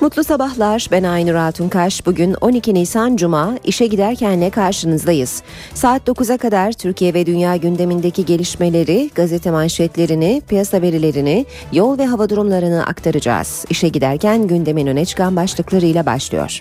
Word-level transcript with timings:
Mutlu 0.00 0.24
sabahlar. 0.24 0.88
Ben 0.90 1.02
Aynur 1.02 1.34
Altunkaş. 1.34 2.06
Bugün 2.06 2.34
12 2.40 2.74
Nisan 2.74 3.16
Cuma 3.16 3.58
işe 3.64 3.86
giderkenle 3.86 4.50
karşınızdayız. 4.50 5.42
Saat 5.74 6.08
9'a 6.08 6.38
kadar 6.38 6.72
Türkiye 6.72 7.14
ve 7.14 7.26
dünya 7.26 7.56
gündemindeki 7.56 8.24
gelişmeleri, 8.24 9.10
gazete 9.14 9.50
manşetlerini, 9.50 10.42
piyasa 10.48 10.82
verilerini, 10.82 11.46
yol 11.72 11.98
ve 11.98 12.06
hava 12.06 12.28
durumlarını 12.28 12.86
aktaracağız. 12.86 13.64
İşe 13.70 13.88
giderken 13.88 14.46
gündemin 14.46 14.86
öne 14.86 15.04
çıkan 15.04 15.36
başlıklarıyla 15.36 16.06
başlıyor. 16.06 16.60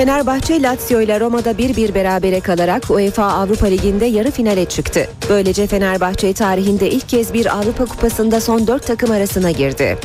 Fenerbahçe 0.00 0.62
Lazio 0.62 1.00
ile 1.00 1.20
Roma'da 1.20 1.50
1-1 1.52 1.94
berabere 1.94 2.40
kalarak 2.40 2.90
UEFA 2.90 3.24
Avrupa 3.24 3.66
Ligi'nde 3.66 4.04
yarı 4.04 4.30
finale 4.30 4.64
çıktı. 4.64 5.08
Böylece 5.28 5.66
Fenerbahçe 5.66 6.32
tarihinde 6.32 6.90
ilk 6.90 7.08
kez 7.08 7.34
bir 7.34 7.58
Avrupa 7.58 7.84
Kupası'nda 7.84 8.40
son 8.40 8.66
4 8.66 8.86
takım 8.86 9.10
arasına 9.10 9.50
girdi. 9.50 9.98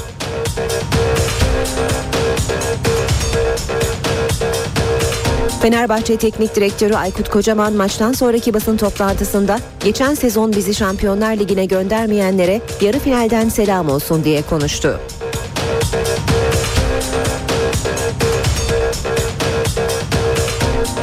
Fenerbahçe 5.61 6.17
Teknik 6.17 6.55
Direktörü 6.55 6.93
Aykut 6.93 7.29
Kocaman 7.29 7.73
maçtan 7.73 8.11
sonraki 8.11 8.53
basın 8.53 8.77
toplantısında 8.77 9.59
geçen 9.83 10.13
sezon 10.13 10.53
bizi 10.53 10.73
Şampiyonlar 10.73 11.37
Ligi'ne 11.37 11.65
göndermeyenlere 11.65 12.61
yarı 12.81 12.99
finalden 12.99 13.49
selam 13.49 13.89
olsun 13.89 14.23
diye 14.23 14.41
konuştu. 14.41 14.99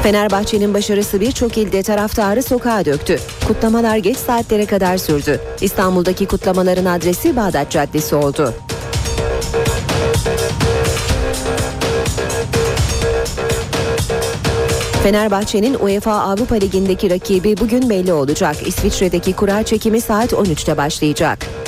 Fenerbahçe'nin 0.02 0.74
başarısı 0.74 1.20
birçok 1.20 1.58
ilde 1.58 1.82
taraftarı 1.82 2.42
sokağa 2.42 2.84
döktü. 2.84 3.18
Kutlamalar 3.48 3.96
geç 3.96 4.16
saatlere 4.16 4.66
kadar 4.66 4.96
sürdü. 4.96 5.40
İstanbul'daki 5.60 6.26
kutlamaların 6.26 6.84
adresi 6.84 7.36
Bağdat 7.36 7.70
Caddesi 7.70 8.14
oldu. 8.14 8.54
Fenerbahçe'nin 15.02 15.74
UEFA 15.74 16.12
Avrupa 16.12 16.54
Ligi'ndeki 16.54 17.10
rakibi 17.10 17.56
bugün 17.56 17.90
belli 17.90 18.12
olacak. 18.12 18.56
İsviçre'deki 18.66 19.32
kura 19.32 19.62
çekimi 19.62 20.00
saat 20.00 20.32
13'te 20.32 20.76
başlayacak. 20.76 21.61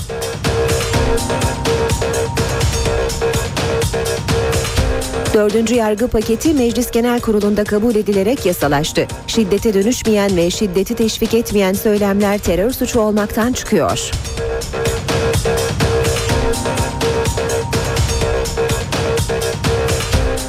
Dördüncü 5.34 5.74
yargı 5.74 6.08
paketi 6.08 6.54
Meclis 6.54 6.90
Genel 6.90 7.20
Kurulu'nda 7.20 7.64
kabul 7.64 7.94
edilerek 7.94 8.46
yasalaştı. 8.46 9.06
Şiddete 9.26 9.74
dönüşmeyen 9.74 10.36
ve 10.36 10.50
şiddeti 10.50 10.94
teşvik 10.94 11.34
etmeyen 11.34 11.72
söylemler 11.72 12.38
terör 12.38 12.70
suçu 12.70 13.00
olmaktan 13.00 13.52
çıkıyor. 13.52 14.10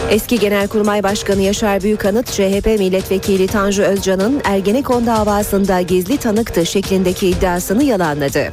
Eski 0.09 0.39
Genelkurmay 0.39 1.03
Başkanı 1.03 1.41
Yaşar 1.41 1.81
Büyükanıt, 1.81 2.31
CHP 2.31 2.65
Milletvekili 2.65 3.47
Tanju 3.47 3.83
Özcan'ın 3.83 4.41
Ergenekon 4.43 5.05
davasında 5.05 5.81
gizli 5.81 6.17
tanıktı 6.17 6.65
şeklindeki 6.65 7.27
iddiasını 7.27 7.83
yalanladı. 7.83 8.49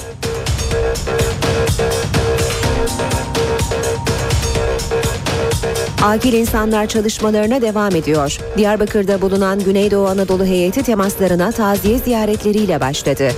Akil 6.03 6.33
insanlar 6.33 6.87
çalışmalarına 6.87 7.63
devam 7.63 7.97
ediyor. 7.97 8.39
Diyarbakır'da 8.57 9.23
bulunan 9.23 9.61
Güneydoğu 9.61 10.07
Anadolu 10.07 10.45
heyeti 10.45 10.83
temaslarına 10.83 11.53
taziye 11.53 11.99
ziyaretleriyle 11.99 12.81
başladı. 12.81 13.29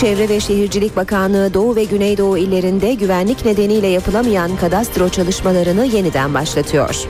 Çevre 0.00 0.28
ve 0.28 0.40
Şehircilik 0.40 0.96
Bakanlığı 0.96 1.54
Doğu 1.54 1.76
ve 1.76 1.84
Güneydoğu 1.84 2.38
illerinde 2.38 2.94
güvenlik 2.94 3.44
nedeniyle 3.44 3.86
yapılamayan 3.86 4.56
kadastro 4.56 5.08
çalışmalarını 5.08 5.84
yeniden 5.84 6.34
başlatıyor. 6.34 7.06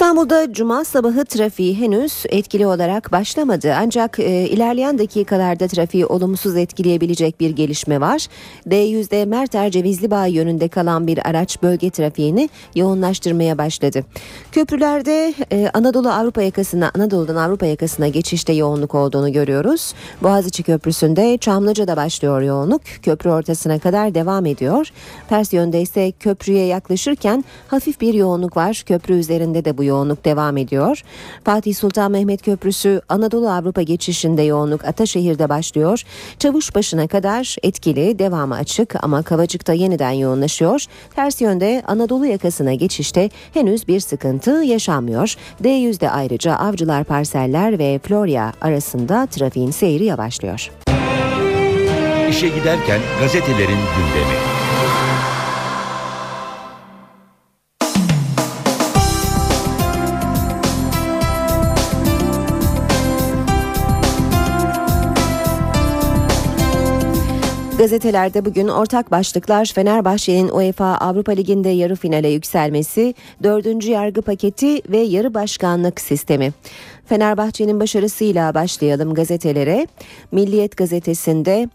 İstanbul'da 0.00 0.52
cuma 0.52 0.84
sabahı 0.84 1.24
trafiği 1.24 1.78
henüz 1.78 2.24
etkili 2.28 2.66
olarak 2.66 3.12
başlamadı. 3.12 3.74
Ancak 3.78 4.18
e, 4.18 4.48
ilerleyen 4.48 4.98
dakikalarda 4.98 5.68
trafiği 5.68 6.06
olumsuz 6.06 6.56
etkileyebilecek 6.56 7.40
bir 7.40 7.50
gelişme 7.50 8.00
var. 8.00 8.26
D100'de 8.68 9.24
Merter 9.24 9.70
Cevizli 9.70 10.10
Bağ 10.10 10.26
yönünde 10.26 10.68
kalan 10.68 11.06
bir 11.06 11.28
araç 11.28 11.62
bölge 11.62 11.90
trafiğini 11.90 12.48
yoğunlaştırmaya 12.74 13.58
başladı. 13.58 14.04
Köprülerde 14.52 15.34
e, 15.52 15.70
Anadolu 15.74 16.10
Avrupa 16.10 16.42
yakasına, 16.42 16.90
Anadolu'dan 16.94 17.36
Avrupa 17.36 17.66
yakasına 17.66 18.08
geçişte 18.08 18.52
yoğunluk 18.52 18.94
olduğunu 18.94 19.32
görüyoruz. 19.32 19.94
Boğaziçi 20.22 20.62
Köprüsü'nde 20.62 21.38
Çamlıca'da 21.38 21.96
başlıyor 21.96 22.42
yoğunluk. 22.42 22.82
Köprü 23.02 23.30
ortasına 23.30 23.78
kadar 23.78 24.14
devam 24.14 24.46
ediyor. 24.46 24.92
Ters 25.28 25.52
yönde 25.52 25.80
ise 25.80 26.12
köprüye 26.20 26.66
yaklaşırken 26.66 27.44
hafif 27.68 28.00
bir 28.00 28.14
yoğunluk 28.14 28.56
var. 28.56 28.82
Köprü 28.86 29.14
üzerinde 29.14 29.64
de 29.64 29.78
bu 29.78 29.89
yoğunluk 29.90 30.24
devam 30.24 30.56
ediyor. 30.56 31.02
Fatih 31.44 31.74
Sultan 31.74 32.10
Mehmet 32.10 32.42
Köprüsü 32.42 33.00
Anadolu 33.08 33.50
Avrupa 33.50 33.82
geçişinde 33.82 34.42
yoğunluk 34.42 34.84
Ataşehir'de 34.84 35.48
başlıyor. 35.48 36.02
Çavuşbaşı'na 36.38 37.06
kadar 37.08 37.56
etkili, 37.62 38.18
devamı 38.18 38.54
açık 38.54 39.04
ama 39.04 39.22
Kavacık'ta 39.22 39.72
yeniden 39.72 40.10
yoğunlaşıyor. 40.10 40.84
Ters 41.16 41.40
yönde 41.40 41.82
Anadolu 41.86 42.26
yakasına 42.26 42.74
geçişte 42.74 43.30
henüz 43.54 43.88
bir 43.88 44.00
sıkıntı 44.00 44.50
yaşanmıyor. 44.50 45.34
D100'de 45.62 46.10
ayrıca 46.10 46.54
Avcılar 46.54 47.04
Parseller 47.04 47.78
ve 47.78 48.00
Florya 48.02 48.52
arasında 48.60 49.26
trafiğin 49.26 49.70
seyri 49.70 50.04
yavaşlıyor. 50.04 50.70
İşe 52.30 52.48
giderken 52.48 53.00
gazetelerin 53.20 53.68
gündemi. 53.96 54.59
Gazetelerde 67.80 68.44
bugün 68.44 68.68
ortak 68.68 69.10
başlıklar 69.10 69.72
Fenerbahçe'nin 69.74 70.48
UEFA 70.48 70.96
Avrupa 70.96 71.32
Ligi'nde 71.32 71.68
yarı 71.68 71.96
finale 71.96 72.28
yükselmesi, 72.28 73.14
dördüncü 73.42 73.90
yargı 73.90 74.22
paketi 74.22 74.82
ve 74.88 74.98
yarı 74.98 75.34
başkanlık 75.34 76.00
sistemi. 76.00 76.52
Fenerbahçe'nin 77.06 77.80
başarısıyla 77.80 78.54
başlayalım 78.54 79.14
gazetelere. 79.14 79.86
Milliyet 80.32 80.76
gazetesinde 80.76 81.68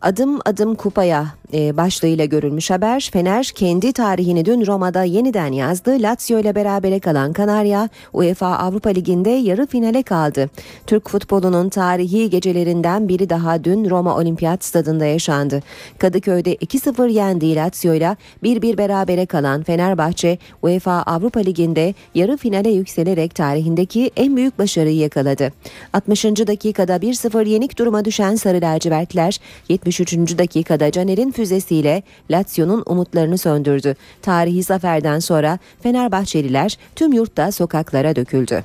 Adım 0.00 0.40
adım 0.44 0.74
kupaya 0.74 1.26
başlığıyla 1.52 2.24
görülmüş 2.24 2.70
haber. 2.70 3.10
Fener 3.12 3.44
kendi 3.44 3.92
tarihini 3.92 4.44
dün 4.44 4.66
Roma'da 4.66 5.04
yeniden 5.04 5.52
yazdı. 5.52 6.02
Lazio 6.02 6.38
ile 6.38 6.54
berabere 6.54 7.00
kalan 7.00 7.32
Kanarya 7.32 7.88
UEFA 8.12 8.46
Avrupa 8.46 8.90
Ligi'nde 8.90 9.30
yarı 9.30 9.66
finale 9.66 10.02
kaldı. 10.02 10.50
Türk 10.86 11.08
futbolunun 11.08 11.68
tarihi 11.68 12.30
gecelerinden 12.30 13.08
biri 13.08 13.30
daha 13.30 13.64
dün 13.64 13.90
Roma 13.90 14.16
Olimpiyat 14.16 14.64
Stadında 14.64 15.04
yaşandı. 15.04 15.62
Kadıköy'de 15.98 16.54
2-0 16.54 17.10
yendiği 17.10 17.56
Lazio 17.56 17.94
ile 17.94 18.16
1-1 18.42 18.78
berabere 18.78 19.26
kalan 19.26 19.62
Fenerbahçe 19.62 20.38
UEFA 20.62 21.02
Avrupa 21.02 21.40
Ligi'nde 21.40 21.94
yarı 22.14 22.36
finale 22.36 22.70
yükselerek 22.70 23.34
tarihindeki 23.34 24.10
en 24.16 24.36
büyük 24.36 24.58
başarıyı 24.58 24.96
yakaladı. 24.96 25.52
60. 25.92 26.24
dakikada 26.24 26.96
1-0 26.96 27.48
yenik 27.48 27.78
duruma 27.78 28.04
düşen 28.04 28.34
Sarı 28.34 28.60
Lacivertler 28.60 29.40
73. 29.68 30.38
dakikada 30.38 30.90
Caner'in 30.90 31.30
füzesiyle 31.42 32.02
Lazio'nun 32.30 32.82
umutlarını 32.86 33.38
söndürdü. 33.38 33.96
Tarihi 34.22 34.62
zaferden 34.62 35.18
sonra 35.18 35.58
Fenerbahçeliler 35.82 36.78
tüm 36.96 37.12
yurtta 37.12 37.52
sokaklara 37.52 38.16
döküldü. 38.16 38.64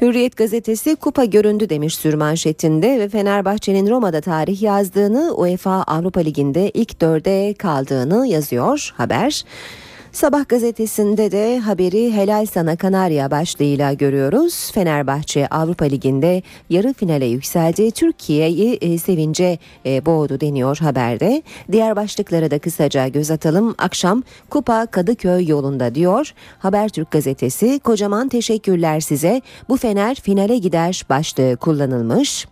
Hürriyet 0.00 0.36
gazetesi 0.36 0.96
kupa 0.96 1.24
göründü 1.24 1.68
demiş 1.68 1.94
sürmanşetinde 1.94 2.98
ve 3.00 3.08
Fenerbahçe'nin 3.08 3.90
Roma'da 3.90 4.20
tarih 4.20 4.62
yazdığını 4.62 5.34
UEFA 5.34 5.82
Avrupa 5.82 6.20
Ligi'nde 6.20 6.70
ilk 6.70 7.00
dörde 7.00 7.54
kaldığını 7.54 8.26
yazıyor 8.26 8.94
haber. 8.96 9.44
Sabah 10.16 10.48
gazetesinde 10.48 11.32
de 11.32 11.58
haberi 11.58 12.12
helal 12.12 12.46
sana 12.46 12.76
Kanarya 12.76 13.30
başlığıyla 13.30 13.92
görüyoruz. 13.92 14.70
Fenerbahçe 14.72 15.46
Avrupa 15.46 15.84
Ligi'nde 15.84 16.42
yarı 16.70 16.92
finale 16.92 17.24
yükseldi. 17.24 17.90
Türkiye'yi 17.90 18.74
e, 18.74 18.98
sevince 18.98 19.58
e, 19.86 20.06
boğdu 20.06 20.40
deniyor 20.40 20.78
haberde. 20.78 21.42
Diğer 21.72 21.96
başlıklara 21.96 22.50
da 22.50 22.58
kısaca 22.58 23.08
göz 23.08 23.30
atalım. 23.30 23.74
Akşam 23.78 24.22
Kupa 24.50 24.86
Kadıköy 24.86 25.48
yolunda 25.48 25.94
diyor. 25.94 26.32
Habertürk 26.58 27.10
gazetesi 27.10 27.78
kocaman 27.78 28.28
teşekkürler 28.28 29.00
size. 29.00 29.42
Bu 29.68 29.76
Fener 29.76 30.14
finale 30.14 30.58
gider 30.58 31.02
başlığı 31.10 31.56
kullanılmış. 31.56 32.46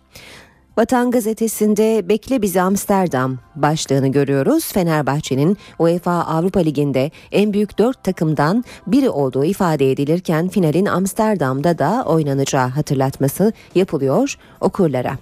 Vatan 0.77 1.11
gazetesinde 1.11 2.09
Bekle 2.09 2.41
bizi 2.41 2.61
Amsterdam 2.61 3.37
başlığını 3.55 4.07
görüyoruz. 4.07 4.73
Fenerbahçe'nin 4.73 5.57
UEFA 5.79 6.11
Avrupa 6.11 6.59
Ligi'nde 6.59 7.11
en 7.31 7.53
büyük 7.53 7.77
dört 7.77 8.03
takımdan 8.03 8.63
biri 8.87 9.09
olduğu 9.09 9.45
ifade 9.45 9.91
edilirken 9.91 10.47
finalin 10.47 10.85
Amsterdam'da 10.85 11.77
da 11.77 12.03
oynanacağı 12.07 12.67
hatırlatması 12.67 13.53
yapılıyor 13.75 14.35
okurlara. 14.61 15.17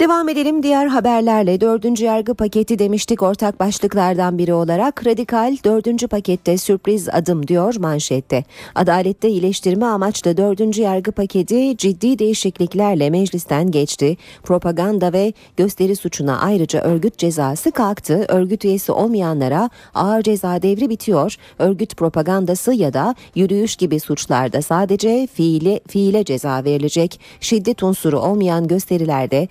Devam 0.00 0.28
edelim 0.28 0.62
diğer 0.62 0.86
haberlerle. 0.86 1.60
Dördüncü 1.60 2.04
yargı 2.04 2.34
paketi 2.34 2.78
demiştik 2.78 3.22
ortak 3.22 3.60
başlıklardan 3.60 4.38
biri 4.38 4.54
olarak. 4.54 5.06
Radikal 5.06 5.56
dördüncü 5.64 6.08
pakette 6.08 6.58
sürpriz 6.58 7.08
adım 7.08 7.48
diyor 7.48 7.74
manşette. 7.78 8.44
Adalette 8.74 9.28
iyileştirme 9.28 9.86
amaçlı 9.86 10.36
dördüncü 10.36 10.82
yargı 10.82 11.12
paketi 11.12 11.76
ciddi 11.76 12.18
değişikliklerle 12.18 13.10
meclisten 13.10 13.70
geçti. 13.70 14.16
Propaganda 14.42 15.12
ve 15.12 15.32
gösteri 15.56 15.96
suçuna 15.96 16.40
ayrıca 16.40 16.80
örgüt 16.80 17.18
cezası 17.18 17.70
kalktı. 17.70 18.24
Örgüt 18.28 18.64
üyesi 18.64 18.92
olmayanlara 18.92 19.70
ağır 19.94 20.22
ceza 20.22 20.62
devri 20.62 20.90
bitiyor. 20.90 21.36
Örgüt 21.58 21.96
propagandası 21.96 22.74
ya 22.74 22.94
da 22.94 23.14
yürüyüş 23.34 23.76
gibi 23.76 24.00
suçlarda 24.00 24.62
sadece 24.62 25.26
fiile, 25.26 25.80
fiile 25.88 26.24
ceza 26.24 26.64
verilecek. 26.64 27.20
Şiddet 27.40 27.82
unsuru 27.82 28.20
olmayan 28.20 28.68
gösterilerde 28.68 29.48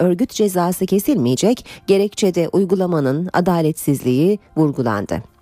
örgüt 0.00 0.30
cezası 0.30 0.86
kesilmeyecek 0.86 1.66
gerekçede 1.86 2.48
uygulamanın 2.48 3.30
adaletsizliği 3.32 4.38
vurgulandı. 4.56 5.32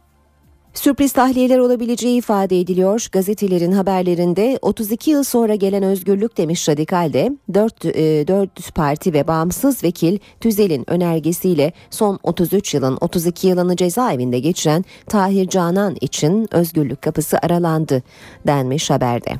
Sürpriz 0.74 1.12
tahliyeler 1.12 1.58
olabileceği 1.58 2.18
ifade 2.18 2.60
ediliyor. 2.60 3.08
Gazetelerin 3.12 3.72
haberlerinde 3.72 4.58
32 4.62 5.10
yıl 5.10 5.22
sonra 5.22 5.54
gelen 5.54 5.82
özgürlük 5.82 6.36
demiş 6.36 6.68
Radikal'de 6.68 7.32
4, 7.54 7.84
e, 7.84 8.28
4 8.28 8.74
parti 8.74 9.12
ve 9.12 9.26
bağımsız 9.26 9.84
vekil 9.84 10.18
Tüzel'in 10.40 10.90
önergesiyle 10.90 11.72
son 11.90 12.18
33 12.22 12.74
yılın 12.74 12.98
32 13.00 13.48
yılını 13.48 13.76
cezaevinde 13.76 14.38
geçiren 14.38 14.84
Tahir 15.06 15.48
Canan 15.48 15.96
için 16.00 16.48
özgürlük 16.54 17.02
kapısı 17.02 17.38
aralandı 17.42 18.02
denmiş 18.46 18.90
haberde. 18.90 19.30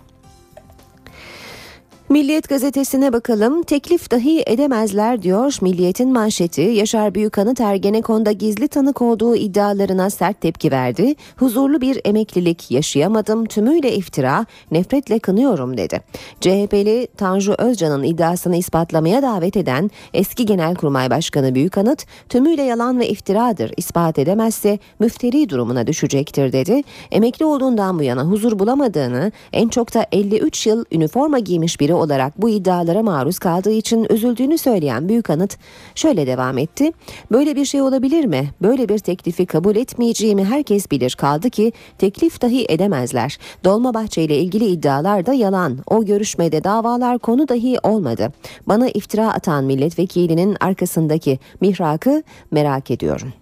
Milliyet 2.11 2.49
gazetesine 2.49 3.13
bakalım. 3.13 3.63
Teklif 3.63 4.11
dahi 4.11 4.43
edemezler 4.47 5.23
diyor 5.23 5.59
Milliyet'in 5.61 6.13
manşeti. 6.13 6.61
Yaşar 6.61 7.15
Büyükanıt 7.15 7.61
Ergenekon'da 7.61 8.33
gizli 8.33 8.69
tanık 8.69 9.03
olduğu 9.03 9.37
iddialarına 9.37 10.11
sert 10.11 10.41
tepki 10.41 10.71
verdi. 10.71 11.15
Huzurlu 11.37 11.81
bir 11.81 12.01
emeklilik 12.05 12.71
yaşayamadım 12.71 13.45
tümüyle 13.45 13.95
iftira 13.95 14.47
nefretle 14.71 15.19
kınıyorum 15.19 15.77
dedi. 15.77 16.01
CHP'li 16.41 17.09
Tanju 17.17 17.55
Özcan'ın 17.59 18.03
iddiasını 18.03 18.57
ispatlamaya 18.57 19.23
davet 19.23 19.57
eden 19.57 19.91
eski 20.15 20.47
Genelkurmay 20.47 21.11
Başkanı 21.11 21.55
Büyükanıt 21.55 22.07
tümüyle 22.29 22.63
yalan 22.63 23.01
ve 23.01 23.09
iftiradır 23.09 23.73
ispat 23.77 24.19
edemezse 24.19 24.79
müfteri 24.99 25.49
durumuna 25.49 25.87
düşecektir 25.87 26.53
dedi. 26.53 26.83
Emekli 27.11 27.45
olduğundan 27.45 27.99
bu 27.99 28.03
yana 28.03 28.25
huzur 28.25 28.59
bulamadığını 28.59 29.33
en 29.53 29.69
çok 29.69 29.95
da 29.95 30.07
53 30.13 30.67
yıl 30.67 30.85
üniforma 30.93 31.39
giymiş 31.39 31.81
biri 31.81 32.00
olarak 32.01 32.43
bu 32.43 32.49
iddialara 32.49 33.03
maruz 33.03 33.39
kaldığı 33.39 33.73
için 33.73 34.07
üzüldüğünü 34.11 34.59
söyleyen 34.59 35.09
Büyük 35.09 35.31
Anıt 35.31 35.57
şöyle 35.95 36.27
devam 36.27 36.59
etti. 36.59 36.93
Böyle 37.33 37.57
bir 37.57 37.65
şey 37.65 37.83
olabilir 37.83 38.25
mi? 38.25 38.51
Böyle 38.63 38.89
bir 38.89 38.99
teklifi 38.99 39.47
kabul 39.47 39.77
etmeyeceğimi 39.77 40.45
herkes 40.45 40.91
bilir 40.91 41.15
kaldı 41.19 41.51
ki 41.51 41.73
teklif 41.99 42.43
dahi 42.43 42.67
edemezler. 42.69 43.39
Dolmabahçe 43.65 44.23
ile 44.23 44.39
ilgili 44.39 44.67
iddialar 44.67 45.27
da 45.27 45.33
yalan. 45.33 45.79
O 45.87 46.05
görüşmede 46.05 46.65
davalar 46.65 47.19
konu 47.19 47.49
dahi 47.49 47.77
olmadı. 47.83 48.33
Bana 48.67 48.89
iftira 48.89 49.33
atan 49.33 49.65
milletvekilinin 49.65 50.57
arkasındaki 50.61 51.39
mihrakı 51.61 52.23
merak 52.51 52.91
ediyorum. 52.91 53.33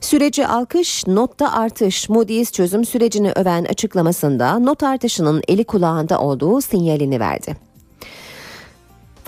Süreci 0.00 0.46
alkış, 0.46 1.06
notta 1.06 1.52
artış. 1.52 2.08
Moody's 2.08 2.52
çözüm 2.52 2.84
sürecini 2.84 3.32
öven 3.32 3.64
açıklamasında 3.64 4.58
not 4.58 4.82
artışının 4.82 5.42
eli 5.48 5.64
kulağında 5.64 6.20
olduğu 6.20 6.60
sinyalini 6.60 7.20
verdi. 7.20 7.67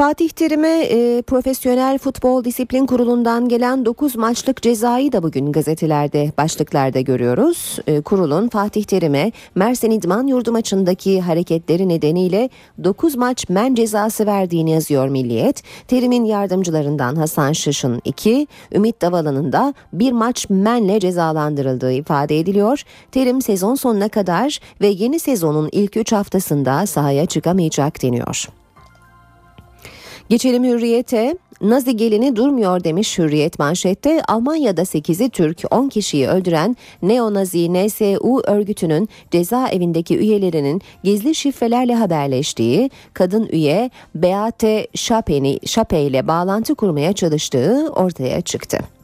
Fatih 0.01 0.29
Terim'e 0.29 0.83
e, 0.83 1.23
Profesyonel 1.23 1.99
Futbol 1.99 2.45
Disiplin 2.45 2.87
Kurulu'ndan 2.87 3.49
gelen 3.49 3.85
9 3.85 4.17
maçlık 4.17 4.63
cezayı 4.63 5.13
da 5.13 5.23
bugün 5.23 5.53
gazetelerde 5.53 6.33
başlıklarda 6.39 7.01
görüyoruz. 7.01 7.79
E, 7.87 8.01
kurulun 8.01 8.49
Fatih 8.49 8.85
Terim'e 8.85 9.33
Mersin 9.55 9.91
İdman 9.91 10.27
Yurdu 10.27 10.53
maçındaki 10.53 11.21
hareketleri 11.21 11.89
nedeniyle 11.89 12.51
9 12.85 13.17
maç 13.17 13.49
men 13.49 13.75
cezası 13.75 14.27
verdiğini 14.27 14.71
yazıyor 14.71 15.09
Milliyet. 15.09 15.63
Terim'in 15.89 16.25
yardımcılarından 16.25 17.17
Hasan 17.17 17.53
Şış'ın 17.53 18.01
2, 18.05 18.47
Ümit 18.73 19.03
Davalı'nın 19.03 19.53
da 19.53 19.75
bir 19.93 20.13
maç 20.13 20.51
menle 20.51 21.01
cezalandırıldığı 21.01 21.93
ifade 21.93 22.39
ediliyor. 22.39 22.83
Terim 23.13 23.43
sezon 23.43 23.75
sonuna 23.75 24.09
kadar 24.09 24.61
ve 24.81 24.87
yeni 24.87 25.19
sezonun 25.19 25.69
ilk 25.73 25.97
3 25.97 26.13
haftasında 26.13 26.87
sahaya 26.87 27.27
çıkamayacak 27.27 28.03
deniyor. 28.03 28.60
Geçelim 30.31 30.65
Hürriyet'e. 30.65 31.37
Nazi 31.61 31.97
gelini 31.97 32.37
durmuyor 32.37 32.85
demiş 32.85 33.19
Hürriyet 33.19 33.59
manşette. 33.59 34.23
Almanya'da 34.29 34.83
8'i 34.83 35.31
Türk 35.31 35.63
10 35.71 35.89
kişiyi 35.89 36.29
öldüren 36.29 36.77
Neonazi 37.03 37.73
NSU 37.73 38.43
örgütünün 38.47 39.09
cezaevindeki 39.31 40.19
üyelerinin 40.19 40.83
gizli 41.05 41.35
şifrelerle 41.35 41.95
haberleştiği, 41.95 42.91
kadın 43.15 43.49
üye 43.53 43.91
Beate 44.15 44.87
Şape 45.65 46.01
ile 46.01 46.29
bağlantı 46.29 46.75
kurmaya 46.75 47.13
çalıştığı 47.13 47.93
ortaya 47.97 48.41
çıktı. 48.41 49.00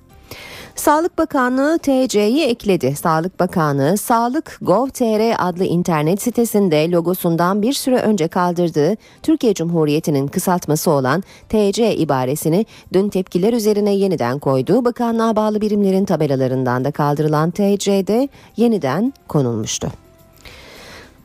Sağlık 0.76 1.18
Bakanlığı 1.18 1.78
TC'yi 1.78 2.44
ekledi. 2.44 2.96
Sağlık 2.96 3.40
Bakanlığı 3.40 3.96
Sağlık 3.96 4.58
Gov.tr 4.62 5.48
adlı 5.48 5.64
internet 5.64 6.22
sitesinde 6.22 6.90
logosundan 6.90 7.62
bir 7.62 7.72
süre 7.72 7.96
önce 7.96 8.28
kaldırdığı 8.28 8.96
Türkiye 9.22 9.54
Cumhuriyeti'nin 9.54 10.26
kısaltması 10.26 10.90
olan 10.90 11.22
TC 11.48 11.96
ibaresini 11.96 12.66
dün 12.92 13.08
tepkiler 13.08 13.52
üzerine 13.52 13.94
yeniden 13.94 14.38
koydu. 14.38 14.84
Bakanlığa 14.84 15.36
bağlı 15.36 15.60
birimlerin 15.60 16.04
tabelalarından 16.04 16.84
da 16.84 16.90
kaldırılan 16.90 17.50
TC'de 17.50 18.28
yeniden 18.56 19.12
konulmuştu. 19.28 20.05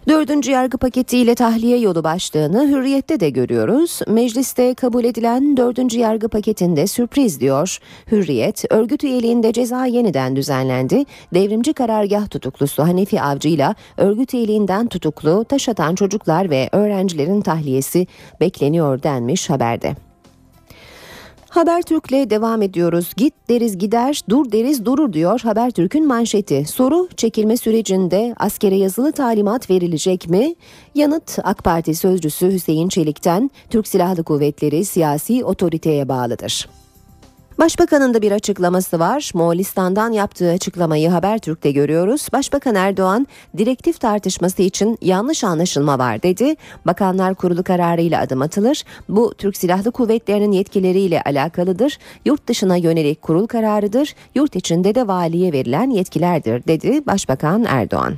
Dördüncü 0.08 0.52
yargı 0.52 0.78
paketiyle 0.78 1.36
tahliye 1.36 1.78
yolu 1.80 2.04
başlığını 2.04 2.68
hürriyette 2.68 3.20
de 3.20 3.30
görüyoruz. 3.30 4.00
Mecliste 4.08 4.74
kabul 4.74 5.04
edilen 5.04 5.58
dördüncü 5.58 6.00
yargı 6.00 6.30
paketinde 6.30 6.88
sürpriz 6.88 7.40
diyor. 7.40 7.78
Hürriyet, 8.12 8.64
örgüt 8.70 9.04
üyeliğinde 9.04 9.54
ceza 9.54 9.86
yeniden 9.86 10.36
düzenlendi. 10.36 11.06
Devrimci 11.34 11.74
karargah 11.74 12.30
tutuklusu 12.30 12.84
Hanefi 12.84 13.22
Avcı 13.22 13.50
ile 13.50 13.76
örgüt 13.98 14.34
üyeliğinden 14.34 14.88
tutuklu 14.88 15.46
taş 15.46 15.70
atan 15.70 15.96
çocuklar 15.96 16.50
ve 16.50 16.70
öğrencilerin 16.72 17.42
tahliyesi 17.42 18.08
bekleniyor 18.40 19.04
denmiş 19.04 19.50
haberde. 19.50 20.11
Habertürk'le 21.52 22.30
devam 22.30 22.62
ediyoruz. 22.62 23.14
Git 23.18 23.34
deriz 23.50 23.78
gider, 23.78 24.22
dur 24.30 24.52
deriz 24.52 24.86
durur 24.86 25.14
diyor 25.14 25.40
Habertürk'ün 25.40 26.08
manşeti. 26.08 26.66
Soru 26.66 27.10
çekilme 27.18 27.58
sürecinde 27.58 28.36
askere 28.40 28.76
yazılı 28.76 29.12
talimat 29.12 29.70
verilecek 29.70 30.30
mi? 30.30 30.56
Yanıt 30.96 31.40
AK 31.44 31.64
Parti 31.64 31.96
sözcüsü 31.96 32.52
Hüseyin 32.52 32.90
Çelik'ten 32.90 33.52
Türk 33.70 33.88
Silahlı 33.88 34.24
Kuvvetleri 34.24 34.86
siyasi 34.86 35.46
otoriteye 35.46 36.10
bağlıdır. 36.10 36.68
Başbakanın 37.62 38.14
da 38.14 38.22
bir 38.22 38.32
açıklaması 38.32 39.00
var. 39.00 39.32
Moğolistan'dan 39.34 40.12
yaptığı 40.12 40.52
açıklamayı 40.52 41.10
Habertürk'te 41.10 41.72
görüyoruz. 41.72 42.28
Başbakan 42.34 42.76
Erdoğan 42.76 43.28
direktif 43.58 44.00
tartışması 44.00 44.62
için 44.62 44.98
yanlış 45.02 45.44
anlaşılma 45.44 46.00
var 46.00 46.24
dedi. 46.24 46.56
Bakanlar 46.86 47.36
Kurulu 47.36 47.64
kararıyla 47.64 48.22
adım 48.22 48.42
atılır. 48.42 48.84
Bu 49.10 49.34
Türk 49.38 49.58
Silahlı 49.58 49.92
Kuvvetleri'nin 49.92 50.52
yetkileriyle 50.52 51.22
alakalıdır. 51.22 51.98
Yurt 52.26 52.48
dışına 52.48 52.76
yönelik 52.76 53.22
kurul 53.22 53.48
kararıdır. 53.48 54.16
Yurt 54.36 54.56
içinde 54.56 54.96
de 54.96 55.08
valiye 55.08 55.52
verilen 55.52 55.90
yetkilerdir 55.90 56.68
dedi 56.68 57.06
Başbakan 57.06 57.66
Erdoğan. 57.68 58.14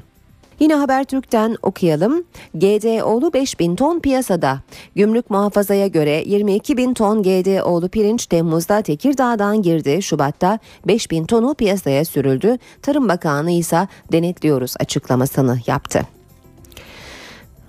Yine 0.60 0.76
Habertürk'ten 0.76 1.58
okuyalım. 1.62 2.24
GDO'lu 2.56 3.34
5000 3.34 3.76
ton 3.76 4.00
piyasada. 4.00 4.60
Gümrük 4.96 5.30
muhafazaya 5.30 5.88
göre 5.88 6.24
22 6.26 6.78
bin 6.78 6.94
ton 6.94 7.24
GDO'lu 7.24 7.90
pirinç 7.90 8.26
Temmuz'da 8.26 8.82
Tekirdağ'dan 8.82 9.62
girdi. 9.62 10.02
Şubat'ta 10.02 10.60
5000 10.88 11.26
tonu 11.26 11.54
piyasaya 11.54 12.06
sürüldü. 12.06 12.58
Tarım 12.82 13.10
Bakanı 13.10 13.52
ise 13.52 13.88
denetliyoruz 14.12 14.74
açıklamasını 14.80 15.58
yaptı. 15.68 16.02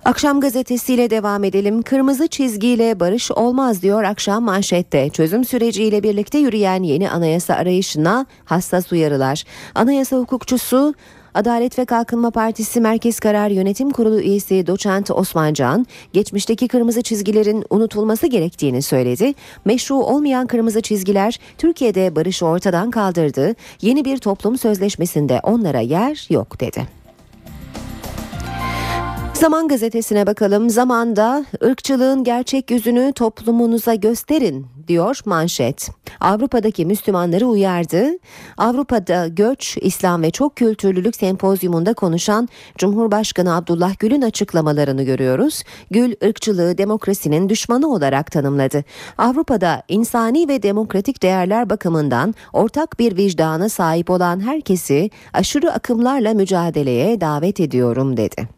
Akşam 0.04 0.40
gazetesiyle 0.40 1.10
devam 1.10 1.44
edelim. 1.44 1.82
Kırmızı 1.82 2.28
çizgiyle 2.28 3.00
barış 3.00 3.30
olmaz 3.30 3.82
diyor 3.82 4.02
akşam 4.02 4.44
manşette. 4.44 5.08
Çözüm 5.08 5.44
süreciyle 5.44 6.02
birlikte 6.02 6.38
yürüyen 6.38 6.82
yeni 6.82 7.10
anayasa 7.10 7.54
arayışına 7.54 8.26
hassas 8.44 8.92
uyarılar. 8.92 9.44
Anayasa 9.74 10.16
hukukçusu 10.16 10.94
Adalet 11.34 11.78
ve 11.78 11.84
Kalkınma 11.84 12.30
Partisi 12.30 12.80
Merkez 12.80 13.20
Karar 13.20 13.50
Yönetim 13.50 13.90
Kurulu 13.90 14.20
üyesi 14.20 14.66
doçent 14.66 15.10
Osman 15.10 15.54
Can, 15.54 15.86
geçmişteki 16.12 16.68
kırmızı 16.68 17.02
çizgilerin 17.02 17.64
unutulması 17.70 18.26
gerektiğini 18.26 18.82
söyledi. 18.82 19.34
Meşru 19.64 19.94
olmayan 19.94 20.46
kırmızı 20.46 20.80
çizgiler 20.80 21.38
Türkiye'de 21.58 22.16
barışı 22.16 22.46
ortadan 22.46 22.90
kaldırdı. 22.90 23.54
Yeni 23.82 24.04
bir 24.04 24.18
toplum 24.18 24.58
sözleşmesinde 24.58 25.40
onlara 25.42 25.80
yer 25.80 26.26
yok 26.30 26.60
dedi. 26.60 27.03
Zaman 29.34 29.68
gazetesine 29.68 30.26
bakalım. 30.26 30.70
Zamanda 30.70 31.44
ırkçılığın 31.64 32.24
gerçek 32.24 32.70
yüzünü 32.70 33.12
toplumunuza 33.12 33.94
gösterin 33.94 34.66
diyor 34.88 35.20
manşet. 35.24 35.88
Avrupa'daki 36.20 36.86
Müslümanları 36.86 37.46
uyardı. 37.46 38.10
Avrupa'da 38.58 39.28
göç, 39.28 39.78
İslam 39.80 40.22
ve 40.22 40.30
çok 40.30 40.56
kültürlülük 40.56 41.16
sempozyumunda 41.16 41.94
konuşan 41.94 42.48
Cumhurbaşkanı 42.78 43.56
Abdullah 43.56 43.98
Gül'ün 43.98 44.22
açıklamalarını 44.22 45.02
görüyoruz. 45.02 45.62
Gül 45.90 46.14
ırkçılığı 46.24 46.78
demokrasinin 46.78 47.48
düşmanı 47.48 47.92
olarak 47.92 48.32
tanımladı. 48.32 48.84
Avrupa'da 49.18 49.82
insani 49.88 50.48
ve 50.48 50.62
demokratik 50.62 51.22
değerler 51.22 51.70
bakımından 51.70 52.34
ortak 52.52 52.98
bir 52.98 53.16
vicdana 53.16 53.68
sahip 53.68 54.10
olan 54.10 54.40
herkesi 54.40 55.10
aşırı 55.32 55.72
akımlarla 55.72 56.34
mücadeleye 56.34 57.20
davet 57.20 57.60
ediyorum 57.60 58.16
dedi. 58.16 58.53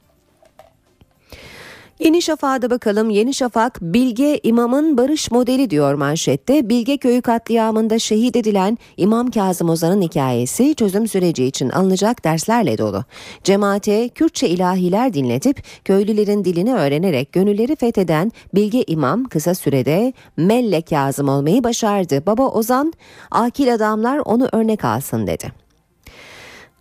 Yeni 2.01 2.23
Şafak'a 2.23 2.71
bakalım. 2.71 3.11
Yeni 3.11 3.35
Şafak 3.35 3.79
Bilge 3.83 4.41
İmam'ın 4.43 4.99
barış 4.99 5.31
modeli 5.31 5.71
diyor 5.71 5.95
manşette. 5.95 6.69
Bilge 6.69 6.97
Köyü 6.97 7.23
katliamında 7.23 7.99
şehit 7.99 8.37
edilen 8.37 8.79
İmam 8.97 9.31
Kazım 9.31 9.69
Ozan'ın 9.69 10.03
hikayesi 10.03 10.75
çözüm 10.75 11.09
süreci 11.09 11.45
için 11.45 11.71
alınacak 11.71 12.25
derslerle 12.25 12.79
dolu. 12.79 13.05
Cemaate 13.45 14.09
Kürtçe 14.09 14.49
ilahiler 14.49 15.15
dinletip 15.15 15.63
köylülerin 15.85 16.45
dilini 16.45 16.75
öğrenerek 16.75 17.33
gönülleri 17.33 17.77
fetheden 17.77 18.33
Bilge 18.55 18.85
İmam 18.87 19.25
kısa 19.25 19.55
sürede 19.55 20.13
Melle 20.37 20.83
Kazım 20.83 21.29
olmayı 21.29 21.65
başardı. 21.65 22.27
Baba 22.27 22.49
Ozan 22.49 22.93
akil 23.31 23.75
adamlar 23.75 24.19
onu 24.19 24.49
örnek 24.53 24.85
alsın 24.85 25.27
dedi. 25.27 25.66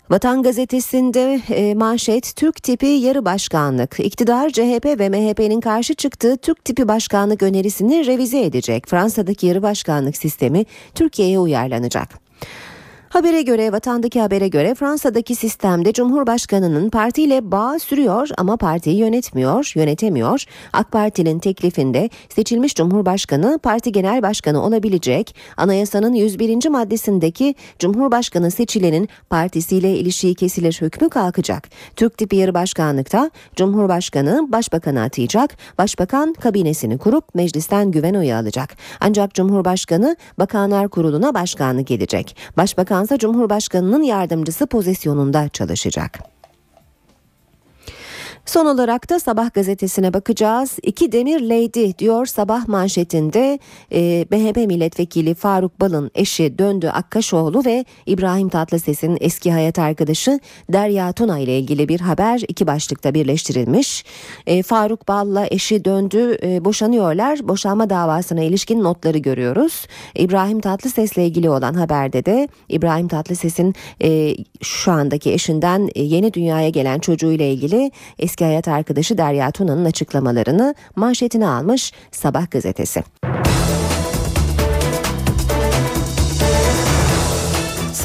Vatan 0.09 0.43
gazetesinde 0.43 1.41
e, 1.49 1.73
manşet 1.73 2.35
Türk 2.35 2.63
tipi 2.63 2.85
yarı 2.85 3.25
başkanlık. 3.25 3.99
İktidar 3.99 4.49
CHP 4.49 4.85
ve 4.85 5.09
MHP'nin 5.09 5.61
karşı 5.61 5.93
çıktığı 5.95 6.37
Türk 6.37 6.65
tipi 6.65 6.87
başkanlık 6.87 7.43
önerisini 7.43 8.05
revize 8.05 8.41
edecek. 8.41 8.87
Fransa'daki 8.87 9.47
yarı 9.47 9.61
başkanlık 9.61 10.17
sistemi 10.17 10.65
Türkiye'ye 10.95 11.39
uyarlanacak. 11.39 12.24
Habere 13.15 13.41
göre 13.41 13.71
vatandaki 13.71 14.21
habere 14.21 14.47
göre 14.47 14.75
Fransa'daki 14.75 15.35
sistemde 15.35 15.93
Cumhurbaşkanı'nın 15.93 16.89
partiyle 16.89 17.51
bağ 17.51 17.79
sürüyor 17.79 18.29
ama 18.37 18.57
partiyi 18.57 18.97
yönetmiyor, 18.97 19.71
yönetemiyor. 19.75 20.43
AK 20.73 20.91
Parti'nin 20.91 21.39
teklifinde 21.39 22.09
seçilmiş 22.29 22.75
Cumhurbaşkanı 22.75 23.59
parti 23.63 23.91
genel 23.91 24.21
başkanı 24.21 24.63
olabilecek. 24.63 25.35
Anayasanın 25.57 26.13
101. 26.13 26.69
maddesindeki 26.69 27.55
Cumhurbaşkanı 27.79 28.51
seçilenin 28.51 29.09
partisiyle 29.29 29.95
ilişiği 29.95 30.35
kesilir 30.35 30.77
hükmü 30.81 31.09
kalkacak. 31.09 31.69
Türk 31.95 32.17
tipi 32.17 32.35
yarı 32.35 32.53
başkanlıkta 32.53 33.31
Cumhurbaşkanı 33.55 34.51
başbakanı 34.51 35.01
atayacak. 35.01 35.57
Başbakan 35.77 36.33
kabinesini 36.33 36.97
kurup 36.97 37.35
meclisten 37.35 37.91
güven 37.91 38.13
oyu 38.13 38.35
alacak. 38.35 38.75
Ancak 38.99 39.33
Cumhurbaşkanı 39.33 40.15
Bakanlar 40.39 40.87
Kurulu'na 40.89 41.33
başkanlık 41.33 41.91
edecek. 41.91 42.37
Başbakan 42.57 43.04
Fransa 43.05 43.17
Cumhurbaşkanı'nın 43.17 44.03
yardımcısı 44.03 44.67
pozisyonunda 44.67 45.49
çalışacak. 45.49 46.34
Son 48.45 48.65
olarak 48.65 49.09
da 49.09 49.19
Sabah 49.19 49.53
gazetesine 49.53 50.13
bakacağız. 50.13 50.77
İki 50.83 51.11
demir 51.11 51.41
lady 51.41 51.97
diyor 51.99 52.25
Sabah 52.25 52.67
manşetinde 52.67 53.59
e, 53.91 54.25
MHP 54.31 54.57
milletvekili 54.57 55.35
Faruk 55.35 55.81
Bal'ın 55.81 56.11
eşi 56.15 56.57
Döndü 56.57 56.87
Akkaşoğlu 56.87 57.65
ve 57.65 57.85
İbrahim 58.05 58.49
Tatlıses'in 58.49 59.17
eski 59.21 59.51
hayat 59.51 59.79
arkadaşı 59.79 60.39
Derya 60.73 61.11
Tuna 61.11 61.39
ile 61.39 61.59
ilgili 61.59 61.89
bir 61.89 61.99
haber 61.99 62.41
iki 62.47 62.67
başlıkta 62.67 63.13
birleştirilmiş. 63.13 64.05
E, 64.47 64.63
Faruk 64.63 65.07
Bal'la 65.07 65.47
eşi 65.51 65.85
Döndü 65.85 66.37
e, 66.43 66.65
boşanıyorlar. 66.65 67.47
Boşanma 67.47 67.89
davasına 67.89 68.41
ilişkin 68.43 68.83
notları 68.83 69.17
görüyoruz. 69.17 69.87
İbrahim 70.15 70.61
Tatlıses 70.61 71.13
ile 71.13 71.25
ilgili 71.25 71.49
olan 71.49 71.73
haberde 71.73 72.25
de 72.25 72.47
İbrahim 72.69 73.07
Tatlıses'in 73.07 73.75
e, 74.03 74.35
şu 74.61 74.91
andaki 74.91 75.33
eşinden 75.33 75.89
e, 75.95 76.03
yeni 76.03 76.33
dünyaya 76.33 76.69
gelen 76.69 76.99
çocuğuyla 76.99 77.45
ilgili 77.45 77.91
eski 78.19 78.34
eski 78.35 78.45
hayat 78.45 78.67
arkadaşı 78.67 79.17
Derya 79.17 79.51
Tuna'nın 79.51 79.85
açıklamalarını 79.85 80.75
manşetine 80.95 81.47
almış 81.47 81.93
Sabah 82.11 82.51
gazetesi. 82.51 83.03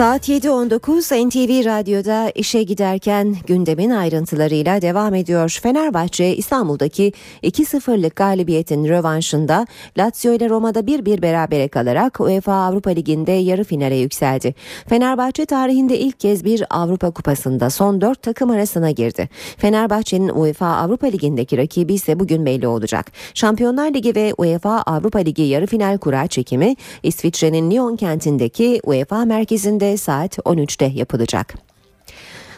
Saat 0.01 0.29
7.19 0.29 1.29
NTV 1.29 1.65
Radyo'da 1.65 2.31
işe 2.35 2.63
giderken 2.63 3.37
gündemin 3.47 3.91
ayrıntılarıyla 3.91 4.83
devam 4.83 5.15
ediyor. 5.15 5.59
Fenerbahçe 5.63 6.37
İstanbul'daki 6.37 7.13
2-0'lık 7.43 8.17
galibiyetin 8.17 8.89
rövanşında 8.89 9.67
Lazio 9.99 10.33
ile 10.33 10.49
Roma'da 10.49 10.81
1-1 10.81 11.23
berabere 11.23 11.69
kalarak 11.69 12.21
UEFA 12.21 12.53
Avrupa 12.53 12.91
Ligi'nde 12.91 13.33
yarı 13.33 13.65
finale 13.65 13.97
yükseldi. 13.97 14.55
Fenerbahçe 14.89 15.47
tarihinde 15.47 15.99
ilk 15.99 16.21
kez 16.21 16.45
bir 16.45 16.65
Avrupa 16.71 17.11
Kupası'nda 17.11 17.71
son 17.71 18.01
4 18.01 18.23
takım 18.23 18.51
arasına 18.51 18.91
girdi. 18.91 19.29
Fenerbahçe'nin 19.57 20.29
UEFA 20.29 20.67
Avrupa 20.67 21.07
Ligi'ndeki 21.07 21.59
rakibi 21.59 21.95
ise 21.95 22.21
bugün 22.21 22.47
belli 22.47 22.67
olacak. 22.67 23.13
Şampiyonlar 23.35 23.95
Ligi 23.95 24.15
ve 24.15 24.35
UEFA 24.39 24.83
Avrupa 24.83 25.19
Ligi 25.19 25.43
yarı 25.43 25.67
final 25.67 25.99
kura 25.99 26.27
çekimi 26.27 26.77
İsviçre'nin 27.03 27.71
Lyon 27.71 27.97
kentindeki 27.97 28.81
UEFA 28.85 29.25
merkezinde 29.25 29.90
saat 29.97 30.39
13'te 30.39 30.85
yapılacak. 30.85 31.55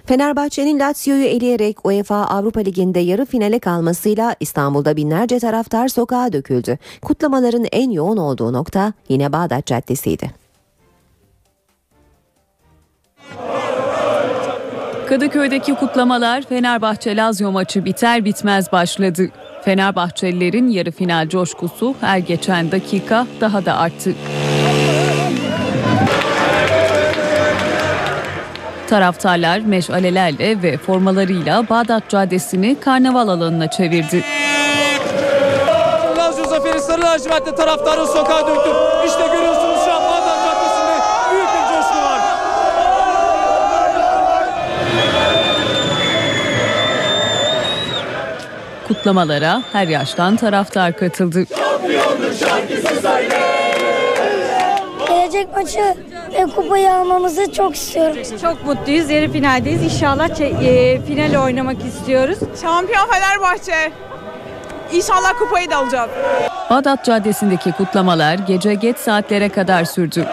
Fenerbahçe'nin 0.06 0.80
Lazio'yu 0.80 1.24
eleyerek 1.24 1.86
UEFA 1.86 2.16
Avrupa 2.16 2.60
Ligi'nde 2.60 3.00
yarı 3.00 3.26
finale 3.26 3.58
kalmasıyla 3.58 4.36
İstanbul'da 4.40 4.96
binlerce 4.96 5.38
taraftar 5.38 5.88
sokağa 5.88 6.32
döküldü. 6.32 6.78
Kutlamaların 7.02 7.66
en 7.72 7.90
yoğun 7.90 8.16
olduğu 8.16 8.52
nokta 8.52 8.92
yine 9.08 9.32
Bağdat 9.32 9.66
Caddesi'ydi. 9.66 10.42
Kadıköy'deki 15.08 15.74
kutlamalar 15.74 16.42
Fenerbahçe 16.42 17.16
Lazio 17.16 17.52
maçı 17.52 17.84
biter 17.84 18.24
bitmez 18.24 18.72
başladı. 18.72 19.28
Fenerbahçelilerin 19.64 20.68
yarı 20.68 20.90
final 20.90 21.28
coşkusu 21.28 21.94
her 22.00 22.18
geçen 22.18 22.72
dakika 22.72 23.26
daha 23.40 23.64
da 23.64 23.76
arttı. 23.76 24.14
Taraftarlar 28.92 29.58
meşalelerle 29.58 30.62
ve 30.62 30.76
formalarıyla 30.76 31.68
Bağdat 31.68 32.08
Caddesi'ni 32.08 32.80
karnaval 32.80 33.28
alanına 33.28 33.70
çevirdi. 33.70 34.24
Lazio 36.16 36.44
zaferi 36.44 36.80
sarı 36.80 37.02
lacivertte 37.02 37.54
taraftarın 37.54 38.06
sokağa 38.06 38.46
döktü. 38.46 38.70
İşte 39.06 39.26
görüyorsunuz 39.32 39.84
şu 39.84 39.92
an 39.92 40.02
Bağdat 40.02 40.38
Caddesi'nde 40.44 40.96
büyük 41.30 41.46
bir 41.46 41.74
coşku 41.74 41.96
var. 41.96 42.20
Kutlamalara 48.88 49.62
her 49.72 49.88
yaştan 49.88 50.36
taraftar 50.36 50.96
katıldı. 50.96 51.44
Gelecek 55.08 55.56
maçı 55.56 56.11
ve 56.32 56.46
kupayı 56.46 56.92
almamızı 56.92 57.52
çok 57.52 57.74
istiyorum. 57.74 58.16
Çok 58.42 58.66
mutluyuz. 58.66 59.10
Yarı 59.10 59.32
finaldeyiz. 59.32 59.82
İnşallah 59.82 60.40
e, 60.40 61.00
final 61.00 61.44
oynamak 61.44 61.84
istiyoruz. 61.84 62.38
Şampiyon 62.62 63.06
Fenerbahçe. 63.06 63.92
İnşallah 64.92 65.32
kupayı 65.38 65.70
da 65.70 65.76
alacağız. 65.76 66.10
Bağdat 66.70 67.04
Caddesi'ndeki 67.04 67.72
kutlamalar 67.72 68.34
gece 68.34 68.74
geç 68.74 68.98
saatlere 68.98 69.48
kadar 69.48 69.84
sürdü. 69.84 70.26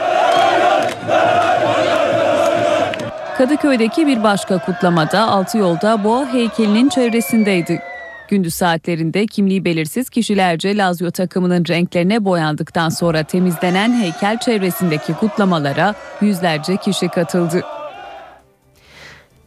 Kadıköy'deki 3.38 4.08
bir 4.08 4.24
başka 4.24 4.58
kutlamada 4.58 5.22
altı 5.22 5.58
yolda 5.58 6.04
boğa 6.04 6.26
heykelinin 6.34 6.90
çevresindeydi. 6.90 7.82
Gündüz 8.30 8.54
saatlerinde 8.54 9.26
kimliği 9.26 9.66
belirsiz 9.66 10.10
kişilerce 10.10 10.78
Lazio 10.78 11.12
takımının 11.12 11.66
renklerine 11.68 12.26
boyandıktan 12.26 12.90
sonra 12.90 13.24
temizlenen 13.24 14.02
heykel 14.02 14.40
çevresindeki 14.40 15.14
kutlamalara 15.14 15.96
yüzlerce 16.22 16.78
kişi 16.78 17.08
katıldı. 17.08 17.62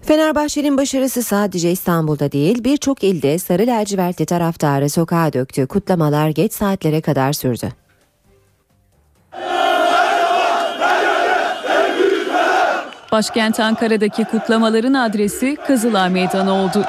Fenerbahçe'nin 0.03 0.77
başarısı 0.77 1.23
sadece 1.23 1.71
İstanbul'da 1.71 2.33
değil 2.33 2.65
birçok 2.65 3.05
ilde 3.05 3.39
sarı 3.39 3.67
lacivertli 3.67 4.27
taraftarı 4.27 4.91
sokağa 4.91 5.33
döktü. 5.33 5.67
Kutlamalar 5.67 6.29
geç 6.29 6.53
saatlere 6.53 7.01
kadar 7.01 7.33
sürdü. 7.33 7.69
Başkent 13.13 13.61
Ankara'daki 13.61 14.25
kutlamaların 14.25 14.95
adresi 14.95 15.57
Kızılay 15.67 16.11
Meydanı 16.11 16.53
oldu. 16.53 16.85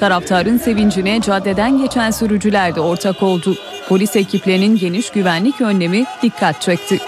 Taraftarın 0.00 0.58
sevincine 0.58 1.20
caddeden 1.20 1.78
geçen 1.78 2.10
sürücüler 2.10 2.74
de 2.74 2.80
ortak 2.80 3.22
oldu. 3.22 3.54
Polis 3.88 4.16
ekiplerinin 4.16 4.76
geniş 4.76 5.10
güvenlik 5.10 5.60
önlemi 5.60 6.04
dikkat 6.22 6.62
çekti. 6.62 6.98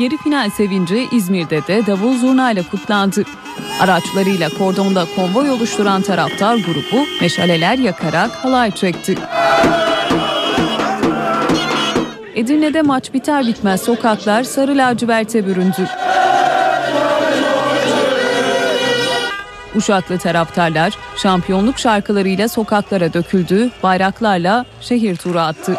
Yarı 0.00 0.16
final 0.16 0.50
sevinci 0.50 1.08
İzmir'de 1.12 1.66
de 1.66 1.86
davul 1.86 2.18
zurnayla 2.18 2.62
kutlandı. 2.70 3.22
Araçlarıyla 3.80 4.48
kordonda 4.48 5.04
konvoy 5.16 5.50
oluşturan 5.50 6.02
taraftar 6.02 6.56
grubu 6.56 7.06
meşaleler 7.20 7.78
yakarak 7.78 8.30
halay 8.30 8.70
çekti. 8.70 9.14
Edirne'de 12.34 12.82
maç 12.82 13.14
biter 13.14 13.46
bitmez 13.46 13.82
sokaklar 13.82 14.42
sarı 14.42 14.76
laciverte 14.76 15.46
büründü. 15.46 15.88
Uşaklı 19.74 20.18
taraftarlar 20.18 20.92
şampiyonluk 21.16 21.78
şarkılarıyla 21.78 22.48
sokaklara 22.48 23.12
döküldü, 23.12 23.70
bayraklarla 23.82 24.64
şehir 24.80 25.16
turu 25.16 25.40
attı. 25.40 25.76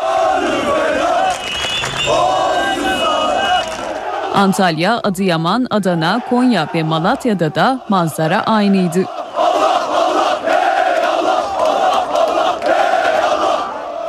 Antalya, 4.33 4.99
Adıyaman, 5.03 5.67
Adana, 5.69 6.21
Konya 6.29 6.67
ve 6.75 6.83
Malatya'da 6.83 7.55
da 7.55 7.79
manzara 7.89 8.43
aynıydı. 8.43 9.05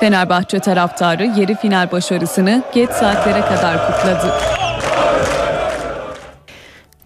Fenerbahçe 0.01 0.59
taraftarı 0.59 1.25
yarı 1.25 1.55
final 1.55 1.93
başarısını 1.93 2.63
geç 2.75 2.91
saatlere 2.91 3.41
kadar 3.41 3.87
kutladı. 3.87 4.60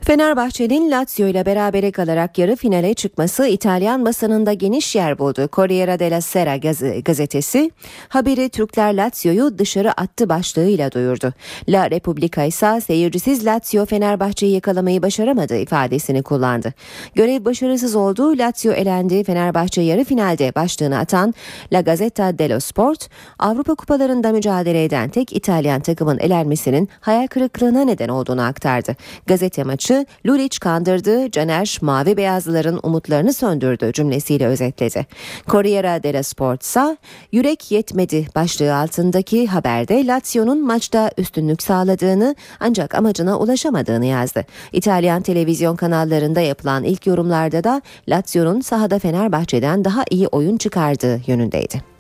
Fenerbahçe'nin 0.05 0.91
Lazio 0.91 1.27
ile 1.27 1.47
berabere 1.47 1.93
kalarak 1.93 2.39
yarı 2.39 2.57
finale 2.57 2.95
çıkması 2.95 3.47
İtalyan 3.47 4.05
basınında 4.05 4.53
geniş 4.53 4.95
yer 4.97 5.19
buldu. 5.19 5.49
Corriere 5.53 5.99
della 5.99 6.21
Sera 6.21 6.57
gaz- 6.57 7.03
gazetesi 7.05 7.71
haberi 8.09 8.49
Türkler 8.49 8.95
Lazio'yu 8.95 9.59
dışarı 9.59 9.93
attı 9.93 10.29
başlığıyla 10.29 10.93
duyurdu. 10.93 11.33
La 11.69 11.91
Repubblica 11.91 12.45
ise 12.45 12.81
seyircisiz 12.81 13.47
Lazio 13.47 13.87
Fenerbahçe'yi 13.87 14.53
yakalamayı 14.53 15.03
başaramadı 15.03 15.57
ifadesini 15.57 16.23
kullandı. 16.23 16.73
Görev 17.15 17.45
başarısız 17.45 17.95
oldu, 17.95 18.39
Lazio 18.39 18.73
elendi, 18.73 19.25
Fenerbahçe 19.25 19.81
yarı 19.83 20.05
finalde 20.05 20.55
başlığını 20.55 20.99
atan 20.99 21.35
La 21.73 21.81
Gazzetta 21.81 22.39
dello 22.39 22.61
Sport, 22.61 23.09
Avrupa 23.39 23.75
kupalarında 23.75 24.33
mücadele 24.33 24.85
eden 24.85 25.09
tek 25.09 25.33
İtalyan 25.33 25.81
takımın 25.81 26.19
elenmesinin 26.19 26.89
hayal 27.01 27.27
kırıklığına 27.27 27.85
neden 27.85 28.09
olduğunu 28.09 28.43
aktardı. 28.43 28.97
Gazete 29.27 29.65
maçı 29.65 29.94
Lulic 30.27 30.59
kandırdı, 30.61 31.31
Caner 31.31 31.79
mavi 31.81 32.17
beyazlıların 32.17 32.81
umutlarını 32.83 33.33
söndürdü 33.33 33.93
cümlesiyle 33.93 34.47
özetledi. 34.47 35.07
Corriere 35.47 36.03
dello 36.03 36.23
Sport 36.23 36.63
ise 36.63 36.97
yürek 37.33 37.71
yetmedi 37.71 38.27
başlığı 38.35 38.77
altındaki 38.77 39.47
haberde 39.47 40.07
Lazio'nun 40.07 40.67
maçta 40.67 41.11
üstünlük 41.19 41.63
sağladığını 41.63 42.37
ancak 42.61 42.95
amacına 42.95 43.39
ulaşamadığını 43.39 44.07
yazdı. 44.07 44.45
İtalyan 44.73 45.23
televizyon 45.23 45.77
kanallarında 45.77 46.41
yapılan 46.41 46.85
ilk 46.85 47.07
yorumlarda 47.07 47.65
da 47.65 47.83
Lazio'nun 48.09 48.61
sahada 48.61 48.99
Fenerbahçe'den 48.99 49.85
daha 49.85 50.05
iyi 50.11 50.29
oyun 50.29 50.57
çıkardığı 50.57 51.21
yönündeydi. 51.27 51.95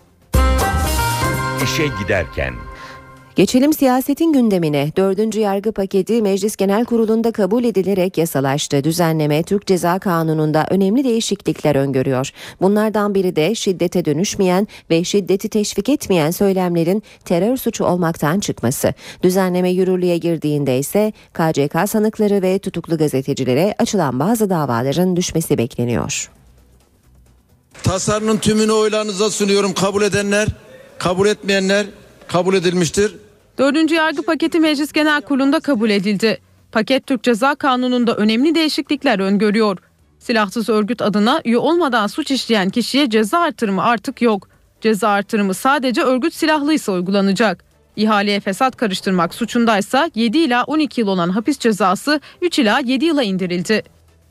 İşe 1.64 1.86
giderken 2.02 2.54
Geçelim 3.37 3.73
siyasetin 3.73 4.33
gündemine. 4.33 4.93
Dördüncü 4.97 5.41
yargı 5.41 5.73
paketi 5.73 6.23
Meclis 6.23 6.57
Genel 6.57 6.85
Kurulu'nda 6.85 7.33
kabul 7.33 7.64
edilerek 7.64 8.19
yasalaştı. 8.19 8.85
Düzenleme 8.85 9.43
Türk 9.43 9.67
Ceza 9.67 9.99
Kanunu'nda 9.99 10.67
önemli 10.71 11.05
değişiklikler 11.05 11.76
öngörüyor. 11.76 12.31
Bunlardan 12.61 13.14
biri 13.14 13.37
de 13.37 13.55
şiddete 13.55 14.05
dönüşmeyen 14.05 14.69
ve 14.91 15.05
şiddeti 15.05 15.49
teşvik 15.49 15.88
etmeyen 15.88 16.31
söylemlerin 16.31 17.03
terör 17.25 17.57
suçu 17.57 17.85
olmaktan 17.85 18.40
çıkması. 18.40 18.94
Düzenleme 19.23 19.70
yürürlüğe 19.70 20.18
girdiğinde 20.18 20.79
ise 20.79 21.12
KCK 21.33 21.90
sanıkları 21.90 22.42
ve 22.42 22.59
tutuklu 22.59 22.99
gazetecilere 22.99 23.75
açılan 23.79 24.20
bazı 24.20 24.51
davaların 24.51 25.16
düşmesi 25.16 25.59
bekleniyor. 25.59 26.31
Tasarının 27.83 28.37
tümünü 28.37 28.73
oylarınıza 28.73 29.31
sunuyorum. 29.31 29.75
Kabul 29.75 30.03
edenler, 30.03 30.49
kabul 30.99 31.27
etmeyenler 31.27 31.87
kabul 32.28 32.54
edilmiştir. 32.54 33.14
Dördüncü 33.58 33.94
yargı 33.94 34.22
paketi 34.22 34.60
Meclis 34.60 34.92
Genel 34.92 35.20
Kurulu'nda 35.22 35.60
kabul 35.60 35.90
edildi. 35.90 36.38
Paket 36.72 37.06
Türk 37.06 37.22
Ceza 37.22 37.54
Kanunu'nda 37.54 38.16
önemli 38.16 38.54
değişiklikler 38.54 39.18
öngörüyor. 39.18 39.78
Silahsız 40.18 40.68
örgüt 40.68 41.02
adına 41.02 41.42
üye 41.44 41.58
olmadan 41.58 42.06
suç 42.06 42.30
işleyen 42.30 42.70
kişiye 42.70 43.10
ceza 43.10 43.38
artırımı 43.38 43.82
artık 43.82 44.22
yok. 44.22 44.48
Ceza 44.80 45.08
artırımı 45.08 45.54
sadece 45.54 46.02
örgüt 46.02 46.34
silahlıysa 46.34 46.92
uygulanacak. 46.92 47.64
İhaleye 47.96 48.40
fesat 48.40 48.76
karıştırmak 48.76 49.34
suçundaysa 49.34 50.10
7 50.14 50.38
ila 50.38 50.64
12 50.64 51.00
yıl 51.00 51.08
olan 51.08 51.28
hapis 51.28 51.58
cezası 51.58 52.20
3 52.42 52.58
ila 52.58 52.78
7 52.78 53.04
yıla 53.04 53.22
indirildi. 53.22 53.82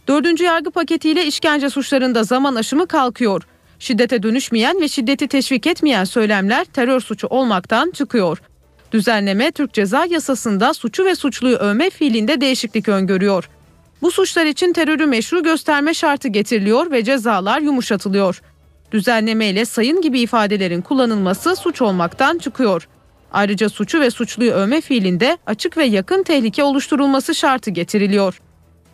Dördüncü 0.08 0.44
yargı 0.44 0.72
paketiyle 0.72 1.26
işkence 1.26 1.70
suçlarında 1.70 2.24
zaman 2.24 2.56
aşımı 2.56 2.88
kalkıyor. 2.88 3.44
Şiddete 3.84 4.24
dönüşmeyen 4.24 4.82
ve 4.82 4.88
şiddeti 4.88 5.28
teşvik 5.28 5.68
etmeyen 5.68 6.04
söylemler 6.04 6.66
terör 6.66 7.00
suçu 7.00 7.28
olmaktan 7.28 7.92
çıkıyor. 7.92 8.42
Düzenleme 8.92 9.52
Türk 9.52 9.74
Ceza 9.74 10.06
Yasası'nda 10.06 10.74
suçu 10.74 11.06
ve 11.06 11.16
suçluyu 11.16 11.58
övme 11.58 11.90
fiilinde 11.90 12.42
değişiklik 12.42 12.90
öngörüyor. 12.90 13.50
Bu 14.02 14.12
suçlar 14.12 14.46
için 14.46 14.74
terörü 14.74 15.06
meşru 15.06 15.44
gösterme 15.44 15.94
şartı 15.94 16.28
getiriliyor 16.28 16.92
ve 16.92 17.04
cezalar 17.04 17.60
yumuşatılıyor. 17.60 18.42
Düzenleme 18.92 19.46
ile 19.46 19.66
sayın 19.66 20.02
gibi 20.02 20.20
ifadelerin 20.20 20.82
kullanılması 20.82 21.56
suç 21.56 21.82
olmaktan 21.82 22.38
çıkıyor. 22.38 22.88
Ayrıca 23.32 23.70
suçu 23.70 24.00
ve 24.00 24.12
suçluyu 24.12 24.52
övme 24.52 24.82
fiilinde 24.82 25.38
açık 25.46 25.78
ve 25.78 25.84
yakın 25.84 26.24
tehlike 26.24 26.64
oluşturulması 26.64 27.36
şartı 27.36 27.72
getiriliyor. 27.72 28.42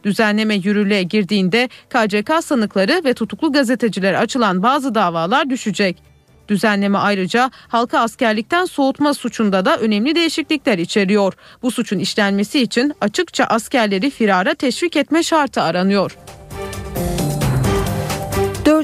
Düzenleme 0.04 0.56
yürürlüğe 0.56 1.04
girdiğinde 1.04 1.70
KCK 1.90 2.44
sanıkları 2.44 3.02
ve 3.06 3.14
tutuklu 3.14 3.52
gazeteciler 3.52 4.14
açılan 4.14 4.64
bazı 4.64 4.96
davalar 4.96 5.50
düşecek. 5.50 6.04
Düzenleme 6.48 6.98
ayrıca 6.98 7.52
halka 7.68 8.00
askerlikten 8.00 8.66
soğutma 8.66 9.14
suçunda 9.14 9.66
da 9.66 9.78
önemli 9.78 10.16
değişiklikler 10.16 10.78
içeriyor. 10.78 11.34
Bu 11.62 11.72
suçun 11.72 12.00
işlenmesi 12.00 12.60
için 12.60 12.94
açıkça 13.02 13.44
askerleri 13.44 14.10
firara 14.10 14.54
teşvik 14.54 14.96
etme 14.96 15.24
şartı 15.24 15.62
aranıyor. 15.62 16.18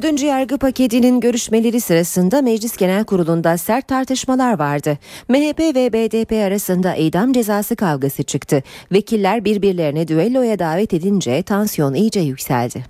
Dördüncü 0.05 0.25
yargı 0.25 0.57
paketinin 0.57 1.19
görüşmeleri 1.19 1.81
sırasında 1.81 2.41
Meclis 2.41 2.77
Genel 2.77 3.03
Kurulu'nda 3.05 3.57
sert 3.57 3.87
tartışmalar 3.87 4.59
vardı. 4.59 4.97
MHP 5.29 5.59
ve 5.59 5.93
BDP 5.93 6.31
arasında 6.31 6.95
idam 6.95 7.33
cezası 7.33 7.75
kavgası 7.75 8.23
çıktı. 8.23 8.63
Vekiller 8.91 9.45
birbirlerine 9.45 10.07
düelloya 10.07 10.59
davet 10.59 10.93
edince 10.93 11.43
tansiyon 11.43 11.93
iyice 11.93 12.19
yükseldi. 12.19 12.85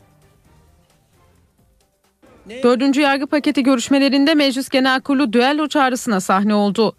Dördüncü 2.63 3.01
yargı 3.01 3.27
paketi 3.27 3.63
görüşmelerinde 3.63 4.35
Meclis 4.35 4.69
Genel 4.69 5.01
Kurulu 5.01 5.33
düello 5.33 5.67
çağrısına 5.67 6.19
sahne 6.19 6.53
oldu. 6.53 6.95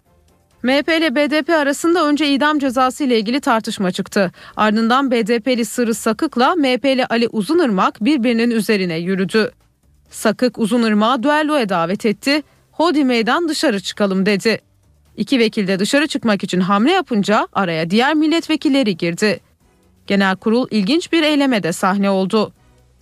MHP 0.63 0.89
ile 0.89 1.15
BDP 1.15 1.49
arasında 1.49 2.07
önce 2.07 2.29
idam 2.29 2.59
cezası 2.59 3.03
ile 3.03 3.19
ilgili 3.19 3.39
tartışma 3.39 3.91
çıktı. 3.91 4.31
Ardından 4.55 5.11
BDP'li 5.11 5.65
Sırrı 5.65 5.93
Sakık'la 5.93 6.55
MHP'li 6.55 7.05
Ali 7.05 7.27
Uzunırmak 7.27 8.05
birbirinin 8.05 8.51
üzerine 8.51 8.97
yürüdü. 8.97 9.51
Sakık 10.09 10.59
Uzunırmak'ı 10.59 11.23
düelloya 11.23 11.69
davet 11.69 12.05
etti. 12.05 12.43
Hodi 12.71 13.03
meydan 13.03 13.49
dışarı 13.49 13.79
çıkalım 13.79 14.25
dedi. 14.25 14.61
İki 15.17 15.39
vekil 15.39 15.67
de 15.67 15.79
dışarı 15.79 16.07
çıkmak 16.07 16.43
için 16.43 16.59
hamle 16.59 16.91
yapınca 16.91 17.47
araya 17.53 17.89
diğer 17.89 18.13
milletvekilleri 18.13 18.97
girdi. 18.97 19.39
Genel 20.07 20.35
kurul 20.35 20.67
ilginç 20.71 21.11
bir 21.11 21.23
eyleme 21.23 21.63
de 21.63 21.73
sahne 21.73 22.09
oldu. 22.09 22.53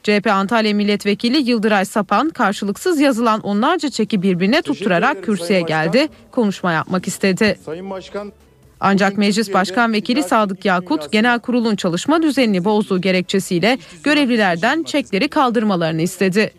CHP 0.04 0.28
Antalya 0.28 0.74
Milletvekili 0.74 1.50
Yıldıray 1.50 1.86
Sapan 1.86 2.30
karşılıksız 2.30 3.00
yazılan 3.00 3.42
onlarca 3.42 3.90
çeki 3.90 4.22
birbirine 4.22 4.62
tutturarak 4.62 5.24
kürsüye 5.24 5.62
geldi, 5.62 6.08
konuşma 6.32 6.72
yapmak 6.72 7.08
istedi. 7.08 7.60
Sayın 7.66 7.90
Başkan 7.90 8.32
Ancak 8.80 9.18
Meclis 9.18 9.54
Başkan 9.54 9.94
Vekili 9.94 10.24
Sadık 10.24 10.66
Yakut 10.66 11.12
genel 11.12 11.40
kurulun 11.40 11.76
çalışma 11.76 12.22
düzenini 12.22 12.66
bozduğu 12.66 13.02
gerekçesiyle 13.02 13.78
görevlilerden 14.04 14.84
çekleri 14.84 15.28
kaldırmalarını 15.28 16.02
istedi. 16.02 16.52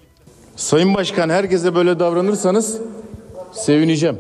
Sayın 0.57 0.95
Başkan 0.95 1.29
herkese 1.29 1.75
böyle 1.75 1.99
davranırsanız 1.99 2.79
sevineceğim. 3.53 4.19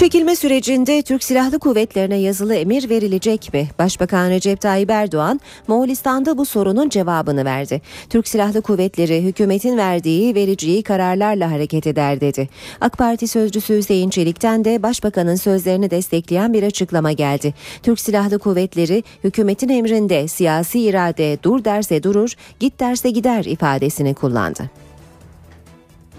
Çekilme 0.00 0.36
sürecinde 0.36 1.02
Türk 1.02 1.24
Silahlı 1.24 1.58
Kuvvetlerine 1.58 2.16
yazılı 2.16 2.54
emir 2.54 2.88
verilecek 2.88 3.54
mi? 3.54 3.68
Başbakan 3.78 4.30
Recep 4.30 4.60
Tayyip 4.60 4.90
Erdoğan, 4.90 5.40
Moğolistan'da 5.68 6.38
bu 6.38 6.44
sorunun 6.44 6.88
cevabını 6.88 7.44
verdi. 7.44 7.82
Türk 8.10 8.28
Silahlı 8.28 8.62
Kuvvetleri 8.62 9.22
hükümetin 9.22 9.76
verdiği 9.76 10.34
vereceği 10.34 10.82
kararlarla 10.82 11.50
hareket 11.50 11.86
eder 11.86 12.20
dedi. 12.20 12.48
AK 12.80 12.98
Parti 12.98 13.28
sözcüsü 13.28 13.76
Hüseyin 13.76 14.10
Çelik'ten 14.10 14.64
de 14.64 14.82
başbakanın 14.82 15.34
sözlerini 15.34 15.90
destekleyen 15.90 16.52
bir 16.52 16.62
açıklama 16.62 17.12
geldi. 17.12 17.54
Türk 17.82 18.00
Silahlı 18.00 18.38
Kuvvetleri 18.38 19.04
hükümetin 19.24 19.68
emrinde 19.68 20.28
siyasi 20.28 20.80
irade 20.80 21.38
dur 21.42 21.64
derse 21.64 22.02
durur, 22.02 22.34
git 22.60 22.80
derse 22.80 23.10
gider 23.10 23.44
ifadesini 23.44 24.14
kullandı. 24.14 24.70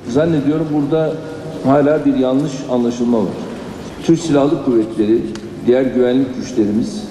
Zannediyorum 0.08 0.68
burada 0.74 1.14
hala 1.66 2.06
bir 2.06 2.16
yanlış 2.16 2.54
anlaşılma 2.70 3.20
var. 3.20 3.51
Türk 4.06 4.20
Silahlı 4.20 4.66
Kuvvetleri, 4.66 5.22
diğer 5.66 5.82
güvenlik 5.82 6.36
güçlerimiz 6.36 7.04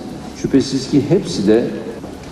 şüphesiz 0.42 0.90
ki 0.90 1.02
hepsi 1.08 1.48
de 1.48 1.64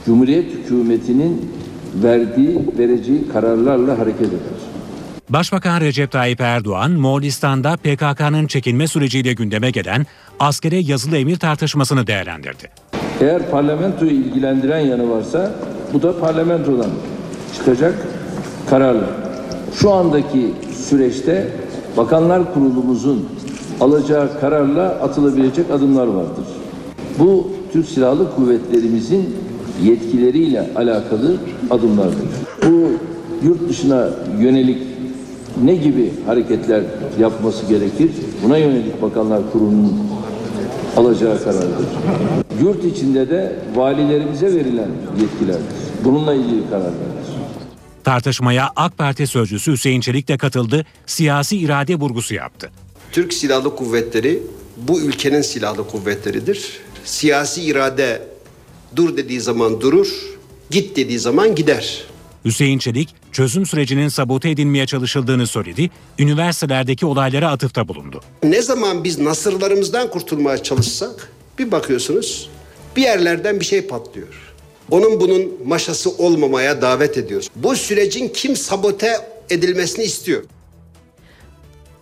Cumhuriyet 0.07 0.53
hükümetinin 0.53 1.51
verdiği, 1.95 2.59
vereceği 2.79 3.29
kararlarla 3.33 3.99
hareket 3.99 4.27
eder. 4.27 4.39
Başbakan 5.29 5.81
Recep 5.81 6.13
Tayyip 6.13 6.41
Erdoğan, 6.41 6.91
Moğolistan'da 6.91 7.77
PKK'nın 7.77 8.47
çekilme 8.47 8.87
süreciyle 8.87 9.33
gündeme 9.33 9.71
gelen 9.71 10.07
askere 10.41 10.77
yazılı 10.77 11.17
emir 11.17 11.37
tartışmasını 11.37 12.07
değerlendirdi. 12.07 12.71
Eğer 13.21 13.51
parlamentoyu 13.51 14.11
ilgilendiren 14.11 14.81
yanı 14.81 15.11
varsa 15.11 15.55
bu 15.93 16.03
da 16.03 16.21
parlamentodan 16.21 16.91
çıkacak 17.57 17.95
kararlar. 18.71 19.11
Şu 19.75 19.91
andaki 19.93 20.53
süreçte 20.89 21.49
Bakanlar 21.97 22.55
Kurulumuzun 22.55 23.29
alacağı 23.81 24.41
kararla 24.41 24.89
atılabilecek 24.89 25.71
adımlar 25.71 26.07
vardır. 26.07 26.45
Bu 27.19 27.49
Türk 27.73 27.89
Silahlı 27.89 28.35
Kuvvetlerimizin 28.37 29.37
yetkileriyle 29.85 30.71
alakalı 30.77 31.37
adımlardır. 31.71 32.29
Bu 32.67 32.91
yurt 33.47 33.69
dışına 33.69 34.09
yönelik 34.39 34.79
ne 35.65 35.75
gibi 35.75 36.13
hareketler 36.27 36.83
yapması 37.21 37.67
gerekir? 37.67 38.11
Buna 38.45 38.59
yönelik 38.59 39.03
Bakanlar 39.03 39.53
Kurulu'nun 39.53 39.93
alacağı 40.97 41.45
karardır. 41.45 41.87
Yurt 42.63 42.85
içinde 42.85 43.31
de 43.31 43.57
valilerimize 43.75 44.47
verilen 44.47 44.89
yetkilerdir. 45.21 45.77
Bununla 46.05 46.35
ilgili 46.35 46.71
kararlardır. 46.71 47.29
Tartışmaya 48.05 48.71
AK 48.77 48.99
Parti 48.99 49.27
sözcüsü 49.27 49.73
Hüseyin 49.73 50.01
Çelik 50.01 50.29
de 50.29 50.39
katıldı, 50.39 50.87
siyasi 51.07 51.57
irade 51.59 51.95
vurgusu 51.95 52.35
yaptı. 52.35 52.71
Türk 53.13 53.35
Silahlı 53.35 53.77
Kuvvetleri 53.77 54.43
bu 54.77 55.01
ülkenin 55.01 55.43
silahlı 55.43 55.89
kuvvetleridir. 55.89 56.81
Siyasi 57.05 57.63
irade 57.63 58.23
dur 58.97 59.17
dediği 59.17 59.41
zaman 59.41 59.81
durur, 59.81 60.09
git 60.71 60.97
dediği 60.97 61.19
zaman 61.19 61.55
gider. 61.55 62.05
Hüseyin 62.45 62.79
Çelik, 62.79 63.15
çözüm 63.33 63.67
sürecinin 63.67 64.09
sabote 64.09 64.51
edilmeye 64.51 64.87
çalışıldığını 64.87 65.47
söyledi, 65.47 65.91
üniversitelerdeki 66.19 67.07
olaylara 67.07 67.51
atıfta 67.51 67.89
bulundu. 67.89 68.21
Ne 68.43 68.63
zaman 68.63 69.05
biz 69.05 69.19
nasırlarımızdan 69.19 70.11
kurtulmaya 70.11 70.63
çalışsak 70.63 71.33
bir 71.59 71.73
bakıyorsunuz 71.73 72.51
bir 72.97 73.03
yerlerden 73.03 73.61
bir 73.61 73.65
şey 73.65 73.83
patlıyor. 73.83 74.29
Onun 74.91 75.21
bunun 75.21 75.53
maşası 75.67 76.11
olmamaya 76.11 76.83
davet 76.83 77.19
ediyoruz. 77.19 77.49
Bu 77.57 77.77
sürecin 77.77 78.29
kim 78.29 78.57
sabote 78.57 79.13
edilmesini 79.51 80.05
istiyor. 80.05 80.43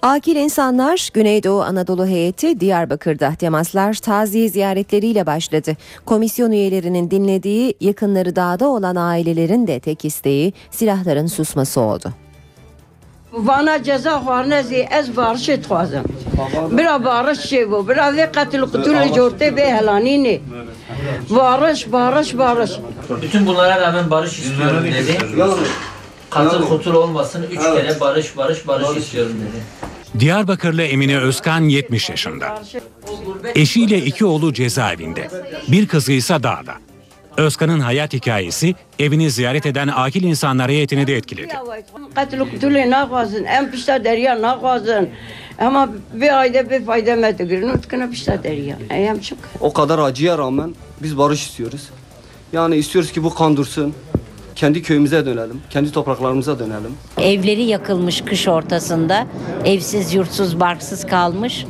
Akil 0.07 0.37
insanlar 0.37 1.09
Güneydoğu 1.15 1.63
Anadolu 1.63 2.07
heyeti 2.07 2.61
Diyarbakır'da 2.61 3.35
temaslar 3.35 3.95
taziye 3.95 4.49
ziyaretleriyle 4.49 5.27
başladı. 5.27 5.77
Komisyon 6.05 6.53
üyelerinin 6.53 7.11
dinlediği 7.11 7.75
yakınları 7.81 8.37
dağda 8.37 8.69
olan 8.69 8.97
ailelerin 8.97 9.67
de 9.67 9.81
tek 9.81 10.05
isteği 10.05 10.53
silahların 10.71 11.27
susması 11.27 11.81
oldu. 11.81 12.13
Vana 13.33 13.83
ceza 13.83 14.19
xwarine 14.19 14.63
zî 14.63 14.77
ez 14.77 15.17
barış 15.17 15.49
dixwazim. 15.49 16.03
Bira 16.71 17.05
barış 17.05 17.39
çêbû, 17.39 17.89
bira 17.89 18.09
vê 18.09 18.33
qetil 18.33 18.63
qutulê 18.63 19.09
cortê 19.09 19.57
bê 19.57 19.79
helanînê. 19.79 20.41
Barış, 21.31 21.93
barış, 21.93 22.39
barış. 22.39 22.71
Bütün 23.23 23.47
bunlara 23.47 23.81
rağmen 23.81 24.11
barış 24.11 24.39
istiyorum 24.39 24.85
dedi. 24.85 25.19
Katıl 26.31 26.69
kutul 26.69 26.95
olmasın. 26.95 27.47
Üç 27.51 27.63
kere 27.63 28.01
barış, 28.01 28.37
barış, 28.37 28.69
barış 28.69 28.97
istiyorum 28.97 29.33
dedi. 29.41 29.87
Diyarbakırlı 30.21 30.83
Emine 30.83 31.19
Özkan 31.19 31.61
70 31.61 32.11
yaşında. 32.11 32.63
Eşiyle 33.55 33.99
iki 33.99 34.25
oğlu 34.25 34.53
cezaevinde. 34.53 35.29
Bir 35.69 35.89
kızı 35.89 36.13
ise 36.13 36.35
dağda. 36.35 36.75
Özkan'ın 37.37 37.81
hayat 37.81 38.13
hikayesi 38.13 38.75
evini 38.99 39.31
ziyaret 39.31 39.67
eden 39.67 39.89
akil 39.89 40.23
insanlar 40.23 40.71
heyetini 40.71 41.07
de 41.07 41.17
etkiledi. 41.17 41.55
Qetil 42.15 42.39
qutulê 42.39 42.91
naxwazin, 42.91 43.45
em 43.45 43.71
pişta 43.71 44.05
derya 44.05 44.43
naxwazin. 44.43 45.11
Ama 45.59 45.89
bir 46.15 46.41
ayda 46.41 46.71
bir 46.71 46.85
fayda 46.85 47.17
me 47.17 47.39
digirin, 47.39 47.69
utkına 47.69 48.11
pişta 48.11 48.43
derya. 48.43 48.79
Em 48.91 49.21
çok. 49.21 49.39
O 49.61 49.73
kadar 49.73 49.99
acıya 49.99 50.39
rağmen 50.39 50.75
biz 51.03 51.19
barış 51.19 51.43
istiyoruz. 51.47 51.89
Yani 52.53 52.77
istiyoruz 52.77 53.13
ki 53.13 53.25
bu 53.25 53.35
kan 53.35 53.57
dursun. 53.57 53.95
Kendi 54.57 54.83
köyümüze 54.83 55.27
dönelim, 55.27 55.61
kendi 55.71 55.93
topraklarımıza 55.93 56.59
dönelim. 56.59 56.95
Evleri 57.19 57.63
yakılmış 57.63 58.21
kış 58.21 58.49
ortasında, 58.49 59.27
evsiz, 59.65 60.15
yurtsuz, 60.15 60.61
barksız 60.61 61.07
kalmış. 61.07 61.67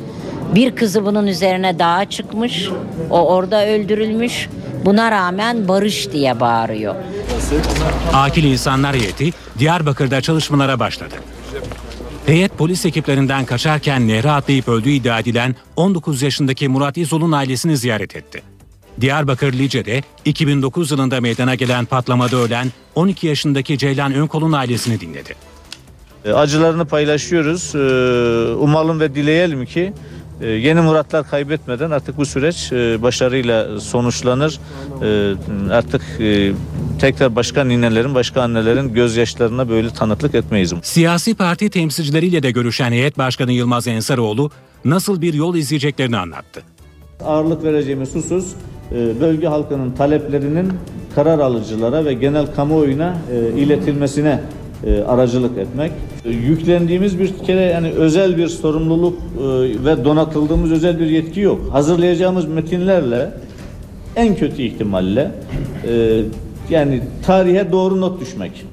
Bir 0.55 0.75
kızı 0.75 1.05
bunun 1.05 1.27
üzerine 1.27 1.79
dağa 1.79 2.09
çıkmış, 2.09 2.69
o 3.09 3.27
orada 3.27 3.67
öldürülmüş. 3.67 4.49
Buna 4.85 5.11
rağmen 5.11 5.67
barış 5.67 6.11
diye 6.11 6.39
bağırıyor. 6.39 6.95
Akil 8.13 8.43
İnsanlar 8.43 8.95
Heyeti 8.95 9.31
Diyarbakır'da 9.59 10.21
çalışmalara 10.21 10.79
başladı. 10.79 11.15
Heyet 12.25 12.57
polis 12.57 12.85
ekiplerinden 12.85 13.45
kaçarken 13.45 14.07
nehre 14.07 14.31
atlayıp 14.31 14.67
öldüğü 14.67 14.89
iddia 14.89 15.19
edilen 15.19 15.55
19 15.75 16.21
yaşındaki 16.21 16.67
Murat 16.67 16.97
İzol'un 16.97 17.31
ailesini 17.31 17.77
ziyaret 17.77 18.15
etti. 18.15 18.56
Diyarbakır 19.01 19.53
Lice'de 19.53 20.01
2009 20.25 20.91
yılında 20.91 21.21
meydana 21.21 21.55
gelen 21.55 21.85
patlamada 21.85 22.37
ölen 22.37 22.67
12 22.95 23.27
yaşındaki 23.27 23.77
Ceylan 23.77 24.13
Önkol'un 24.13 24.51
ailesini 24.51 24.99
dinledi. 24.99 25.35
E, 26.25 26.31
Acılarını 26.31 26.85
paylaşıyoruz. 26.85 27.75
E, 27.75 28.55
Umalım 28.55 28.99
ve 28.99 29.15
dileyelim 29.15 29.65
ki 29.65 29.93
e, 30.41 30.47
yeni 30.47 30.81
muratlar 30.81 31.29
kaybetmeden 31.29 31.91
artık 31.91 32.17
bu 32.17 32.25
süreç 32.25 32.71
başarıyla 33.01 33.79
sonuçlanır. 33.79 34.59
Artık 35.71 36.01
tekrar 36.99 37.35
başka 37.35 37.63
ninelerin, 37.63 38.15
başka 38.15 38.41
annelerin 38.41 38.93
gözyaşlarına 38.93 39.69
böyle 39.69 39.89
tanıklık 39.89 40.35
etmeyiz. 40.35 40.73
Siyasi 40.81 41.35
parti 41.35 41.69
temsilcileriyle 41.69 42.43
de 42.43 42.51
görüşen 42.51 42.91
heyet 42.91 43.17
başkanı 43.17 43.51
Yılmaz 43.51 43.87
Ensaroğlu 43.87 44.51
nasıl 44.85 45.21
bir 45.21 45.33
yol 45.33 45.55
izleyeceklerini 45.55 46.17
anlattı. 46.17 46.63
Ağırlık 47.25 47.63
vereceğimiz 47.63 48.15
husus 48.15 48.45
bölge 48.91 49.47
halkının 49.47 49.91
taleplerinin 49.91 50.73
karar 51.15 51.39
alıcılara 51.39 52.05
ve 52.05 52.13
genel 52.13 52.45
kamuoyuna 52.55 53.17
e, 53.33 53.59
iletilmesine 53.59 54.39
e, 54.85 55.01
aracılık 55.01 55.57
etmek. 55.57 55.91
E, 56.25 56.29
Yüklendiğimiz 56.29 57.19
bir 57.19 57.37
kere 57.37 57.61
yani 57.61 57.89
özel 57.89 58.37
bir 58.37 58.47
sorumluluk 58.47 59.17
e, 59.17 59.43
ve 59.85 60.05
donatıldığımız 60.05 60.71
özel 60.71 60.99
bir 60.99 61.05
yetki 61.05 61.39
yok. 61.39 61.61
Hazırlayacağımız 61.71 62.45
metinlerle 62.45 63.31
en 64.15 64.35
kötü 64.35 64.61
ihtimalle 64.61 65.31
e, 65.87 66.21
yani 66.69 67.01
tarihe 67.25 67.71
doğru 67.71 68.01
not 68.01 68.21
düşmek. 68.21 68.65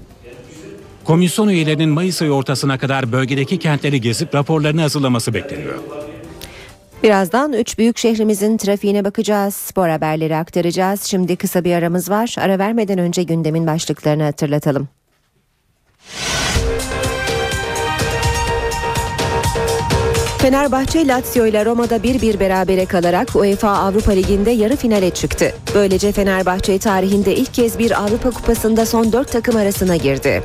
Komisyon 1.04 1.48
üyelerinin 1.48 1.88
Mayıs 1.88 2.22
ayı 2.22 2.30
ortasına 2.30 2.78
kadar 2.78 3.12
bölgedeki 3.12 3.58
kentleri 3.58 4.00
gezip 4.00 4.34
raporlarını 4.34 4.80
hazırlaması 4.80 5.34
bekleniyor. 5.34 5.74
Birazdan 7.04 7.52
üç 7.52 7.78
büyük 7.78 7.98
şehrimizin 7.98 8.56
trafiğine 8.56 9.04
bakacağız. 9.04 9.54
Spor 9.54 9.88
haberleri 9.88 10.36
aktaracağız. 10.36 11.02
Şimdi 11.02 11.36
kısa 11.36 11.64
bir 11.64 11.74
aramız 11.74 12.10
var. 12.10 12.36
Ara 12.38 12.58
vermeden 12.58 12.98
önce 12.98 13.22
gündemin 13.22 13.66
başlıklarını 13.66 14.22
hatırlatalım. 14.22 14.88
Fenerbahçe 20.38 21.06
Lazio 21.06 21.46
ile 21.46 21.64
Roma'da 21.64 21.96
1-1 21.96 22.40
berabere 22.40 22.86
kalarak 22.86 23.36
UEFA 23.36 23.70
Avrupa 23.70 24.12
Ligi'nde 24.12 24.50
yarı 24.50 24.76
finale 24.76 25.10
çıktı. 25.10 25.54
Böylece 25.74 26.12
Fenerbahçe 26.12 26.78
tarihinde 26.78 27.36
ilk 27.36 27.54
kez 27.54 27.78
bir 27.78 28.02
Avrupa 28.02 28.30
Kupası'nda 28.30 28.86
son 28.86 29.12
4 29.12 29.32
takım 29.32 29.56
arasına 29.56 29.96
girdi. 29.96 30.42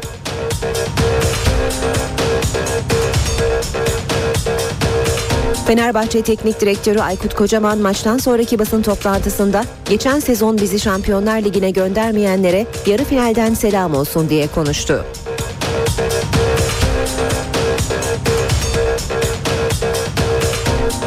Fenerbahçe 5.70 6.22
Teknik 6.22 6.62
Direktörü 6.62 7.00
Aykut 7.00 7.34
Kocaman 7.34 7.78
maçtan 7.78 8.18
sonraki 8.18 8.60
basın 8.60 8.82
toplantısında 8.82 9.64
geçen 9.90 10.20
sezon 10.20 10.58
bizi 10.58 10.80
Şampiyonlar 10.80 11.42
Ligi'ne 11.42 11.72
göndermeyenlere 11.72 12.66
yarı 12.86 13.04
finalden 13.04 13.54
selam 13.54 13.96
olsun 13.96 14.30
diye 14.30 14.48
konuştu. 14.48 15.06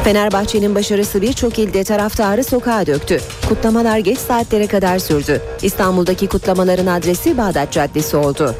Fenerbahçe'nin 0.05 0.75
başarısı 0.75 1.22
birçok 1.22 1.59
ilde 1.59 1.85
taraftarı 1.85 2.44
sokağa 2.44 2.87
döktü. 2.87 3.20
Kutlamalar 3.48 3.98
geç 3.98 4.18
saatlere 4.18 4.66
kadar 4.66 4.98
sürdü. 4.98 5.42
İstanbul'daki 5.62 6.27
kutlamaların 6.27 6.87
adresi 6.87 7.38
Bağdat 7.38 7.72
Caddesi 7.72 8.16
oldu. 8.16 8.55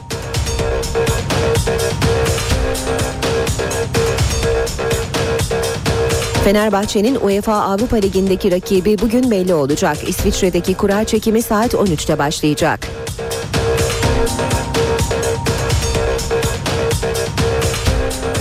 Fenerbahçe'nin 6.45 7.15
UEFA 7.15 7.55
Avrupa 7.55 7.97
Ligi'ndeki 7.97 8.51
rakibi 8.51 8.99
bugün 8.99 9.31
belli 9.31 9.55
olacak. 9.55 10.09
İsviçre'deki 10.09 10.75
kura 10.75 11.05
çekimi 11.05 11.43
saat 11.43 11.75
13'te 11.75 12.19
başlayacak. 12.19 12.89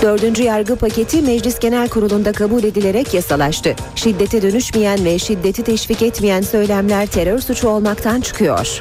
Dördüncü 0.01 0.43
yargı 0.43 0.75
paketi 0.75 1.21
Meclis 1.21 1.59
Genel 1.59 1.89
Kurulu'nda 1.89 2.31
kabul 2.31 2.63
edilerek 2.63 3.13
yasalaştı. 3.13 3.75
Şiddete 3.95 4.41
dönüşmeyen 4.41 5.05
ve 5.05 5.19
şiddeti 5.19 5.63
teşvik 5.63 6.01
etmeyen 6.01 6.41
söylemler 6.41 7.07
terör 7.07 7.39
suçu 7.39 7.67
olmaktan 7.67 8.21
çıkıyor. 8.21 8.79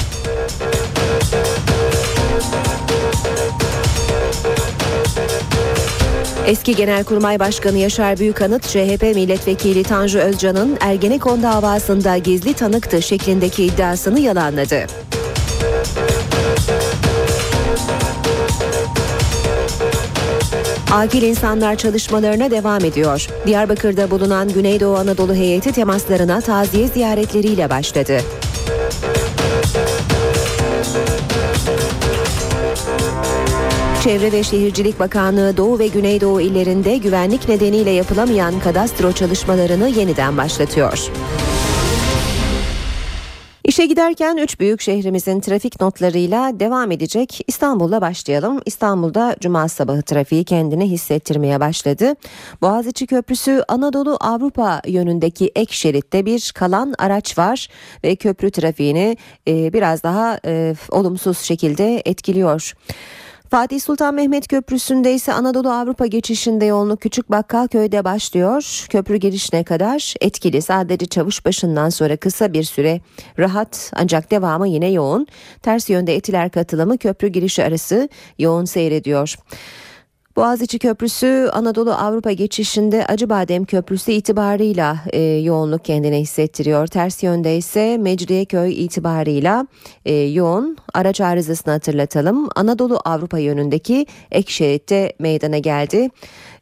Eski 6.46 6.76
Genelkurmay 6.76 7.40
Başkanı 7.40 7.78
Yaşar 7.78 8.18
Büyükanıt, 8.18 8.62
CHP 8.62 9.02
Milletvekili 9.02 9.82
Tanju 9.82 10.18
Özcan'ın 10.18 10.76
Ergenekon 10.80 11.42
davasında 11.42 12.16
gizli 12.16 12.54
tanıktı 12.54 13.02
şeklindeki 13.02 13.64
iddiasını 13.64 14.20
yalanladı. 14.20 14.86
Akil 20.92 21.22
insanlar 21.22 21.76
çalışmalarına 21.76 22.50
devam 22.50 22.84
ediyor. 22.84 23.26
Diyarbakır'da 23.46 24.10
bulunan 24.10 24.48
Güneydoğu 24.48 24.96
Anadolu 24.96 25.34
heyeti 25.34 25.72
temaslarına 25.72 26.40
taziye 26.40 26.88
ziyaretleriyle 26.88 27.70
başladı. 27.70 28.20
Çevre 34.04 34.32
ve 34.32 34.42
Şehircilik 34.42 35.00
Bakanlığı 35.00 35.56
Doğu 35.56 35.78
ve 35.78 35.86
Güneydoğu 35.86 36.40
illerinde 36.40 36.96
güvenlik 36.96 37.48
nedeniyle 37.48 37.90
yapılamayan 37.90 38.60
kadastro 38.60 39.12
çalışmalarını 39.12 39.88
yeniden 39.88 40.36
başlatıyor. 40.36 41.10
İşe 43.64 43.86
giderken 43.86 44.36
üç 44.36 44.60
büyük 44.60 44.80
şehrimizin 44.80 45.40
trafik 45.40 45.80
notlarıyla 45.80 46.60
devam 46.60 46.90
edecek. 46.90 47.40
İstanbul'la 47.46 48.00
başlayalım. 48.00 48.60
İstanbul'da 48.66 49.36
cuma 49.40 49.68
sabahı 49.68 50.02
trafiği 50.02 50.44
kendine 50.44 50.86
hissettirmeye 50.86 51.60
başladı. 51.60 52.14
Boğaziçi 52.62 53.06
Köprüsü 53.06 53.62
Anadolu 53.68 54.16
Avrupa 54.20 54.82
yönündeki 54.86 55.52
ek 55.54 55.74
şeritte 55.74 56.26
bir 56.26 56.52
kalan 56.54 56.94
araç 56.98 57.38
var 57.38 57.68
ve 58.04 58.16
köprü 58.16 58.50
trafiğini 58.50 59.16
e, 59.48 59.72
biraz 59.72 60.02
daha 60.02 60.40
e, 60.46 60.74
olumsuz 60.90 61.38
şekilde 61.38 62.02
etkiliyor. 62.04 62.74
Fatih 63.50 63.80
Sultan 63.80 64.14
Mehmet 64.14 64.48
Köprüsü'nde 64.48 65.14
ise 65.14 65.32
Anadolu 65.32 65.70
Avrupa 65.70 66.06
geçişinde 66.06 66.64
yoğunluk 66.64 67.00
Küçük 67.00 67.30
Bakkalköy'de 67.30 68.04
başlıyor. 68.04 68.86
Köprü 68.90 69.16
girişine 69.16 69.64
kadar 69.64 70.14
etkili 70.20 70.62
sadece 70.62 71.06
çavuş 71.06 71.44
başından 71.44 71.88
sonra 71.88 72.16
kısa 72.16 72.52
bir 72.52 72.64
süre 72.64 73.00
rahat 73.38 73.92
ancak 73.96 74.30
devamı 74.30 74.68
yine 74.68 74.90
yoğun. 74.90 75.26
Ters 75.62 75.90
yönde 75.90 76.16
etiler 76.16 76.50
katılımı 76.50 76.98
köprü 76.98 77.28
girişi 77.28 77.64
arası 77.64 78.08
yoğun 78.38 78.64
seyrediyor. 78.64 79.36
Boğaziçi 80.36 80.78
Köprüsü 80.78 81.50
Anadolu 81.52 81.92
Avrupa 81.92 82.32
geçişinde 82.32 83.06
Acıbadem 83.06 83.64
Köprüsü 83.64 84.12
itibarıyla 84.12 84.96
e, 85.12 85.20
yoğunluk 85.20 85.84
kendine 85.84 86.20
hissettiriyor. 86.20 86.86
Ters 86.86 87.22
yönde 87.22 87.56
ise 87.56 87.98
Mecidiyeköy 87.98 88.84
itibarıyla 88.84 89.66
e, 90.04 90.14
yoğun. 90.14 90.76
Araç 90.94 91.20
arızasını 91.20 91.72
hatırlatalım. 91.72 92.48
Anadolu 92.56 93.00
Avrupa 93.04 93.38
yönündeki 93.38 94.06
ek 94.30 94.52
şeritte 94.52 95.12
meydana 95.18 95.58
geldi 95.58 96.08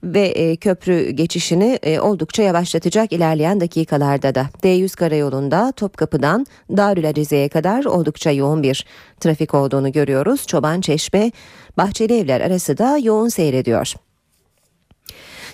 ve 0.04 0.20
e, 0.20 0.56
köprü 0.56 1.10
geçişini 1.10 1.78
e, 1.82 2.00
oldukça 2.00 2.42
yavaşlatacak 2.42 3.12
ilerleyen 3.12 3.60
dakikalarda 3.60 4.34
da. 4.34 4.46
D100 4.62 4.96
karayolunda 4.96 5.72
Topkapı'dan 5.72 6.46
Darül 6.76 7.48
kadar 7.48 7.84
oldukça 7.84 8.30
yoğun 8.30 8.62
bir 8.62 8.86
trafik 9.20 9.54
olduğunu 9.54 9.92
görüyoruz. 9.92 10.46
Çoban 10.46 10.80
Çeşme 10.80 11.32
Bahçeli 11.78 12.18
Evler 12.18 12.40
arası 12.40 12.78
da 12.78 12.98
yoğun 12.98 13.28
seyrediyor. 13.28 13.94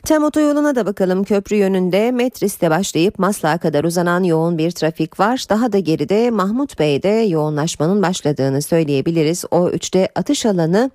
Tem 0.04 0.24
otoyoluna 0.24 0.74
da 0.74 0.86
bakalım 0.86 1.24
köprü 1.24 1.56
yönünde 1.56 2.10
Metris'te 2.10 2.70
başlayıp 2.70 3.18
Maslak'a 3.18 3.58
kadar 3.58 3.84
uzanan 3.84 4.22
yoğun 4.22 4.58
bir 4.58 4.70
trafik 4.70 5.20
var. 5.20 5.44
Daha 5.48 5.72
da 5.72 5.78
geride 5.78 6.30
Mahmut 6.30 6.78
Bey'de 6.78 7.08
yoğunlaşmanın 7.08 8.02
başladığını 8.02 8.62
söyleyebiliriz. 8.62 9.44
O 9.50 9.70
üçte 9.70 10.08
atış 10.14 10.46
alanı 10.46 10.90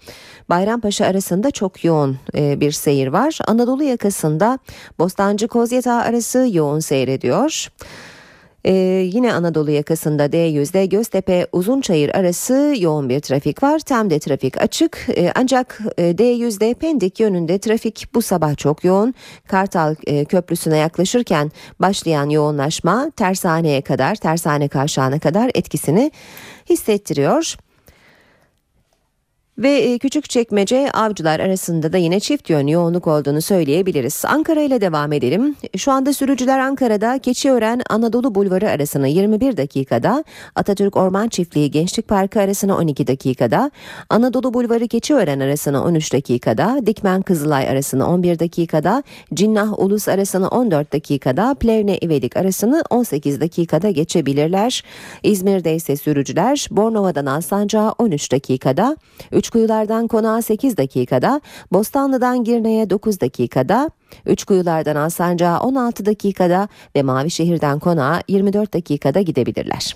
Bayrampaşa 0.49 1.05
arasında 1.05 1.51
çok 1.51 1.83
yoğun 1.83 2.17
e, 2.35 2.59
bir 2.59 2.71
seyir 2.71 3.07
var. 3.07 3.39
Anadolu 3.47 3.83
yakasında 3.83 4.59
Bostancı 4.99 5.47
Kozyatağı 5.47 6.01
arası 6.01 6.47
yoğun 6.51 6.79
seyrediyor. 6.79 7.67
Ee, 8.65 8.73
yine 9.13 9.33
Anadolu 9.33 9.71
yakasında 9.71 10.25
D100'de 10.25 10.85
Göztepe 10.85 11.47
Uzunçayır 11.51 12.09
arası 12.09 12.75
yoğun 12.79 13.09
bir 13.09 13.19
trafik 13.19 13.63
var. 13.63 13.79
Tem'de 13.79 14.19
trafik 14.19 14.61
açık 14.61 15.07
ee, 15.17 15.31
ancak 15.35 15.79
e, 15.97 16.03
D100'de 16.03 16.73
Pendik 16.73 17.19
yönünde 17.19 17.59
trafik 17.59 18.07
bu 18.13 18.21
sabah 18.21 18.57
çok 18.57 18.83
yoğun. 18.83 19.13
Kartal 19.47 19.95
e, 20.07 20.25
Köprüsü'ne 20.25 20.77
yaklaşırken 20.77 21.51
başlayan 21.79 22.29
yoğunlaşma 22.29 23.11
tersaneye 23.15 23.81
kadar, 23.81 24.15
tersane 24.15 24.67
kavşağına 24.67 25.19
kadar 25.19 25.51
etkisini 25.53 26.11
hissettiriyor. 26.69 27.55
Ve 29.59 29.97
Küçükçekmece 29.97 30.91
avcılar 30.91 31.39
arasında 31.39 31.93
da 31.93 31.97
yine 31.97 32.19
çift 32.19 32.49
yön 32.49 32.67
yoğunluk 32.67 33.07
olduğunu 33.07 33.41
söyleyebiliriz. 33.41 34.23
Ankara 34.27 34.61
ile 34.61 34.81
devam 34.81 35.13
edelim. 35.13 35.55
Şu 35.77 35.91
anda 35.91 36.13
sürücüler 36.13 36.59
Ankara'da 36.59 37.19
Keçiören 37.19 37.81
Anadolu 37.89 38.35
Bulvarı 38.35 38.69
arasını 38.69 39.07
21 39.07 39.57
dakikada, 39.57 40.23
Atatürk 40.55 40.97
Orman 40.97 41.27
Çiftliği 41.27 41.71
Gençlik 41.71 42.07
Parkı 42.07 42.39
arasını 42.39 42.77
12 42.77 43.07
dakikada, 43.07 43.71
Anadolu 44.09 44.53
Bulvarı 44.53 44.87
Keçiören 44.87 45.39
arasını 45.39 45.83
13 45.83 46.13
dakikada, 46.13 46.81
Dikmen 46.85 47.21
Kızılay 47.21 47.69
arasını 47.69 48.07
11 48.07 48.39
dakikada, 48.39 49.03
Cinnah 49.33 49.79
Ulus 49.79 50.07
arasını 50.07 50.47
14 50.47 50.93
dakikada, 50.93 51.53
Plevne 51.53 51.97
İvedik 51.97 52.37
arasını 52.37 52.83
18 52.89 53.41
dakikada 53.41 53.89
geçebilirler. 53.89 54.83
İzmir'de 55.23 55.75
ise 55.75 55.95
sürücüler 55.95 56.67
Bornova'dan 56.71 57.25
Alsancak'a 57.25 57.93
13 57.97 58.31
dakikada, 58.31 58.97
3 59.31 59.48
Üçkuyulardan 59.49 60.07
Konağa 60.07 60.41
8 60.41 60.77
dakikada, 60.77 61.41
Bostanlı'dan 61.71 62.43
Girne'ye 62.43 62.89
9 62.89 63.21
dakikada, 63.21 63.89
Üçkuyulardan 64.25 64.95
Alsancak'a 64.95 65.59
16 65.59 66.05
dakikada 66.05 66.67
ve 66.95 67.03
Mavişehir'den 67.03 67.79
Konağa 67.79 68.21
24 68.27 68.73
dakikada 68.73 69.21
gidebilirler. 69.21 69.95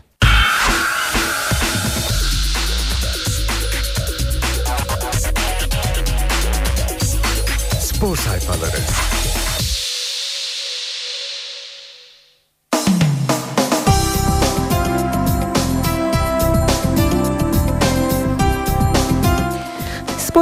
Spor 7.79 8.17
sayfaları 8.17 8.77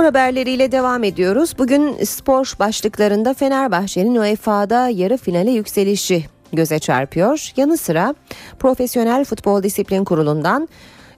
Spor 0.01 0.07
haberleriyle 0.07 0.71
devam 0.71 1.03
ediyoruz. 1.03 1.53
Bugün 1.57 2.03
spor 2.03 2.53
başlıklarında 2.59 3.33
Fenerbahçe'nin 3.33 4.15
UEFA'da 4.15 4.89
yarı 4.89 5.17
finale 5.17 5.51
yükselişi 5.51 6.25
göze 6.53 6.79
çarpıyor. 6.79 7.51
Yanı 7.57 7.77
sıra 7.77 8.15
Profesyonel 8.59 9.25
Futbol 9.25 9.63
Disiplin 9.63 10.03
Kurulu'ndan 10.03 10.69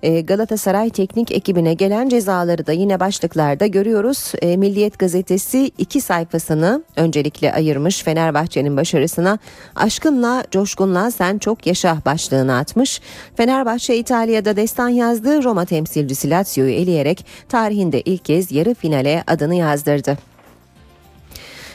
e, 0.04 0.22
Galatasaray 0.22 0.90
teknik 0.90 1.32
ekibine 1.32 1.74
gelen 1.74 2.10
cezaları 2.10 2.68
da 2.68 2.72
yine 2.72 3.00
başlıklarda 3.00 3.68
görüyoruz. 3.68 4.32
E, 4.42 4.58
Milliyet 4.58 5.00
gazetesi 5.00 5.72
iki 5.78 6.02
sayfasını 6.02 6.84
öncelikle 6.96 7.54
ayırmış 7.54 8.04
Fenerbahçe'nin 8.04 8.78
başarısına 8.78 9.40
aşkınla 9.76 10.44
coşkunla 10.52 11.12
sen 11.12 11.38
çok 11.38 11.68
yaşa 11.68 11.98
başlığını 12.06 12.58
atmış. 12.58 13.02
Fenerbahçe 13.36 13.96
İtalya'da 13.98 14.56
destan 14.56 14.90
yazdığı 14.90 15.44
Roma 15.44 15.66
temsilcisi 15.66 16.30
Lazio'yu 16.30 16.72
eleyerek 16.72 17.26
tarihinde 17.50 18.02
ilk 18.02 18.26
kez 18.26 18.52
yarı 18.52 18.74
finale 18.74 19.24
adını 19.28 19.56
yazdırdı. 19.56 20.33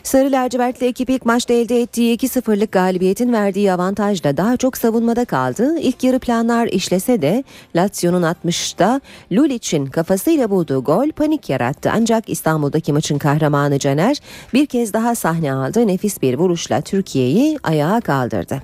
Sarı 0.02 0.32
lacivertli 0.32 0.86
ekip 0.86 1.10
ilk 1.10 1.26
maçta 1.26 1.54
elde 1.54 1.82
ettiği 1.82 2.16
2-0'lık 2.16 2.72
galibiyetin 2.72 3.32
verdiği 3.32 3.72
avantajla 3.72 4.36
daha 4.36 4.56
çok 4.56 4.76
savunmada 4.76 5.24
kaldı. 5.24 5.78
İlk 5.78 6.04
yarı 6.04 6.18
planlar 6.18 6.66
işlese 6.66 7.22
de 7.22 7.44
Lazio'nun 7.76 8.22
60'ta 8.22 9.00
Lulic'in 9.32 9.86
kafasıyla 9.86 10.50
bulduğu 10.50 10.84
gol 10.84 11.10
panik 11.10 11.50
yarattı. 11.50 11.90
Ancak 11.94 12.28
İstanbul'daki 12.28 12.92
maçın 12.92 13.18
kahramanı 13.18 13.78
Caner 13.78 14.16
bir 14.54 14.66
kez 14.66 14.92
daha 14.92 15.14
sahne 15.14 15.52
aldı. 15.52 15.86
Nefis 15.86 16.22
bir 16.22 16.34
vuruşla 16.34 16.80
Türkiye'yi 16.80 17.58
ayağa 17.62 18.00
kaldırdı. 18.00 18.62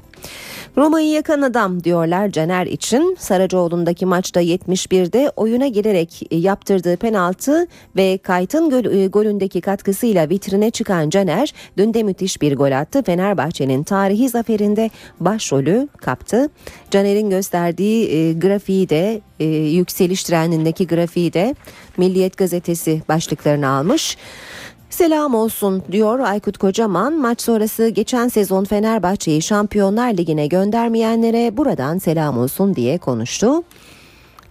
Roma'yı 0.76 1.08
yakan 1.08 1.42
adam 1.42 1.84
diyorlar 1.84 2.30
Caner 2.30 2.66
için. 2.66 3.16
Saracoğlu'ndaki 3.18 4.06
maçta 4.06 4.42
71'de 4.42 5.32
oyuna 5.36 5.66
girerek 5.66 6.22
yaptırdığı 6.30 6.96
penaltı 6.96 7.66
ve 7.96 8.18
Kayt'ın 8.18 8.70
gol- 8.70 9.08
golündeki 9.08 9.60
katkısıyla 9.60 10.28
vitrine 10.28 10.70
çıkan 10.70 11.10
Caner 11.10 11.54
dün 11.76 11.94
de 11.94 12.02
müthiş 12.02 12.42
bir 12.42 12.56
gol 12.56 12.72
attı. 12.72 13.02
Fenerbahçe'nin 13.02 13.82
tarihi 13.82 14.28
zaferinde 14.28 14.90
başrolü 15.20 15.88
kaptı. 15.96 16.50
Caner'in 16.90 17.30
gösterdiği 17.30 18.10
e, 18.10 18.32
grafiği 18.32 18.88
de 18.88 19.20
e, 19.40 19.44
yükseliş 19.46 20.24
trendindeki 20.24 20.86
grafiği 20.86 21.32
de 21.32 21.54
Milliyet 21.96 22.36
gazetesi 22.36 23.02
başlıklarını 23.08 23.68
almış. 23.68 24.16
Selam 24.94 25.34
olsun 25.34 25.82
diyor 25.92 26.18
Aykut 26.18 26.58
Kocaman. 26.58 27.12
Maç 27.12 27.40
sonrası 27.42 27.88
geçen 27.88 28.28
sezon 28.28 28.64
Fenerbahçe'yi 28.64 29.42
Şampiyonlar 29.42 30.16
Ligi'ne 30.16 30.46
göndermeyenlere 30.46 31.56
buradan 31.56 31.98
selam 31.98 32.38
olsun 32.38 32.74
diye 32.74 32.98
konuştu. 32.98 33.62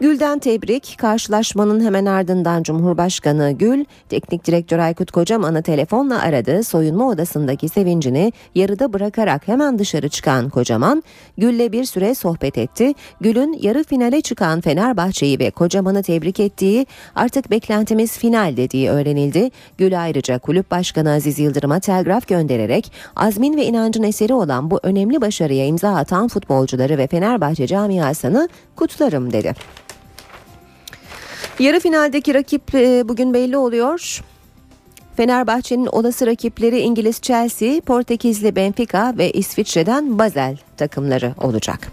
Gül'den 0.03 0.39
tebrik. 0.39 0.95
Karşılaşmanın 0.97 1.85
hemen 1.85 2.05
ardından 2.05 2.63
Cumhurbaşkanı 2.63 3.51
Gül, 3.51 3.85
Teknik 4.09 4.47
Direktör 4.47 4.79
Aykut 4.79 5.11
Kocaman'ı 5.11 5.63
telefonla 5.63 6.21
aradı. 6.21 6.63
Soyunma 6.63 7.09
odasındaki 7.09 7.69
sevincini 7.69 8.33
yarıda 8.55 8.93
bırakarak 8.93 9.47
hemen 9.47 9.79
dışarı 9.79 10.09
çıkan 10.09 10.49
Kocaman, 10.49 11.03
Gül'le 11.37 11.71
bir 11.71 11.85
süre 11.85 12.15
sohbet 12.15 12.57
etti. 12.57 12.93
Gül'ün 13.21 13.59
yarı 13.61 13.83
finale 13.83 14.21
çıkan 14.21 14.61
Fenerbahçe'yi 14.61 15.39
ve 15.39 15.51
Kocaman'ı 15.51 16.03
tebrik 16.03 16.39
ettiği, 16.39 16.87
artık 17.15 17.51
beklentimiz 17.51 18.17
final 18.17 18.57
dediği 18.57 18.89
öğrenildi. 18.89 19.51
Gül 19.77 20.03
ayrıca 20.03 20.39
kulüp 20.39 20.71
başkanı 20.71 21.11
Aziz 21.11 21.39
Yıldırım'a 21.39 21.79
telgraf 21.79 22.27
göndererek 22.27 22.91
azmin 23.15 23.57
ve 23.57 23.65
inancın 23.65 24.03
eseri 24.03 24.33
olan 24.33 24.71
bu 24.71 24.79
önemli 24.83 25.21
başarıya 25.21 25.65
imza 25.65 25.95
atan 25.95 26.27
futbolcuları 26.27 26.97
ve 26.97 27.07
Fenerbahçe 27.07 27.67
camiasını 27.67 28.49
kutlarım 28.75 29.33
dedi. 29.33 29.53
Yarı 31.59 31.79
finaldeki 31.79 32.33
rakip 32.33 32.75
e, 32.75 33.09
bugün 33.09 33.33
belli 33.33 33.57
oluyor. 33.57 34.23
Fenerbahçe'nin 35.17 35.85
olası 35.85 36.27
rakipleri 36.27 36.79
İngiliz 36.79 37.21
Chelsea, 37.21 37.81
Portekizli 37.81 38.55
Benfica 38.55 39.17
ve 39.17 39.31
İsviçre'den 39.31 40.19
Basel 40.19 40.57
takımları 40.77 41.33
olacak. 41.41 41.91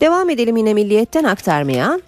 Devam 0.00 0.30
edelim 0.30 0.56
yine 0.56 0.74
milliyetten 0.74 1.24
aktarmaya. 1.24 2.00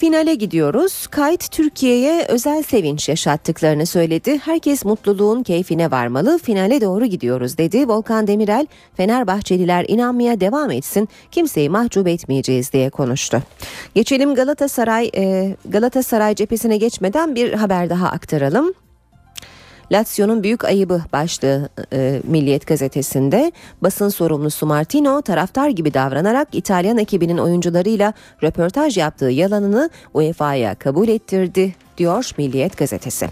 Finale 0.00 0.34
gidiyoruz. 0.34 1.06
Kayıt 1.06 1.50
Türkiye'ye 1.50 2.24
özel 2.28 2.62
sevinç 2.62 3.08
yaşattıklarını 3.08 3.86
söyledi. 3.86 4.38
Herkes 4.38 4.84
mutluluğun 4.84 5.42
keyfine 5.42 5.90
varmalı. 5.90 6.38
Finale 6.38 6.80
doğru 6.80 7.06
gidiyoruz 7.06 7.58
dedi. 7.58 7.88
Volkan 7.88 8.26
Demirel, 8.26 8.66
Fenerbahçeliler 8.94 9.84
inanmaya 9.88 10.40
devam 10.40 10.70
etsin. 10.70 11.08
Kimseyi 11.30 11.70
mahcup 11.70 12.08
etmeyeceğiz 12.08 12.72
diye 12.72 12.90
konuştu. 12.90 13.42
Geçelim 13.94 14.34
Galatasaray 14.34 15.10
e, 15.16 15.56
Galatasaray 15.68 16.34
cephesine 16.34 16.76
geçmeden 16.76 17.34
bir 17.34 17.52
haber 17.52 17.90
daha 17.90 18.08
aktaralım. 18.08 18.74
Lazio'nun 19.92 20.42
büyük 20.42 20.64
ayıbı 20.64 21.02
başlığı 21.12 21.68
e, 21.92 22.20
Milliyet 22.24 22.66
gazetesinde 22.66 23.52
basın 23.82 24.08
sorumlusu 24.08 24.66
Martino 24.66 25.22
taraftar 25.22 25.68
gibi 25.68 25.94
davranarak 25.94 26.48
İtalyan 26.52 26.98
ekibinin 26.98 27.38
oyuncularıyla 27.38 28.12
röportaj 28.42 28.98
yaptığı 28.98 29.30
yalanını 29.30 29.90
UEFA'ya 30.14 30.74
kabul 30.74 31.08
ettirdi 31.08 31.74
diyor 31.98 32.30
Milliyet 32.38 32.76
gazetesi. 32.76 33.28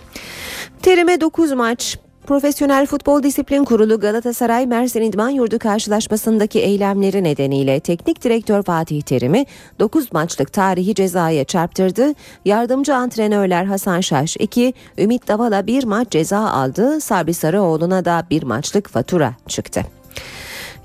Terime 0.83 1.21
9 1.21 1.53
maç 1.53 1.99
Profesyonel 2.29 2.87
Futbol 2.87 3.23
Disiplin 3.23 3.65
Kurulu 3.65 4.01
Galatasaray 4.01 4.67
Mersin 4.67 5.03
İdman 5.03 5.29
Yurdu 5.29 5.59
karşılaşmasındaki 5.59 6.61
eylemleri 6.61 7.25
nedeniyle 7.25 7.81
teknik 7.81 8.25
direktör 8.25 8.63
Fatih 8.63 9.03
Terim'i 9.03 9.47
9 9.79 10.13
maçlık 10.13 10.53
tarihi 10.53 10.95
cezaya 10.95 11.45
çarptırdı. 11.45 12.15
Yardımcı 12.45 12.95
antrenörler 12.95 13.65
Hasan 13.65 14.01
Şaş 14.01 14.37
2, 14.41 14.75
Ümit 14.99 15.29
Davala 15.29 15.67
1 15.67 15.85
maç 15.85 16.11
ceza 16.11 16.39
aldı. 16.39 17.01
Sabri 17.01 17.35
Sarıoğlu'na 17.35 18.05
da 18.05 18.27
1 18.31 18.43
maçlık 18.43 18.89
fatura 18.89 19.35
çıktı. 19.47 19.98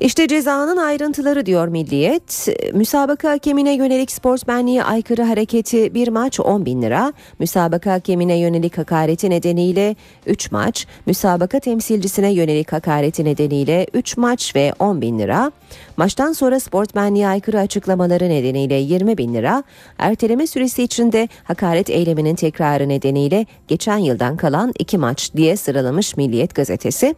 İşte 0.04 0.28
cezanın 0.28 0.78
ayrıntıları 0.78 1.46
diyor 1.46 1.68
Milliyet. 1.68 2.48
Müsabaka 2.74 3.32
hakemine 3.32 3.74
yönelik 3.74 4.12
sportmenliğe 4.12 4.84
aykırı 4.84 5.24
hareketi 5.24 5.94
bir 5.94 6.08
maç 6.08 6.40
10 6.40 6.66
bin 6.66 6.82
lira. 6.82 7.14
Müsabaka 7.40 7.92
hakemine 7.92 8.40
yönelik 8.40 8.78
hakareti 8.78 9.30
nedeniyle 9.30 9.96
3 10.26 10.52
maç. 10.52 10.88
Müsabaka 11.06 11.60
temsilcisine 11.60 12.34
yönelik 12.34 12.74
hakareti 12.74 13.26
nedeniyle 13.26 13.88
3 13.94 14.18
maç 14.18 14.56
ve 14.56 14.74
10 14.80 15.02
bin 15.02 15.20
lira. 15.20 15.52
Maçtan 15.98 16.34
sonra 16.34 16.60
sportmenliğe 16.60 17.28
aykırı 17.28 17.60
açıklamaları 17.60 18.30
nedeniyle 18.30 18.76
20 18.76 19.18
bin 19.18 19.34
lira. 19.34 19.64
Erteleme 19.98 20.48
süresi 20.48 20.84
içinde 20.84 21.30
hakaret 21.44 21.90
eyleminin 21.90 22.36
tekrarı 22.36 22.90
nedeniyle 22.90 23.46
geçen 23.68 23.98
yıldan 23.98 24.38
kalan 24.38 24.74
2 24.80 24.98
maç 24.98 25.34
diye 25.36 25.58
sıralamış 25.58 26.18
Milliyet 26.18 26.56
gazetesi. 26.56 27.16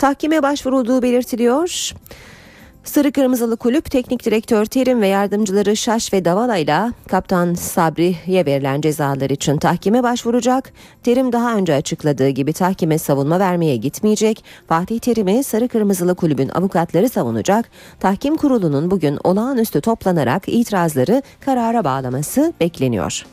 Tahkime 0.00 0.42
başvurulduğu 0.42 1.02
belirtiliyor. 1.02 1.92
Sarı 2.84 3.12
Kırmızılı 3.12 3.56
Kulüp 3.56 3.90
Teknik 3.90 4.24
Direktör 4.24 4.64
Terim 4.64 5.00
ve 5.00 5.06
yardımcıları 5.06 5.76
Şaş 5.76 6.12
ve 6.12 6.24
Davala 6.24 6.56
ile 6.56 6.92
Kaptan 7.08 7.54
Sabri'ye 7.54 8.46
verilen 8.46 8.80
cezalar 8.80 9.30
için 9.30 9.56
tahkime 9.56 10.02
başvuracak. 10.02 10.72
Terim 11.02 11.32
daha 11.32 11.54
önce 11.54 11.74
açıkladığı 11.74 12.28
gibi 12.28 12.52
tahkime 12.52 12.98
savunma 12.98 13.38
vermeye 13.38 13.76
gitmeyecek. 13.76 14.44
Fatih 14.68 14.98
Terim'i 14.98 15.44
Sarı 15.44 15.68
Kırmızılı 15.68 16.14
Kulübün 16.14 16.48
avukatları 16.48 17.08
savunacak. 17.08 17.70
Tahkim 18.00 18.36
kurulunun 18.36 18.90
bugün 18.90 19.18
olağanüstü 19.24 19.80
toplanarak 19.80 20.48
itirazları 20.48 21.22
karara 21.40 21.84
bağlaması 21.84 22.52
bekleniyor. 22.60 23.24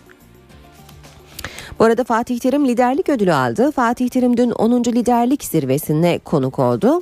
Bu 1.80 1.84
arada 1.84 2.04
Fatih 2.04 2.40
Terim 2.40 2.68
liderlik 2.68 3.10
ödülü 3.10 3.34
aldı. 3.34 3.72
Fatih 3.72 4.10
Terim 4.10 4.38
dün 4.38 4.52
10. 4.52 4.84
liderlik 4.84 5.44
zirvesine 5.44 6.20
konuk 6.20 6.60
oldu. 6.60 7.02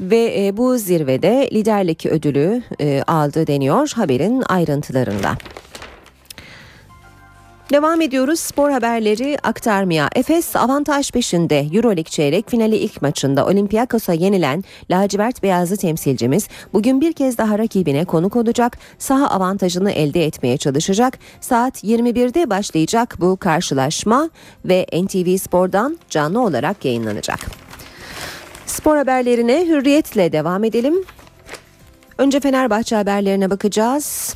Ve 0.00 0.46
e, 0.46 0.56
bu 0.56 0.78
zirvede 0.78 1.50
liderlik 1.52 2.06
ödülü 2.06 2.62
e, 2.80 3.02
aldı 3.06 3.46
deniyor 3.46 3.92
haberin 3.96 4.42
ayrıntılarında. 4.48 5.36
Devam 7.72 8.00
ediyoruz 8.00 8.40
spor 8.40 8.70
haberleri 8.70 9.38
aktarmaya. 9.42 10.08
Efes 10.14 10.56
avantaj 10.56 11.10
peşinde 11.10 11.58
Euroleague 11.58 12.04
çeyrek 12.04 12.50
finali 12.50 12.76
ilk 12.76 13.02
maçında 13.02 13.46
Olympiakos'a 13.46 14.12
yenilen 14.12 14.64
lacivert 14.90 15.42
beyazlı 15.42 15.76
temsilcimiz 15.76 16.48
bugün 16.72 17.00
bir 17.00 17.12
kez 17.12 17.38
daha 17.38 17.58
rakibine 17.58 18.04
konuk 18.04 18.36
olacak. 18.36 18.78
Saha 18.98 19.28
avantajını 19.30 19.90
elde 19.90 20.26
etmeye 20.26 20.56
çalışacak. 20.56 21.18
Saat 21.40 21.84
21'de 21.84 22.50
başlayacak 22.50 23.16
bu 23.20 23.36
karşılaşma 23.36 24.30
ve 24.64 24.86
NTV 24.92 25.36
Spor'dan 25.36 25.98
canlı 26.10 26.40
olarak 26.40 26.84
yayınlanacak. 26.84 27.40
Spor 28.66 28.96
haberlerine 28.96 29.66
hürriyetle 29.66 30.32
devam 30.32 30.64
edelim. 30.64 30.94
Önce 32.18 32.40
Fenerbahçe 32.40 32.96
haberlerine 32.96 33.50
bakacağız. 33.50 34.34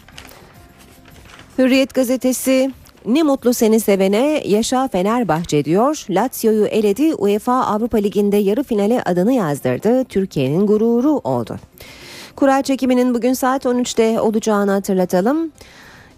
Hürriyet 1.59 1.95
gazetesi 1.95 2.71
ne 3.07 3.23
mutlu 3.23 3.55
seni 3.55 3.81
sevene 3.81 4.43
yaşa 4.47 4.89
Fenerbahçe 4.89 5.65
diyor. 5.65 6.07
Lazio'yu 6.11 6.67
eledi 6.67 7.15
UEFA 7.15 7.53
Avrupa 7.53 7.99
Ligi'nde 7.99 8.37
yarı 8.37 8.63
finale 8.63 9.03
adını 9.03 9.33
yazdırdı. 9.33 10.05
Türkiye'nin 10.05 10.67
gururu 10.67 11.11
oldu. 11.11 11.57
Kura 12.37 12.63
çekiminin 12.63 13.15
bugün 13.15 13.33
saat 13.33 13.65
13'te 13.65 14.21
olacağını 14.21 14.71
hatırlatalım. 14.71 15.53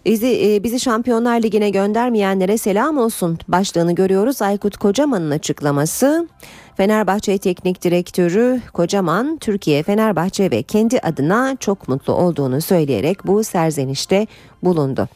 Bizi, 0.04 0.60
bizi 0.64 0.80
Şampiyonlar 0.80 1.42
Ligi'ne 1.42 1.70
göndermeyenlere 1.70 2.58
selam 2.58 2.98
olsun 2.98 3.38
başlığını 3.48 3.94
görüyoruz. 3.94 4.42
Aykut 4.42 4.76
Kocaman'ın 4.76 5.30
açıklaması. 5.30 6.28
Fenerbahçe 6.76 7.38
Teknik 7.38 7.84
Direktörü 7.84 8.60
Kocaman, 8.72 9.36
Türkiye, 9.36 9.82
Fenerbahçe 9.82 10.50
ve 10.50 10.62
kendi 10.62 10.98
adına 11.00 11.56
çok 11.60 11.88
mutlu 11.88 12.12
olduğunu 12.12 12.60
söyleyerek 12.60 13.26
bu 13.26 13.44
serzenişte 13.44 14.26
bulundu. 14.62 15.08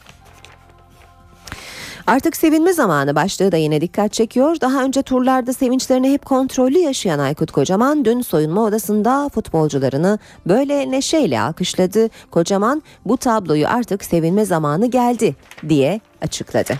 Artık 2.07 2.37
sevinme 2.37 2.73
zamanı 2.73 3.15
başlığı 3.15 3.51
da 3.51 3.57
yine 3.57 3.81
dikkat 3.81 4.13
çekiyor. 4.13 4.61
Daha 4.61 4.83
önce 4.83 5.01
turlarda 5.01 5.53
sevinçlerini 5.53 6.11
hep 6.11 6.25
kontrollü 6.25 6.77
yaşayan 6.77 7.19
Aykut 7.19 7.51
Kocaman 7.51 8.05
dün 8.05 8.21
soyunma 8.21 8.63
odasında 8.63 9.29
futbolcularını 9.29 10.19
böyle 10.45 10.91
neşeyle 10.91 11.41
alkışladı. 11.41 12.09
Kocaman 12.31 12.83
bu 13.05 13.17
tabloyu 13.17 13.67
artık 13.67 14.05
sevinme 14.05 14.45
zamanı 14.45 14.85
geldi 14.85 15.35
diye 15.69 15.99
açıkladı. 16.21 16.73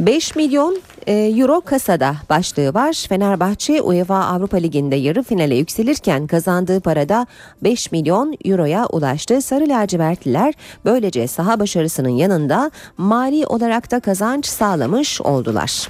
5 0.00 0.36
milyon 0.36 0.78
e, 1.06 1.12
Euro 1.12 1.60
kasada 1.60 2.16
başlığı 2.30 2.74
var. 2.74 3.06
Fenerbahçe 3.08 3.82
UEFA 3.82 4.24
Avrupa 4.24 4.56
Ligi'nde 4.56 4.96
yarı 4.96 5.22
finale 5.22 5.54
yükselirken 5.54 6.26
kazandığı 6.26 6.80
parada 6.80 7.26
5 7.62 7.92
milyon 7.92 8.34
euroya 8.44 8.86
ulaştı. 8.86 9.42
Sarı 9.42 9.68
lacivertliler 9.68 10.54
böylece 10.84 11.26
saha 11.26 11.60
başarısının 11.60 12.08
yanında 12.08 12.70
mali 12.96 13.46
olarak 13.46 13.90
da 13.90 14.00
kazanç 14.00 14.46
sağlamış 14.46 15.20
oldular. 15.20 15.88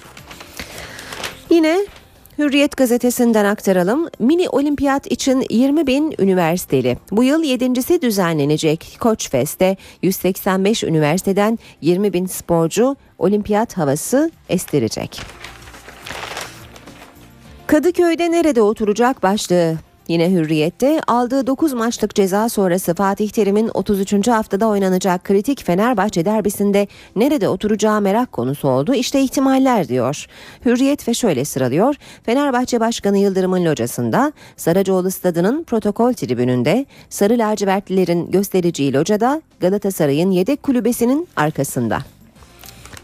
Yine 1.51 1.79
Hürriyet 2.39 2.77
gazetesinden 2.77 3.45
aktaralım. 3.45 4.09
Mini 4.19 4.49
olimpiyat 4.49 5.07
için 5.07 5.45
20 5.51 5.87
bin 5.87 6.15
üniversiteli. 6.19 6.99
Bu 7.11 7.25
yıl 7.25 7.43
yedincisi 7.43 8.03
düzenlenecek 8.03 8.97
Koç 9.01 9.31
Fest'te 9.31 9.77
185 10.03 10.85
üniversiteden 10.85 11.59
20 11.81 12.13
bin 12.13 12.27
sporcu 12.27 12.97
olimpiyat 13.19 13.77
havası 13.77 14.31
estirecek. 14.49 15.21
Kadıköy'de 17.67 18.31
nerede 18.31 18.63
oturacak 18.63 19.23
başlığı 19.23 19.77
Yine 20.09 20.31
Hürriyet'te 20.31 21.01
aldığı 21.07 21.47
9 21.47 21.73
maçlık 21.73 22.15
ceza 22.15 22.49
sonrası 22.49 22.95
Fatih 22.95 23.31
Terim'in 23.31 23.71
33. 23.75 24.29
haftada 24.29 24.69
oynanacak 24.69 25.25
kritik 25.25 25.65
Fenerbahçe 25.65 26.25
derbisinde 26.25 26.87
nerede 27.17 27.49
oturacağı 27.49 28.01
merak 28.01 28.33
konusu 28.33 28.69
oldu. 28.69 28.95
İşte 28.95 29.21
ihtimaller 29.21 29.89
diyor. 29.89 30.27
Hürriyet 30.65 31.09
ve 31.09 31.15
şöyle 31.15 31.45
sıralıyor. 31.45 31.95
Fenerbahçe 32.23 32.81
Başkanı 32.81 33.19
Yıldırım'ın 33.19 33.65
locasında, 33.65 34.33
Saracoğlu 34.57 35.11
Stadı'nın 35.11 35.65
protokol 35.65 36.13
tribününde, 36.13 36.87
Sarı 37.11 37.39
lacivertlilerin 37.39 38.31
göstericiyi 38.31 38.95
locada, 38.95 39.43
Galatasaray'ın 39.61 40.31
yedek 40.31 40.63
kulübesinin 40.63 41.29
arkasında. 41.37 41.99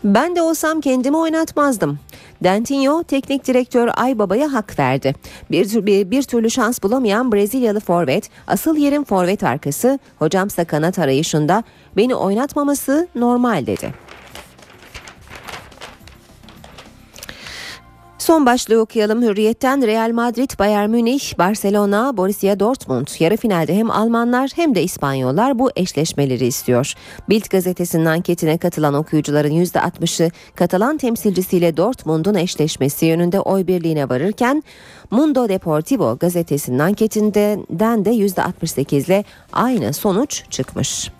Ben 0.04 0.36
de 0.36 0.42
olsam 0.42 0.80
kendimi 0.80 1.16
oynatmazdım. 1.16 1.98
Dentinho 2.42 3.02
teknik 3.02 3.46
direktör 3.46 3.88
Aybaba'ya 3.94 4.52
hak 4.52 4.78
verdi. 4.78 5.14
Bir, 5.50 5.86
bir, 5.86 6.10
bir 6.10 6.22
türlü 6.22 6.50
şans 6.50 6.82
bulamayan 6.82 7.32
Brezilyalı 7.32 7.80
forvet, 7.80 8.30
asıl 8.46 8.76
yerin 8.76 9.04
forvet 9.04 9.44
arkası, 9.44 9.98
hocamsa 10.18 10.64
kanat 10.64 10.98
arayışında 10.98 11.62
beni 11.96 12.14
oynatmaması 12.14 13.08
normal 13.14 13.66
dedi. 13.66 14.03
Son 18.24 18.46
başlığı 18.46 18.80
okuyalım 18.80 19.22
Hürriyet'ten 19.22 19.86
Real 19.86 20.10
Madrid, 20.12 20.50
Bayern 20.58 20.90
Münih, 20.90 21.38
Barcelona, 21.38 22.16
Borussia 22.16 22.60
Dortmund. 22.60 23.06
Yarı 23.18 23.36
finalde 23.36 23.74
hem 23.74 23.90
Almanlar 23.90 24.50
hem 24.54 24.74
de 24.74 24.82
İspanyollar 24.82 25.58
bu 25.58 25.70
eşleşmeleri 25.76 26.46
istiyor. 26.46 26.92
Bild 27.28 27.44
gazetesinin 27.50 28.04
anketine 28.04 28.58
katılan 28.58 28.94
okuyucuların 28.94 29.50
%60'ı 29.50 30.30
Katalan 30.54 30.96
temsilcisiyle 30.96 31.76
Dortmund'un 31.76 32.34
eşleşmesi 32.34 33.06
yönünde 33.06 33.40
oy 33.40 33.66
birliğine 33.66 34.08
varırken 34.08 34.62
Mundo 35.10 35.48
Deportivo 35.48 36.16
gazetesinin 36.20 36.78
anketinden 36.78 38.04
de 38.04 38.10
%68 38.10 39.06
ile 39.06 39.24
aynı 39.52 39.92
sonuç 39.92 40.42
çıkmış. 40.50 41.10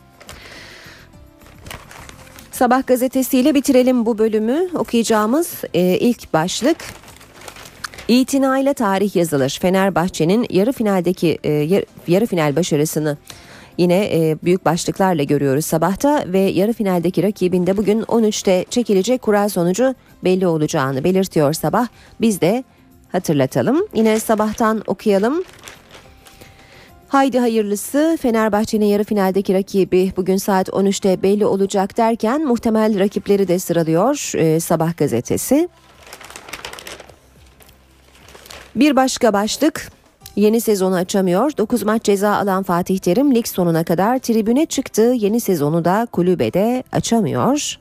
Sabah 2.54 2.86
gazetesiyle 2.86 3.54
bitirelim 3.54 4.06
bu 4.06 4.18
bölümü. 4.18 4.68
Okuyacağımız 4.74 5.64
e, 5.74 5.80
ilk 5.80 6.32
başlık 6.32 6.76
İtinayla 8.08 8.74
tarih 8.74 9.16
yazılır. 9.16 9.58
Fenerbahçe'nin 9.62 10.46
yarı 10.50 10.72
finaldeki 10.72 11.38
e, 11.44 11.50
yarı 12.06 12.26
final 12.26 12.56
başarısını 12.56 13.16
yine 13.78 14.04
e, 14.04 14.36
büyük 14.44 14.64
başlıklarla 14.64 15.22
görüyoruz 15.22 15.64
sabahta 15.64 16.24
ve 16.26 16.38
yarı 16.38 16.72
finaldeki 16.72 17.22
rakibinde 17.22 17.76
bugün 17.76 18.02
13'te 18.02 18.64
çekilecek 18.70 19.22
kura 19.22 19.48
sonucu 19.48 19.94
belli 20.24 20.46
olacağını 20.46 21.04
belirtiyor 21.04 21.52
sabah. 21.52 21.88
Biz 22.20 22.40
de 22.40 22.64
hatırlatalım. 23.12 23.86
Yine 23.94 24.20
sabahtan 24.20 24.82
okuyalım. 24.86 25.44
Haydi 27.14 27.38
hayırlısı 27.38 28.18
Fenerbahçe'nin 28.20 28.86
yarı 28.86 29.04
finaldeki 29.04 29.54
rakibi 29.54 30.12
bugün 30.16 30.36
saat 30.36 30.68
13'te 30.68 31.22
belli 31.22 31.46
olacak 31.46 31.96
derken 31.96 32.46
muhtemel 32.46 32.98
rakipleri 32.98 33.48
de 33.48 33.58
sıralıyor 33.58 34.32
e, 34.34 34.60
Sabah 34.60 34.96
gazetesi. 34.96 35.68
Bir 38.76 38.96
başka 38.96 39.32
başlık 39.32 39.92
Yeni 40.36 40.60
sezonu 40.60 40.94
açamıyor. 40.94 41.56
9 41.58 41.82
maç 41.82 42.02
ceza 42.04 42.36
alan 42.36 42.62
Fatih 42.62 42.98
Terim 42.98 43.34
lig 43.34 43.46
sonuna 43.46 43.84
kadar 43.84 44.18
tribüne 44.18 44.66
çıktı. 44.66 45.02
Yeni 45.02 45.40
sezonu 45.40 45.84
da 45.84 46.06
kulübede 46.12 46.82
açamıyor. 46.92 47.78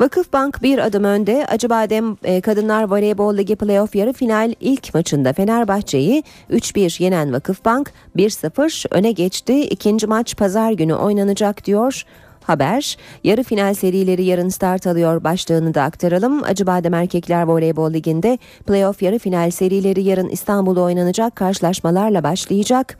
Vakıfbank 0.00 0.62
bir 0.62 0.78
adım 0.78 1.04
önde. 1.04 1.46
Acıbadem 1.46 2.16
e, 2.24 2.40
Kadınlar 2.40 2.90
Voleybol 2.90 3.36
Ligi 3.36 3.56
playoff 3.56 3.94
yarı 3.94 4.12
final 4.12 4.54
ilk 4.60 4.94
maçında 4.94 5.32
Fenerbahçe'yi 5.32 6.22
3-1 6.50 7.02
yenen 7.02 7.32
Vakıfbank 7.32 7.92
1-0 8.16 8.86
öne 8.90 9.12
geçti. 9.12 9.60
İkinci 9.60 10.06
maç 10.06 10.36
pazar 10.36 10.72
günü 10.72 10.94
oynanacak 10.94 11.64
diyor. 11.64 12.04
Haber 12.42 12.96
yarı 13.24 13.42
final 13.42 13.74
serileri 13.74 14.24
yarın 14.24 14.48
start 14.48 14.86
alıyor 14.86 15.24
başlığını 15.24 15.74
da 15.74 15.82
aktaralım. 15.82 16.44
Acıbadem 16.44 16.94
Erkekler 16.94 17.42
Voleybol 17.42 17.92
Ligi'nde 17.92 18.38
playoff 18.66 19.02
yarı 19.02 19.18
final 19.18 19.50
serileri 19.50 20.02
yarın 20.02 20.28
İstanbul'da 20.28 20.80
oynanacak 20.80 21.36
karşılaşmalarla 21.36 22.22
başlayacak 22.22 22.98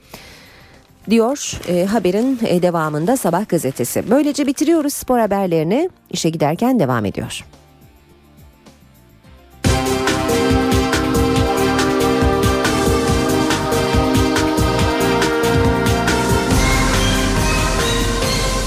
diyor 1.10 1.60
e, 1.68 1.84
haberin 1.86 2.38
e, 2.46 2.62
devamında 2.62 3.16
Sabah 3.16 3.48
gazetesi. 3.48 4.10
Böylece 4.10 4.46
bitiriyoruz 4.46 4.94
spor 4.94 5.18
haberlerini. 5.18 5.90
İşe 6.10 6.30
giderken 6.30 6.78
devam 6.78 7.04
ediyor. 7.04 7.44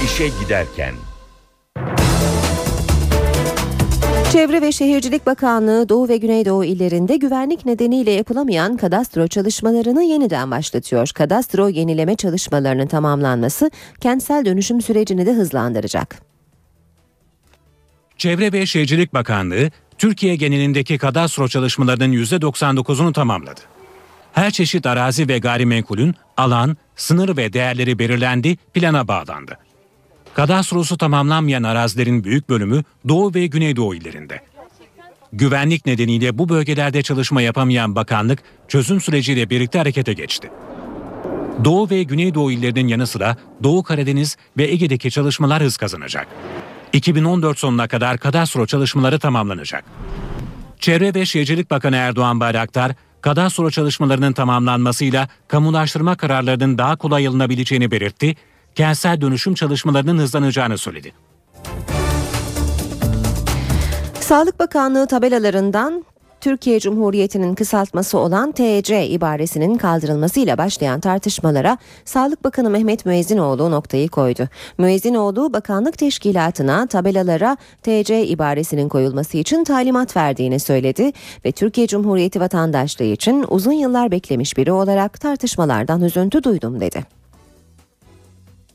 İşe 0.04 0.28
giderken 0.28 0.94
Çevre 4.36 4.62
ve 4.62 4.72
Şehircilik 4.72 5.26
Bakanlığı 5.26 5.88
Doğu 5.88 6.08
ve 6.08 6.16
Güneydoğu 6.16 6.64
illerinde 6.64 7.16
güvenlik 7.16 7.66
nedeniyle 7.66 8.10
yapılamayan 8.10 8.76
kadastro 8.76 9.26
çalışmalarını 9.26 10.02
yeniden 10.02 10.50
başlatıyor. 10.50 11.10
Kadastro 11.14 11.68
yenileme 11.68 12.16
çalışmalarının 12.16 12.86
tamamlanması 12.86 13.70
kentsel 14.00 14.44
dönüşüm 14.44 14.80
sürecini 14.80 15.26
de 15.26 15.32
hızlandıracak. 15.32 16.22
Çevre 18.18 18.52
ve 18.52 18.66
Şehircilik 18.66 19.14
Bakanlığı 19.14 19.70
Türkiye 19.98 20.36
genelindeki 20.36 20.98
kadastro 20.98 21.48
çalışmalarının 21.48 22.12
%99'unu 22.12 23.12
tamamladı. 23.12 23.60
Her 24.32 24.50
çeşit 24.50 24.86
arazi 24.86 25.28
ve 25.28 25.38
gayrimenkulün 25.38 26.14
alan, 26.36 26.76
sınır 26.96 27.36
ve 27.36 27.52
değerleri 27.52 27.98
belirlendi, 27.98 28.56
plana 28.56 29.08
bağlandı. 29.08 29.58
Kadastrosu 30.36 30.96
tamamlanmayan 30.96 31.62
arazilerin 31.62 32.24
büyük 32.24 32.48
bölümü 32.48 32.82
Doğu 33.08 33.34
ve 33.34 33.46
Güneydoğu 33.46 33.94
illerinde. 33.94 34.40
Güvenlik 35.32 35.86
nedeniyle 35.86 36.38
bu 36.38 36.48
bölgelerde 36.48 37.02
çalışma 37.02 37.42
yapamayan 37.42 37.94
bakanlık 37.96 38.38
çözüm 38.68 39.00
süreciyle 39.00 39.50
birlikte 39.50 39.78
harekete 39.78 40.12
geçti. 40.12 40.50
Doğu 41.64 41.90
ve 41.90 42.02
Güneydoğu 42.02 42.52
illerinin 42.52 42.88
yanı 42.88 43.06
sıra 43.06 43.36
Doğu 43.62 43.82
Karadeniz 43.82 44.36
ve 44.56 44.64
Ege'deki 44.64 45.10
çalışmalar 45.10 45.62
hız 45.62 45.76
kazanacak. 45.76 46.26
2014 46.92 47.58
sonuna 47.58 47.88
kadar 47.88 48.18
kadastro 48.18 48.66
çalışmaları 48.66 49.18
tamamlanacak. 49.18 49.84
Çevre 50.80 51.14
ve 51.14 51.26
Şehircilik 51.26 51.70
Bakanı 51.70 51.96
Erdoğan 51.96 52.40
Bayraktar, 52.40 52.92
kadastro 53.20 53.70
çalışmalarının 53.70 54.32
tamamlanmasıyla 54.32 55.28
kamulaştırma 55.48 56.16
kararlarının 56.16 56.78
daha 56.78 56.96
kolay 56.96 57.26
alınabileceğini 57.26 57.90
belirtti 57.90 58.36
kentsel 58.76 59.20
dönüşüm 59.20 59.54
çalışmalarının 59.54 60.18
hızlanacağını 60.18 60.78
söyledi. 60.78 61.12
Sağlık 64.20 64.58
Bakanlığı 64.58 65.06
tabelalarından 65.06 66.04
Türkiye 66.40 66.80
Cumhuriyeti'nin 66.80 67.54
kısaltması 67.54 68.18
olan 68.18 68.52
TC 68.52 69.06
ibaresinin 69.06 69.78
kaldırılmasıyla 69.78 70.58
başlayan 70.58 71.00
tartışmalara 71.00 71.78
Sağlık 72.04 72.44
Bakanı 72.44 72.70
Mehmet 72.70 73.06
Müezzinoğlu 73.06 73.70
noktayı 73.70 74.08
koydu. 74.08 74.48
Müezzinoğlu 74.78 75.52
bakanlık 75.52 75.98
teşkilatına 75.98 76.86
tabelalara 76.86 77.56
TC 77.82 78.26
ibaresinin 78.26 78.88
koyulması 78.88 79.38
için 79.38 79.64
talimat 79.64 80.16
verdiğini 80.16 80.60
söyledi 80.60 81.12
ve 81.44 81.52
Türkiye 81.52 81.86
Cumhuriyeti 81.86 82.40
vatandaşlığı 82.40 83.04
için 83.04 83.44
uzun 83.48 83.72
yıllar 83.72 84.10
beklemiş 84.10 84.56
biri 84.56 84.72
olarak 84.72 85.20
tartışmalardan 85.20 86.02
üzüntü 86.02 86.44
duydum 86.44 86.80
dedi. 86.80 87.16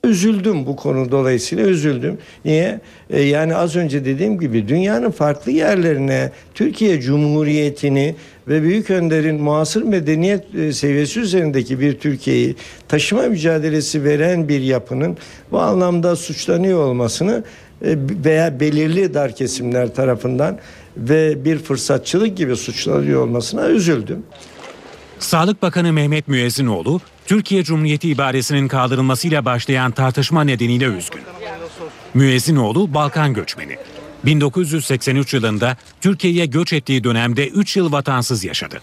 Üzüldüm 0.04 0.66
bu 0.66 0.76
konu 0.76 1.12
dolayısıyla 1.12 1.66
üzüldüm. 1.66 2.18
Niye? 2.46 2.80
Ee, 3.10 3.22
yani 3.22 3.56
az 3.56 3.76
önce 3.76 4.06
dediğim 4.06 4.40
gibi 4.40 4.68
dünyanın 4.68 5.12
farklı 5.12 5.52
yerlerine 5.52 6.32
Türkiye 6.54 7.02
Cumhuriyeti'ni 7.02 8.16
ve 8.48 8.64
Büyük 8.64 8.90
Önder'in 8.90 9.42
muasır 9.42 9.84
medeniyet 9.84 10.56
e, 10.56 10.74
seviyesi 10.74 11.20
üzerindeki 11.20 11.80
bir 11.80 12.00
Türkiye'yi 12.00 12.56
taşıma 12.88 13.22
mücadelesi 13.22 14.04
veren 14.04 14.50
bir 14.50 14.62
yapının 14.62 15.18
bu 15.52 15.60
anlamda 15.60 16.16
suçlanıyor 16.16 16.80
olmasını 16.80 17.44
e, 17.86 17.98
veya 18.26 18.60
belirli 18.60 19.14
dar 19.14 19.36
kesimler 19.36 19.96
tarafından 19.96 20.60
ve 20.98 21.46
bir 21.46 21.58
fırsatçılık 21.58 22.38
gibi 22.38 22.56
suçlanıyor 22.56 23.22
olmasına 23.22 23.70
üzüldüm. 23.70 24.24
Sağlık 25.20 25.62
Bakanı 25.62 25.94
Mehmet 25.94 26.28
Müezzinoğlu, 26.28 27.02
Türkiye 27.32 27.64
Cumhuriyeti 27.64 28.10
ibaresinin 28.10 28.68
kaldırılmasıyla 28.68 29.46
başlayan 29.46 29.92
tartışma 29.92 30.44
nedeniyle 30.44 30.86
üzgün. 30.86 31.22
Müezzinoğlu 32.14 32.94
Balkan 32.94 33.34
göçmeni. 33.34 33.78
1983 34.26 35.34
yılında 35.34 35.78
Türkiye'ye 36.02 36.46
göç 36.46 36.74
ettiği 36.74 37.04
dönemde 37.04 37.48
3 37.48 37.78
yıl 37.78 37.92
vatansız 37.92 38.44
yaşadı. 38.44 38.82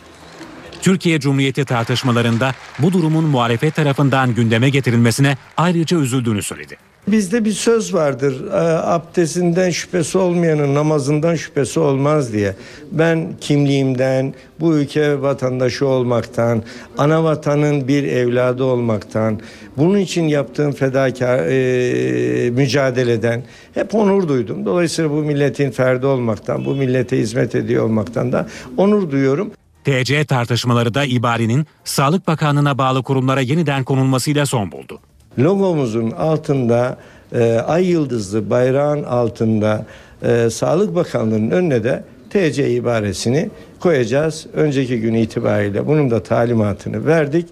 Türkiye 0.83 1.21
Cumhuriyeti 1.21 1.65
tartışmalarında 1.65 2.55
bu 2.79 2.93
durumun 2.93 3.25
muhalefet 3.25 3.75
tarafından 3.75 4.35
gündeme 4.35 4.71
getirilmesine 4.71 5.37
ayrıca 5.57 5.99
üzüldüğünü 5.99 6.43
söyledi. 6.43 6.77
Bizde 7.13 7.45
bir 7.45 7.53
söz 7.53 7.95
vardır. 7.95 8.45
e, 8.47 8.57
Abdestinden 8.83 9.71
şüphesi 9.71 10.19
olmayanın 10.19 10.75
namazından 10.75 11.35
şüphesi 11.35 11.81
olmaz 11.81 12.33
diye. 12.33 12.55
Ben 12.93 13.29
kimliğimden, 13.41 14.35
bu 14.61 14.75
ülke 14.75 15.23
vatandaşı 15.23 15.87
olmaktan, 15.87 16.63
ana 16.99 17.25
vatanın 17.25 17.89
bir 17.89 18.05
evladı 18.05 18.65
olmaktan, 18.65 19.41
bunun 19.77 19.99
için 19.99 20.25
yaptığım 20.29 20.73
fedakar 20.73 21.39
e, 21.39 22.51
mücadeleden 22.51 23.43
hep 23.75 23.95
onur 23.95 24.29
duydum. 24.29 24.67
Dolayısıyla 24.67 25.11
bu 25.11 25.15
milletin 25.15 25.71
ferdi 25.71 26.07
olmaktan, 26.07 26.65
bu 26.65 26.75
millete 26.75 27.19
hizmet 27.19 27.55
ediyor 27.55 27.85
olmaktan 27.85 28.33
da 28.33 28.47
onur 28.77 29.11
duyuyorum. 29.11 29.51
TC 29.85 30.25
tartışmaları 30.25 30.95
da 30.95 31.05
ibarenin 31.05 31.67
Sağlık 31.85 32.27
Bakanlığı'na 32.27 32.79
bağlı 32.79 33.03
kurumlara 33.03 33.41
yeniden 33.41 33.85
konulmasıyla 33.85 34.47
son 34.47 34.73
buldu. 34.73 35.01
Logomuzun 35.39 36.11
altında 36.11 36.97
e, 37.33 37.53
ay 37.53 37.87
yıldızlı 37.87 38.51
bayrağın 38.51 39.03
altında 39.03 39.87
e, 40.23 40.51
Sağlık 40.51 40.95
Bakanlığı'nın 40.95 41.51
önüne 41.51 41.85
de 41.85 42.05
TC 42.31 42.71
ibaresini 42.71 43.51
koyacağız. 43.81 44.47
Önceki 44.53 45.01
gün 45.01 45.15
itibariyle 45.15 45.87
bunun 45.87 46.11
da 46.11 46.23
talimatını 46.23 47.07
verdik. 47.07 47.47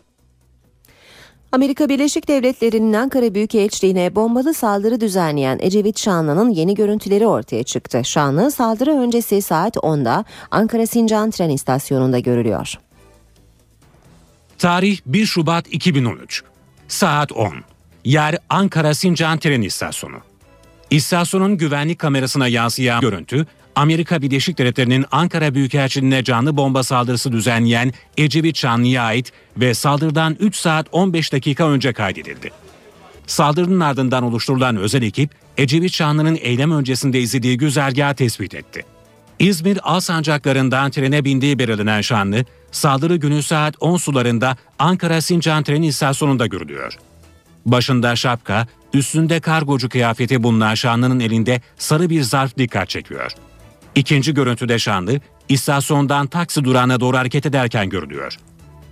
Amerika 1.52 1.88
Birleşik 1.88 2.28
Devletleri'nin 2.28 2.92
Ankara 2.92 3.34
Büyükelçiliğine 3.34 4.14
bombalı 4.14 4.54
saldırı 4.54 5.00
düzenleyen 5.00 5.58
Ecevit 5.62 5.98
Şanlı'nın 5.98 6.50
yeni 6.50 6.74
görüntüleri 6.74 7.26
ortaya 7.26 7.62
çıktı. 7.62 8.04
Şanlı 8.04 8.50
saldırı 8.50 8.90
öncesi 8.90 9.42
saat 9.42 9.76
10'da 9.76 10.24
Ankara 10.50 10.86
Sincan 10.86 11.30
tren 11.30 11.50
istasyonunda 11.50 12.18
görülüyor. 12.18 12.74
Tarih 14.58 14.98
1 15.06 15.26
Şubat 15.26 15.66
2013. 15.70 16.42
Saat 16.88 17.32
10. 17.32 17.52
Yer 18.06 18.38
Ankara 18.50 18.94
Sincan 18.94 19.38
Tren 19.38 19.62
İstasyonu. 19.62 20.16
İstasyonun 20.90 21.58
güvenlik 21.58 21.98
kamerasına 21.98 22.48
yansıyan 22.48 23.00
görüntü, 23.00 23.46
Amerika 23.76 24.22
Birleşik 24.22 24.58
Devletleri'nin 24.58 25.04
Ankara 25.10 25.54
Büyükelçiliğine 25.54 26.24
canlı 26.24 26.56
bomba 26.56 26.82
saldırısı 26.82 27.32
düzenleyen 27.32 27.92
Ecevit 28.16 28.56
Şanlı'ya 28.56 29.02
ait 29.02 29.32
ve 29.56 29.74
saldırıdan 29.74 30.36
3 30.40 30.56
saat 30.56 30.86
15 30.92 31.32
dakika 31.32 31.68
önce 31.68 31.92
kaydedildi. 31.92 32.50
Saldırının 33.26 33.80
ardından 33.80 34.22
oluşturulan 34.22 34.76
özel 34.76 35.02
ekip, 35.02 35.30
Ecevit 35.56 35.92
Şanlı'nın 35.92 36.38
eylem 36.40 36.72
öncesinde 36.72 37.20
izlediği 37.20 37.58
güzergahı 37.58 38.14
tespit 38.14 38.54
etti. 38.54 38.84
İzmir 39.38 39.78
Alsancaklarından 39.82 40.90
trene 40.90 41.24
bindiği 41.24 41.58
belirlenen 41.58 42.00
Şanlı, 42.00 42.44
saldırı 42.72 43.16
günü 43.16 43.42
saat 43.42 43.74
10 43.80 43.96
sularında 43.96 44.56
Ankara 44.78 45.20
Sincan 45.20 45.62
tren 45.62 45.82
istasyonunda 45.82 46.46
görülüyor. 46.46 46.98
Başında 47.66 48.16
şapka, 48.16 48.66
üstünde 48.94 49.40
kargocu 49.40 49.88
kıyafeti 49.88 50.42
bulunan 50.42 50.74
Şanlı'nın 50.74 51.20
elinde 51.20 51.60
sarı 51.78 52.10
bir 52.10 52.22
zarf 52.22 52.58
dikkat 52.58 52.88
çekiyor. 52.88 53.32
İkinci 53.94 54.34
görüntüde 54.34 54.78
Şanlı, 54.78 55.20
istasyondan 55.48 56.26
taksi 56.26 56.64
durağına 56.64 57.00
doğru 57.00 57.16
hareket 57.16 57.46
ederken 57.46 57.88
görülüyor. 57.88 58.36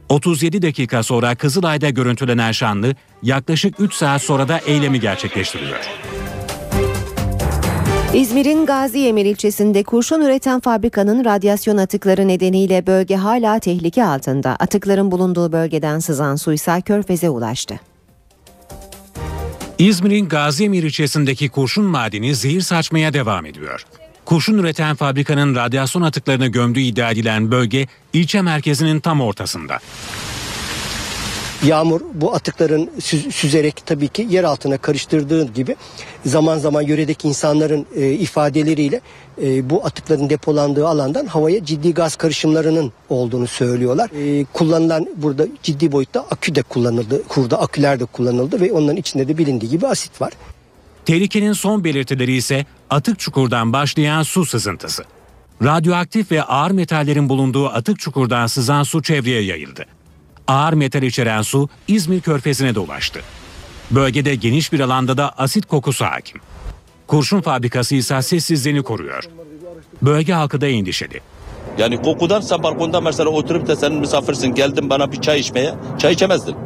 37 0.08 0.62
dakika 0.62 1.02
sonra 1.02 1.34
Kızılay'da 1.34 1.90
görüntülenen 1.90 2.52
Şanlı, 2.52 2.94
yaklaşık 3.22 3.80
3 3.80 3.94
saat 3.94 4.22
sonra 4.22 4.48
da 4.48 4.58
eylemi 4.58 5.00
gerçekleştiriyor. 5.00 5.78
İzmir'in 8.14 8.66
Gazi 8.66 9.06
Emir 9.06 9.24
ilçesinde 9.24 9.82
kurşun 9.82 10.20
üreten 10.20 10.60
fabrikanın 10.60 11.24
radyasyon 11.24 11.76
atıkları 11.76 12.28
nedeniyle 12.28 12.86
bölge 12.86 13.16
hala 13.16 13.58
tehlike 13.58 14.04
altında. 14.04 14.50
Atıkların 14.50 15.10
bulunduğu 15.10 15.52
bölgeden 15.52 15.98
sızan 15.98 16.36
su 16.36 16.52
ise 16.52 16.80
Körfez'e 16.80 17.30
ulaştı. 17.30 17.80
İzmir'in 19.78 20.28
Gaziemir 20.28 20.82
ilçesindeki 20.82 21.48
kurşun 21.48 21.84
madeni 21.84 22.34
zehir 22.34 22.60
saçmaya 22.60 23.12
devam 23.12 23.46
ediyor. 23.46 23.84
Kurşun 24.24 24.58
üreten 24.58 24.96
fabrikanın 24.96 25.54
radyasyon 25.54 26.02
atıklarını 26.02 26.46
gömdüğü 26.46 26.80
iddia 26.80 27.10
edilen 27.10 27.50
bölge 27.50 27.86
ilçe 28.12 28.42
merkezinin 28.42 29.00
tam 29.00 29.20
ortasında. 29.20 29.78
Yağmur 31.64 32.00
bu 32.14 32.34
atıkların 32.34 32.90
sü- 32.98 33.32
süzerek 33.32 33.86
tabii 33.86 34.08
ki 34.08 34.26
yer 34.30 34.44
altına 34.44 34.78
karıştırdığı 34.78 35.52
gibi 35.52 35.76
zaman 36.26 36.58
zaman 36.58 36.82
yöredeki 36.82 37.28
insanların 37.28 37.86
e, 37.96 38.10
ifadeleriyle 38.10 39.00
e, 39.42 39.70
bu 39.70 39.86
atıkların 39.86 40.30
depolandığı 40.30 40.88
alandan 40.88 41.26
havaya 41.26 41.64
ciddi 41.64 41.94
gaz 41.94 42.16
karışımlarının 42.16 42.92
olduğunu 43.08 43.46
söylüyorlar. 43.46 44.10
E, 44.40 44.44
kullanılan 44.52 45.08
burada 45.16 45.46
ciddi 45.62 45.92
boyutta 45.92 46.20
akü 46.30 46.54
de 46.54 46.62
kullanıldı, 46.62 47.22
kurda 47.28 47.60
aküler 47.60 48.00
de 48.00 48.04
kullanıldı 48.04 48.60
ve 48.60 48.72
onların 48.72 48.96
içinde 48.96 49.28
de 49.28 49.38
bilindiği 49.38 49.70
gibi 49.70 49.86
asit 49.86 50.20
var. 50.20 50.32
Tehlikenin 51.04 51.52
son 51.52 51.84
belirtileri 51.84 52.36
ise 52.36 52.66
atık 52.90 53.18
çukurdan 53.18 53.72
başlayan 53.72 54.22
su 54.22 54.46
sızıntısı. 54.46 55.04
Radyoaktif 55.62 56.32
ve 56.32 56.42
ağır 56.42 56.70
metallerin 56.70 57.28
bulunduğu 57.28 57.68
atık 57.68 57.98
çukurdan 57.98 58.46
sızan 58.46 58.82
su 58.82 59.02
çevreye 59.02 59.42
yayıldı. 59.42 59.86
Ağır 60.49 60.72
metal 60.72 61.03
içeren 61.03 61.42
su 61.42 61.68
İzmir 61.88 62.20
körfezine 62.20 62.74
de 62.74 62.78
ulaştı. 62.80 63.20
Bölgede 63.90 64.34
geniş 64.34 64.72
bir 64.72 64.80
alanda 64.80 65.16
da 65.16 65.38
asit 65.38 65.66
kokusu 65.66 66.05
hakim. 66.05 66.40
Kurşun 67.07 67.40
fabrikası 67.40 67.95
ise 67.95 68.22
sessizliğini 68.22 68.82
koruyor. 68.82 69.24
Bölge 70.03 70.32
halkı 70.32 70.61
da 70.61 70.66
endişeli. 70.66 71.20
Yani 71.78 72.03
kokudan 72.03 72.40
sen 72.40 72.62
balkonda 72.62 73.01
mesela 73.01 73.30
oturup 73.30 73.66
da 73.66 73.76
sen 73.76 73.92
misafirsin 73.92 74.55
geldin 74.55 74.90
bana 74.90 75.12
bir 75.12 75.20
çay 75.20 75.40
içmeye 75.40 75.74
çay 75.99 76.12
içemezdin. 76.12 76.57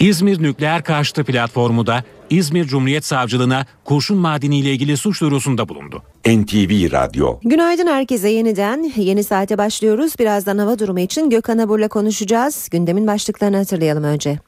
İzmir 0.00 0.42
Nükleer 0.42 0.84
Karşıtı 0.84 1.24
Platformu 1.24 1.86
da 1.86 2.04
İzmir 2.30 2.64
Cumhuriyet 2.64 3.04
Savcılığına 3.04 3.66
kurşun 3.84 4.16
madeniyle 4.16 4.72
ilgili 4.72 4.96
suç 4.96 5.20
duyurusunda 5.20 5.68
bulundu. 5.68 6.02
NTV 6.26 6.92
Radyo 6.92 7.38
Günaydın 7.44 7.86
herkese 7.86 8.28
yeniden. 8.28 8.92
Yeni 8.96 9.24
saate 9.24 9.58
başlıyoruz. 9.58 10.12
Birazdan 10.18 10.58
hava 10.58 10.78
durumu 10.78 11.00
için 11.00 11.30
Gökhan 11.30 11.58
Abur'la 11.58 11.88
konuşacağız. 11.88 12.68
Gündemin 12.70 13.06
başlıklarını 13.06 13.56
hatırlayalım 13.56 14.04
önce. 14.04 14.38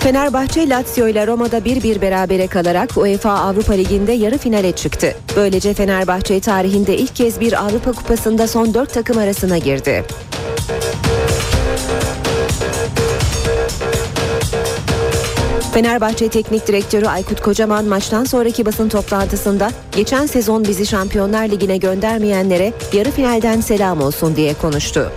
Fenerbahçe 0.00 0.68
Lazio 0.68 1.08
ile 1.08 1.26
Roma'da 1.26 1.58
1-1 1.58 2.00
berabere 2.00 2.46
kalarak 2.46 2.96
UEFA 2.96 3.30
Avrupa 3.30 3.72
Ligi'nde 3.72 4.12
yarı 4.12 4.38
finale 4.38 4.72
çıktı. 4.72 5.16
Böylece 5.36 5.74
Fenerbahçe 5.74 6.40
tarihinde 6.40 6.96
ilk 6.96 7.16
kez 7.16 7.40
bir 7.40 7.64
Avrupa 7.64 7.92
Kupası'nda 7.92 8.48
son 8.48 8.74
4 8.74 8.92
takım 8.94 9.18
arasına 9.18 9.58
girdi. 9.58 10.04
Fenerbahçe 15.72 16.28
Teknik 16.28 16.66
Direktörü 16.66 17.06
Aykut 17.06 17.40
Kocaman 17.40 17.84
maçtan 17.84 18.24
sonraki 18.24 18.66
basın 18.66 18.88
toplantısında 18.88 19.70
geçen 19.96 20.26
sezon 20.26 20.64
bizi 20.64 20.86
Şampiyonlar 20.86 21.48
Ligi'ne 21.48 21.76
göndermeyenlere 21.76 22.72
yarı 22.92 23.10
finalden 23.10 23.60
selam 23.60 24.02
olsun 24.02 24.36
diye 24.36 24.54
konuştu. 24.54 25.12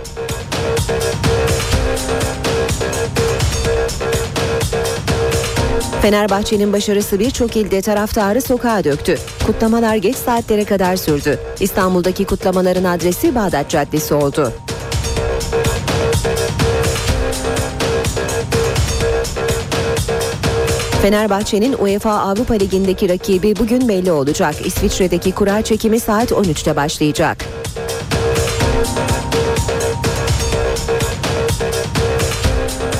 Fenerbahçe'nin 6.02 6.72
başarısı 6.72 7.18
birçok 7.18 7.56
ilde 7.56 7.82
taraftarı 7.82 8.42
sokağa 8.42 8.84
döktü. 8.84 9.18
Kutlamalar 9.46 9.96
geç 9.96 10.16
saatlere 10.16 10.64
kadar 10.64 10.96
sürdü. 10.96 11.38
İstanbul'daki 11.60 12.24
kutlamaların 12.24 12.84
adresi 12.84 13.34
Bağdat 13.34 13.70
Caddesi 13.70 14.14
oldu. 14.14 14.52
Fenerbahçe'nin 21.06 21.72
UEFA 21.72 22.10
Avrupa 22.10 22.54
Ligi'ndeki 22.54 23.08
rakibi 23.08 23.56
bugün 23.56 23.88
belli 23.88 24.12
olacak. 24.12 24.66
İsviçre'deki 24.66 25.32
kura 25.32 25.62
çekimi 25.62 26.00
saat 26.00 26.30
13'te 26.30 26.76
başlayacak. 26.76 27.44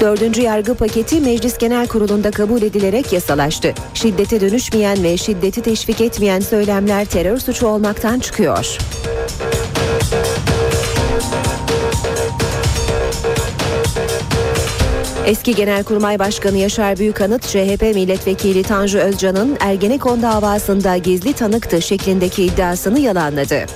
Dördüncü 0.00 0.42
yargı 0.42 0.74
paketi 0.74 1.20
Meclis 1.20 1.58
Genel 1.58 1.86
Kurulu'nda 1.86 2.30
kabul 2.30 2.62
edilerek 2.62 3.12
yasalaştı. 3.12 3.74
Şiddete 3.94 4.40
dönüşmeyen 4.40 5.02
ve 5.02 5.16
şiddeti 5.16 5.62
teşvik 5.62 6.00
etmeyen 6.00 6.40
söylemler 6.40 7.04
terör 7.04 7.38
suçu 7.38 7.66
olmaktan 7.66 8.18
çıkıyor. 8.18 8.78
Eski 15.26 15.54
Genelkurmay 15.54 16.18
Başkanı 16.18 16.56
Yaşar 16.56 16.98
Büyükanıt, 16.98 17.42
CHP 17.42 17.82
Milletvekili 17.82 18.62
Tanju 18.62 18.98
Özcan'ın 18.98 19.56
Ergenekon 19.60 20.22
davasında 20.22 20.96
gizli 20.96 21.32
tanıktı 21.32 21.82
şeklindeki 21.82 22.44
iddiasını 22.44 23.00
yalanladı. 23.00 23.66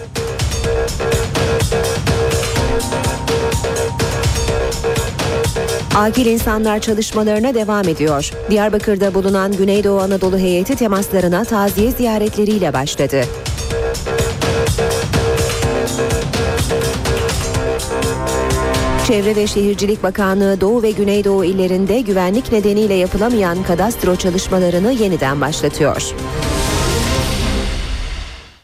Akil 5.94 6.26
insanlar 6.26 6.78
çalışmalarına 6.78 7.54
devam 7.54 7.88
ediyor. 7.88 8.30
Diyarbakır'da 8.50 9.14
bulunan 9.14 9.52
Güneydoğu 9.52 10.00
Anadolu 10.00 10.38
heyeti 10.38 10.76
temaslarına 10.76 11.44
taziye 11.44 11.90
ziyaretleriyle 11.90 12.72
başladı. 12.72 13.22
Çevre 19.10 19.36
ve 19.36 19.46
Şehircilik 19.46 20.02
Bakanlığı 20.02 20.60
Doğu 20.60 20.82
ve 20.82 20.90
Güneydoğu 20.90 21.44
illerinde 21.44 22.00
güvenlik 22.00 22.52
nedeniyle 22.52 22.94
yapılamayan 22.94 23.62
kadastro 23.62 24.16
çalışmalarını 24.16 24.92
yeniden 24.92 25.40
başlatıyor. 25.40 26.14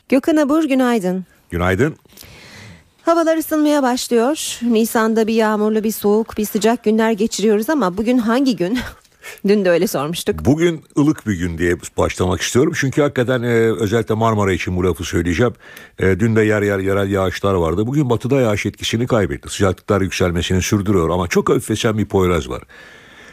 Gökhan 0.09 0.37
Abur 0.37 0.65
günaydın. 0.65 1.25
Günaydın. 1.51 1.97
Havalar 3.03 3.37
ısınmaya 3.37 3.83
başlıyor. 3.83 4.59
Nisan'da 4.63 5.27
bir 5.27 5.35
yağmurlu, 5.35 5.85
bir 5.85 5.93
soğuk, 5.93 6.39
bir 6.39 6.45
sıcak 6.45 6.85
günler 6.85 7.13
geçiriyoruz 7.13 7.71
ama 7.71 7.97
bugün 7.97 8.19
hangi 8.19 8.57
gün? 8.57 8.79
Dün 9.49 9.65
de 9.65 9.71
öyle 9.71 9.87
sormuştuk. 9.87 10.45
Bugün 10.45 10.85
ılık 10.99 11.27
bir 11.27 11.35
gün 11.35 11.59
diye 11.59 11.77
başlamak 11.99 12.41
istiyorum. 12.41 12.73
Çünkü 12.77 13.03
hakikaten 13.03 13.43
e, 13.43 13.53
özellikle 13.81 14.15
Marmara 14.15 14.53
için 14.53 14.77
bu 14.77 14.85
lafı 14.85 15.05
söyleyeceğim. 15.05 15.53
E, 15.99 16.21
dün 16.21 16.37
de 16.37 16.43
yer 16.43 16.63
yer 16.63 16.79
yerel 16.79 17.11
yağışlar 17.11 17.55
vardı. 17.55 17.87
Bugün 17.87 18.11
batıda 18.11 18.41
yağış 18.41 18.67
etkisini 18.67 19.07
kaybetti. 19.07 19.49
Sıcaklıklar 19.49 20.01
yükselmesini 20.01 20.63
sürdürüyor 20.63 21.11
ama 21.11 21.29
çok 21.29 21.49
hafif 21.49 21.71
esen 21.71 21.99
bir 21.99 22.07
Poyraz 22.07 22.49
var. 22.49 22.63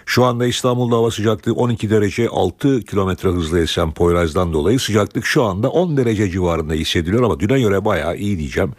Şu 0.06 0.24
anda 0.24 0.46
İstanbul'da 0.46 0.96
hava 0.96 1.12
sıcaklığı 1.12 1.54
12 1.54 1.90
derece 1.90 2.30
6 2.30 2.82
kilometre 2.82 3.30
hızla 3.30 3.60
esen 3.60 3.94
Poyraz'dan 3.94 4.54
dolayı 4.54 4.80
sıcaklık 4.80 5.26
şu 5.26 5.44
anda 5.44 5.70
10 5.70 5.98
derece 5.98 6.30
civarında 6.30 6.74
hissediliyor 6.74 7.24
ama 7.24 7.40
düne 7.40 7.62
göre 7.62 7.86
bayağı 7.86 8.18
iyi 8.18 8.38
diyeceğim. 8.38 8.74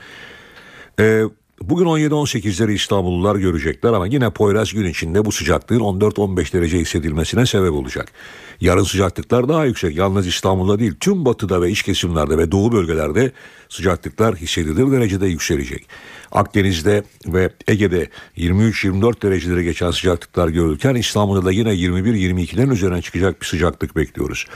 Ee, 1.01 1.23
bugün 1.63 1.85
17-18'leri 1.85 2.73
İstanbullular 2.73 3.37
görecekler 3.37 3.93
ama 3.93 4.07
yine 4.07 4.31
Poyraz 4.31 4.73
gün 4.73 4.85
içinde 4.85 5.25
bu 5.25 5.33
sıcaklığın 5.33 5.81
14-15 5.81 6.53
derece 6.53 6.79
hissedilmesine 6.79 7.47
sebep 7.47 7.73
olacak. 7.73 8.13
Yarın 8.61 8.83
sıcaklıklar 8.83 9.49
daha 9.49 9.65
yüksek. 9.65 9.97
Yalnız 9.97 10.27
İstanbul'da 10.27 10.79
değil 10.79 10.95
tüm 11.01 11.25
batıda 11.25 11.63
ve 11.63 11.71
iç 11.71 11.83
kesimlerde 11.83 12.39
ve 12.39 12.53
doğu 12.53 12.73
bölgelerde 12.73 13.33
sıcaklıklar 13.69 14.37
hissedilir 14.37 14.93
derecede 14.93 15.27
yükselecek. 15.27 15.89
Akdeniz'de 16.33 17.03
ve 17.27 17.51
Ege'de 17.69 18.09
23-24 18.37 19.23
dereceleri 19.23 19.65
geçen 19.65 19.91
sıcaklıklar 19.91 20.49
görülürken 20.49 20.95
İstanbul'da 20.95 21.45
da 21.45 21.53
yine 21.53 21.71
21-22'lerin 21.71 22.73
üzerine 22.73 23.03
çıkacak 23.03 23.41
bir 23.41 23.47
sıcaklık 23.47 23.97
bekliyoruz. 23.97 24.47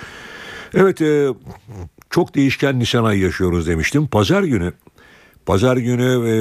Evet 0.74 1.03
e, 1.03 1.28
çok 2.11 2.34
değişken 2.34 2.78
Nisan 2.78 3.05
ayı 3.05 3.20
yaşıyoruz 3.20 3.66
demiştim. 3.66 4.07
Pazar 4.07 4.42
günü 4.42 4.72
Pazar 5.49 5.76
günü 5.76 6.28
e, 6.28 6.34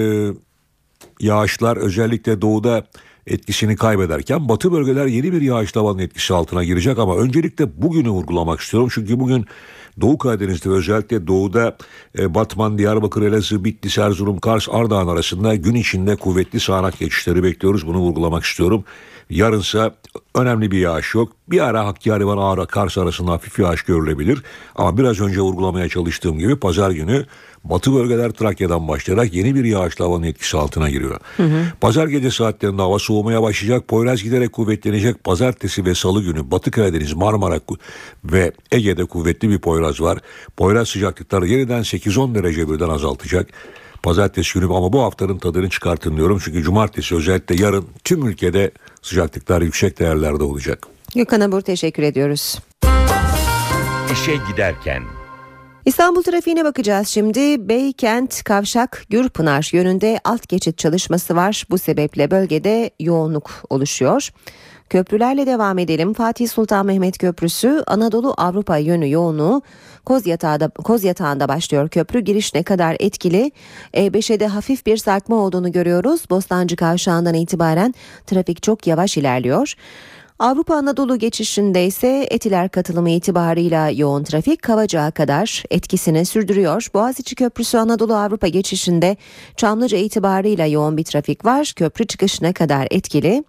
yağışlar 1.20 1.78
özellikle 1.78 2.42
doğuda 2.42 2.84
etkisini 3.28 3.76
kaybederken 3.76 4.50
batı 4.50 4.72
bölgeler 4.72 5.06
yeni 5.06 5.34
bir 5.34 5.42
yağış 5.42 5.72
tavanın 5.72 6.00
etkisi 6.00 6.34
altına 6.34 6.64
girecek 6.64 7.00
ama 7.00 7.18
öncelikle 7.18 7.82
bugünü 7.82 8.10
vurgulamak 8.10 8.60
istiyorum. 8.60 8.90
Çünkü 8.94 9.20
bugün 9.20 9.46
Doğu 10.02 10.18
Karadeniz'de 10.18 10.70
özellikle 10.70 11.28
doğuda 11.28 11.78
e, 12.20 12.36
Batman, 12.36 12.78
Diyarbakır, 12.78 13.22
Elazığ, 13.22 13.64
Bitlis, 13.64 13.98
Erzurum, 13.98 14.40
Kars, 14.40 14.68
Ardahan 14.72 15.08
arasında 15.08 15.56
gün 15.56 15.76
içinde 15.76 16.16
kuvvetli 16.16 16.60
sağanak 16.60 17.00
geçişleri 17.00 17.44
bekliyoruz. 17.44 17.88
Bunu 17.88 17.98
vurgulamak 17.98 18.44
istiyorum. 18.44 18.84
Yarınsa 19.30 19.96
önemli 20.36 20.72
bir 20.72 20.80
yağış 20.80 21.16
yok. 21.16 21.32
Bir 21.48 21.60
ara 21.60 21.86
Hakkari 21.86 22.28
ve 22.28 22.32
Ağrı 22.32 22.68
Kars 22.68 22.98
arasında 22.98 23.32
hafif 23.32 23.60
yağış 23.60 23.82
görülebilir. 23.82 24.44
Ama 24.76 24.98
biraz 24.98 25.22
önce 25.22 25.42
vurgulamaya 25.42 25.90
çalıştığım 25.90 26.40
gibi 26.40 26.60
pazar 26.60 26.92
günü 26.92 27.26
batı 27.70 27.94
bölgeler 27.94 28.32
Trakya'dan 28.32 28.88
başlayarak 28.88 29.34
yeni 29.34 29.56
bir 29.56 29.64
yağışlı 29.64 30.06
havanın 30.06 30.24
etkisi 30.24 30.58
altına 30.58 30.90
giriyor. 30.90 31.20
Hı 31.38 31.44
hı. 31.44 31.64
Pazar 31.82 32.08
gece 32.08 32.32
saatlerinde 32.32 32.82
hava 32.82 33.00
soğumaya 33.00 33.42
başlayacak. 33.42 33.88
Poyraz 33.88 34.24
giderek 34.24 34.54
kuvvetlenecek. 34.54 35.24
Pazartesi 35.24 35.86
ve 35.86 35.96
salı 35.96 36.24
günü 36.24 36.52
Batı 36.52 36.72
Karadeniz, 36.72 37.14
Marmara 37.14 37.60
ve 38.24 38.52
Ege'de 38.72 39.06
kuvvetli 39.06 39.50
bir 39.50 39.60
Poyraz 39.60 40.02
var. 40.02 40.20
Poyraz 40.58 40.90
sıcaklıkları 40.90 41.48
yeniden 41.48 41.82
8-10 41.82 42.36
derece 42.36 42.70
birden 42.70 42.90
azaltacak. 42.90 43.50
Pazartesi 44.04 44.60
günü 44.60 44.66
ama 44.66 44.94
bu 44.94 45.02
haftanın 45.02 45.38
tadını 45.38 45.70
çıkartın 45.70 46.18
diyorum. 46.18 46.40
Çünkü 46.44 46.64
cumartesi 46.64 47.16
özellikle 47.16 47.64
yarın 47.64 47.86
tüm 48.04 48.28
ülkede 48.28 48.72
sıcaklıklar 49.02 49.62
yüksek 49.62 50.00
değerlerde 50.00 50.44
olacak. 50.44 50.88
Gökhan 51.16 51.42
Abur 51.42 51.62
teşekkür 51.62 52.04
ediyoruz. 52.04 52.60
İşe 54.14 54.36
giderken 54.52 55.04
İstanbul 55.88 56.24
trafiğine 56.24 56.66
bakacağız 56.66 57.08
şimdi. 57.08 57.70
Beykent, 57.70 58.44
Kavşak, 58.44 59.04
Gürpınar 59.10 59.70
yönünde 59.74 60.20
alt 60.24 60.50
geçit 60.50 60.78
çalışması 60.78 61.36
var. 61.36 61.64
Bu 61.70 61.78
sebeple 61.78 62.32
bölgede 62.32 62.92
yoğunluk 63.00 63.52
oluşuyor. 63.70 64.30
Köprülerle 64.90 65.46
devam 65.46 65.78
edelim. 65.80 66.14
Fatih 66.14 66.50
Sultan 66.50 66.86
Mehmet 66.86 67.18
Köprüsü 67.18 67.84
Anadolu 67.88 68.34
Avrupa 68.38 68.78
yönü 68.78 69.12
yoğunluğu 69.12 69.62
Kozyatağı'da, 70.06 70.70
Kozyatağı'nda 70.70 71.48
başlıyor 71.48 71.90
köprü. 71.90 72.20
Giriş 72.20 72.54
ne 72.54 72.64
kadar 72.64 72.98
etkili? 73.00 73.52
E5'e 73.94 74.40
de 74.40 74.48
hafif 74.48 74.86
bir 74.86 74.98
sarkma 74.98 75.36
olduğunu 75.36 75.72
görüyoruz. 75.72 76.30
Bostancı 76.30 76.76
Kavşağı'ndan 76.76 77.34
itibaren 77.34 77.94
trafik 78.26 78.64
çok 78.64 78.88
yavaş 78.88 79.18
ilerliyor. 79.18 79.74
Avrupa 80.40 80.76
Anadolu 80.76 81.20
geçişinde 81.20 81.86
ise 81.86 82.28
Etiler 82.32 82.70
katılımı 82.70 83.10
itibarıyla 83.10 83.90
yoğun 83.90 84.24
trafik 84.24 84.62
Kavacığa 84.62 85.12
kadar 85.12 85.64
etkisini 85.72 86.26
sürdürüyor. 86.26 86.88
Boğaziçi 86.94 87.36
Köprüsü 87.36 87.78
Anadolu 87.78 88.16
Avrupa 88.16 88.48
geçişinde 88.48 89.18
Çamlıca 89.56 89.98
itibarıyla 89.98 90.66
yoğun 90.66 90.98
bir 90.98 91.04
trafik 91.04 91.46
var. 91.46 91.74
Köprü 91.76 92.08
çıkışına 92.08 92.54
kadar 92.54 92.88
etkili. 92.92 93.44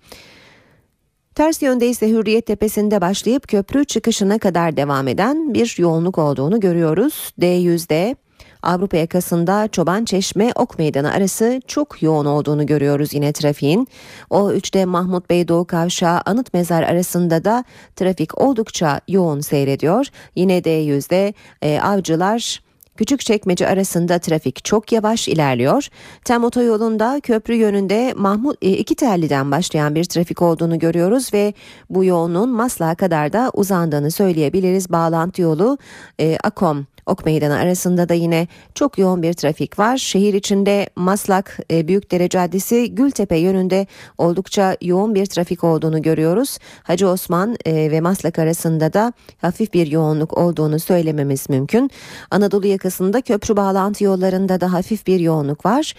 Ters 1.35 1.63
yönde 1.63 1.89
ise 1.89 2.09
Hürriyet 2.09 2.47
Tepesi'nde 2.47 3.01
başlayıp 3.01 3.49
köprü 3.49 3.85
çıkışına 3.85 4.39
kadar 4.39 4.77
devam 4.77 5.09
eden 5.09 5.55
bir 5.55 5.77
yoğunluk 5.79 6.19
olduğunu 6.19 6.61
görüyoruz. 6.61 7.33
D100'de 7.41 8.17
Avrupa 8.63 8.97
yakasında 8.97 9.69
Çoban 9.69 10.05
Çeşme 10.05 10.53
Ok 10.55 10.79
Meydanı 10.79 11.13
arası 11.13 11.61
çok 11.67 12.03
yoğun 12.03 12.27
olduğunu 12.27 12.67
görüyoruz 12.67 13.15
yine 13.15 13.33
trafiğin. 13.33 13.89
O 14.31 14.53
3'te 14.53 14.85
Mahmut 14.85 15.31
Bey 15.31 15.49
Doğu 15.49 15.65
Kavşağı 15.65 16.21
Anıt 16.27 16.55
Mezar 16.55 16.83
arasında 16.83 17.45
da 17.45 17.65
trafik 17.97 18.39
oldukça 18.39 19.01
yoğun 19.09 19.41
seyrediyor. 19.41 20.07
Yine 20.37 20.59
D100'de 20.59 21.35
e, 21.63 21.81
Avcılar 21.81 22.69
Küçükçekmece 22.99 23.69
arasında 23.69 24.19
trafik 24.19 24.65
çok 24.65 24.93
yavaş 24.93 25.29
ilerliyor. 25.29 25.89
Tem 26.25 26.45
otoyolunda 26.45 27.21
köprü 27.21 27.55
yönünde 27.55 28.15
Mahmut 28.17 28.57
e, 28.63 28.71
iki 28.71 28.95
telliden 28.95 29.51
başlayan 29.51 29.95
bir 29.95 30.05
trafik 30.05 30.43
olduğunu 30.43 30.79
görüyoruz 30.79 31.35
ve 31.35 31.55
bu 31.91 32.05
yoğunluğun 32.05 32.49
Maslak'a 32.49 32.95
kadar 32.95 33.33
da 33.33 33.51
uzandığını 33.55 34.11
söyleyebiliriz. 34.11 34.93
Bağlantı 34.93 35.43
yolu 35.43 35.79
e, 36.21 36.39
Akom 36.45 36.87
Ok 37.09 37.27
Meydanı 37.27 37.57
arasında 37.59 38.09
da 38.09 38.15
yine 38.15 38.49
çok 38.75 38.99
yoğun 38.99 39.23
bir 39.23 39.33
trafik 39.33 39.79
var. 39.79 39.97
Şehir 39.97 40.35
içinde 40.35 40.89
Maslak 40.97 41.59
e, 41.71 41.89
Büyükdere 41.89 42.29
Caddesi 42.29 42.95
Gültepe 42.95 43.37
yönünde 43.37 43.87
oldukça 44.19 44.77
yoğun 44.83 45.15
bir 45.15 45.27
trafik 45.27 45.65
olduğunu 45.65 46.03
görüyoruz. 46.03 46.59
Hacı 46.83 47.09
Osman 47.09 47.57
e, 47.65 47.75
ve 47.75 48.01
Maslak 48.01 48.39
arasında 48.39 48.93
da 48.93 49.13
hafif 49.41 49.75
bir 49.75 49.87
yoğunluk 49.87 50.39
olduğunu 50.39 50.79
söylememiz 50.79 51.49
mümkün. 51.49 51.91
Anadolu 52.31 52.67
yakasında 52.67 53.21
köprü 53.21 53.57
bağlantı 53.57 54.05
yollarında 54.05 54.61
da 54.61 54.73
hafif 54.73 55.07
bir 55.07 55.21
yoğunluk 55.21 55.67
var. 55.67 55.95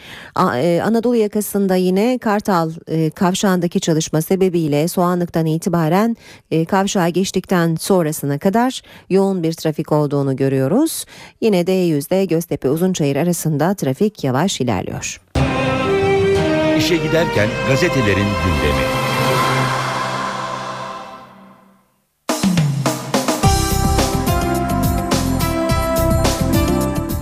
E, 0.56 0.82
Anadolu 0.86 1.16
yakasında 1.16 1.76
yine 1.76 2.18
Kartal 2.18 2.72
kavşağındaki 3.16 3.80
çalışma 3.80 4.22
sebebiyle 4.22 4.88
Soğanlık'tan 4.88 5.46
itibaren 5.46 6.18
kavşağa 6.68 7.10
geçtikten 7.10 7.76
sonrasına 7.76 8.40
kadar 8.40 8.82
yoğun 9.10 9.44
bir 9.44 9.54
trafik 9.54 9.92
olduğunu 9.92 10.36
görüyoruz. 10.36 10.99
Yine 11.42 11.68
de 11.68 11.72
E100'de 11.72 12.26
Göztepe 12.26 12.70
Uzunçayır 12.70 13.16
arasında 13.16 13.76
trafik 13.76 14.24
yavaş 14.24 14.62
ilerliyor. 14.62 15.22
İşe 16.78 16.98
giderken 16.98 17.50
gazetelerin 17.70 18.16
gündemi. 18.16 19.09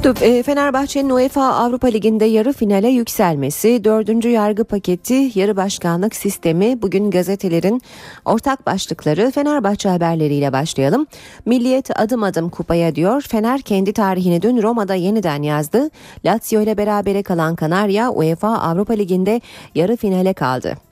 E, 0.07 0.43
Fenerbahçe'nin 0.43 1.09
UEFA 1.09 1.43
Avrupa 1.43 1.87
Ligi'nde 1.87 2.25
yarı 2.25 2.53
finale 2.53 2.87
yükselmesi, 2.87 3.83
dördüncü 3.83 4.29
yargı 4.29 4.63
paketi, 4.63 5.31
yarı 5.35 5.57
başkanlık 5.57 6.15
sistemi 6.15 6.81
bugün 6.81 7.11
gazetelerin 7.11 7.81
ortak 8.25 8.65
başlıkları 8.65 9.31
Fenerbahçe 9.31 9.89
haberleriyle 9.89 10.53
başlayalım. 10.53 11.07
Milliyet 11.45 11.99
adım 11.99 12.23
adım 12.23 12.49
kupaya 12.49 12.95
diyor. 12.95 13.21
Fener 13.21 13.61
kendi 13.61 13.93
tarihini 13.93 14.41
dün 14.41 14.61
Roma'da 14.61 14.95
yeniden 14.95 15.41
yazdı. 15.41 15.89
Lazio 16.25 16.61
ile 16.61 16.77
berabere 16.77 17.23
kalan 17.23 17.55
Kanarya 17.55 18.09
UEFA 18.09 18.57
Avrupa 18.57 18.93
Ligi'nde 18.93 19.41
yarı 19.75 19.95
finale 19.95 20.33
kaldı. 20.33 20.86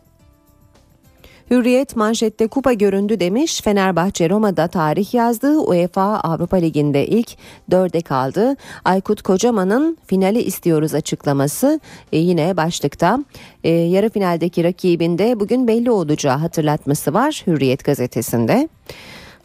Hürriyet 1.51 1.95
manşette 1.95 2.47
kupa 2.47 2.73
göründü 2.73 3.19
demiş. 3.19 3.61
Fenerbahçe 3.61 4.29
Roma'da 4.29 4.67
tarih 4.67 5.13
yazdı. 5.13 5.57
UEFA 5.59 6.19
Avrupa 6.19 6.57
Ligi'nde 6.57 7.07
ilk 7.07 7.29
dörde 7.71 8.01
kaldı. 8.01 8.55
Aykut 8.85 9.21
Kocaman'ın 9.21 9.97
finali 10.05 10.41
istiyoruz 10.41 10.93
açıklaması 10.93 11.79
e, 12.11 12.17
yine 12.17 12.57
başlıkta. 12.57 13.19
E, 13.63 13.69
yarı 13.69 14.09
finaldeki 14.09 14.63
rakibinde 14.63 15.39
bugün 15.39 15.67
belli 15.67 15.91
olacağı 15.91 16.37
hatırlatması 16.37 17.13
var 17.13 17.43
Hürriyet 17.47 17.83
gazetesinde. 17.83 18.69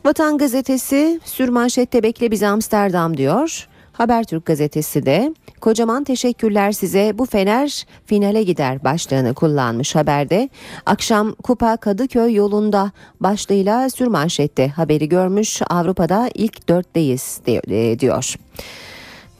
Vatan 0.04 0.38
gazetesi 0.38 1.20
sürmanşette 1.24 2.02
bekle 2.02 2.30
bizi 2.30 2.46
Amsterdam 2.46 3.16
diyor. 3.16 3.68
Habertürk 4.00 4.46
gazetesi 4.46 5.06
de 5.06 5.34
kocaman 5.60 6.04
teşekkürler 6.04 6.72
size 6.72 7.18
bu 7.18 7.26
Fener 7.26 7.86
finale 8.06 8.42
gider 8.42 8.84
başlığını 8.84 9.34
kullanmış 9.34 9.94
haberde. 9.94 10.48
Akşam 10.86 11.32
Kupa 11.32 11.76
Kadıköy 11.76 12.34
yolunda 12.34 12.92
başlığıyla 13.20 13.90
sürmanşette 13.90 14.68
haberi 14.68 15.08
görmüş 15.08 15.62
Avrupa'da 15.70 16.30
ilk 16.34 16.68
dörtteyiz 16.68 17.40
diyor. 17.46 18.34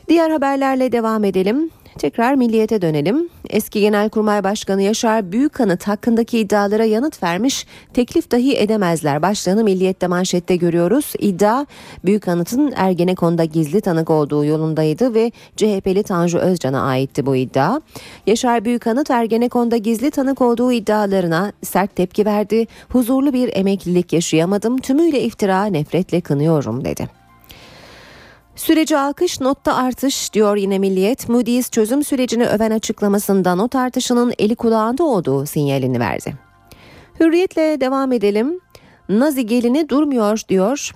Diğer 0.09 0.31
haberlerle 0.31 0.93
devam 0.93 1.25
edelim. 1.25 1.71
Tekrar 2.01 2.35
milliyete 2.35 2.83
dönelim. 2.83 3.29
Eski 3.51 3.81
Genelkurmay 3.81 4.45
Başkanı 4.45 4.83
Yaşar 4.83 5.33
Büyükkanıt 5.33 5.89
hakkındaki 5.89 6.39
iddialara 6.39 6.85
yanıt 6.85 7.23
vermiş, 7.23 7.67
teklif 7.95 8.31
dahi 8.31 8.57
edemezler. 8.57 9.23
Başlığını 9.23 9.65
Milliyet'te 9.65 10.07
manşette 10.07 10.57
görüyoruz. 10.57 11.13
İddia 11.19 11.67
Büyükkanıt'ın 12.05 12.73
Ergenekon'da 12.77 13.45
gizli 13.45 13.81
tanık 13.81 14.11
olduğu 14.11 14.45
yolundaydı 14.45 15.15
ve 15.15 15.33
CHP'li 15.57 16.03
Tanju 16.03 16.39
Özcan'a 16.39 16.83
aitti 16.83 17.27
bu 17.27 17.37
iddia. 17.37 17.81
Yaşar 18.27 18.65
Büyükkanıt 18.65 19.11
Ergenekon'da 19.11 19.77
gizli 19.77 20.11
tanık 20.11 20.41
olduğu 20.41 20.73
iddialarına 20.73 21.53
sert 21.63 21.97
tepki 21.97 22.27
verdi. 22.27 22.67
Huzurlu 22.89 23.33
bir 23.33 23.51
emeklilik 23.57 24.13
yaşayamadım, 24.13 24.79
tümüyle 24.79 25.23
iftira 25.23 25.65
nefretle 25.65 26.21
kınıyorum 26.21 26.85
dedi. 26.85 27.20
Süreci 28.61 28.99
alkış 28.99 29.41
notta 29.41 29.75
artış 29.75 30.33
diyor 30.33 30.57
yine 30.57 30.79
Milliyet. 30.79 31.29
Moody's 31.29 31.71
çözüm 31.71 32.05
sürecini 32.05 32.47
öven 32.47 32.71
açıklamasında 32.71 33.55
not 33.55 33.75
artışının 33.75 34.33
eli 34.39 34.57
kulağında 34.57 35.05
olduğu 35.05 35.47
sinyalini 35.47 36.01
verdi. 36.01 36.35
Hürriyetle 37.21 37.81
devam 37.81 38.13
edelim. 38.13 38.61
Nazi 39.09 39.47
gelini 39.47 39.89
durmuyor 39.89 40.41
diyor. 40.49 40.91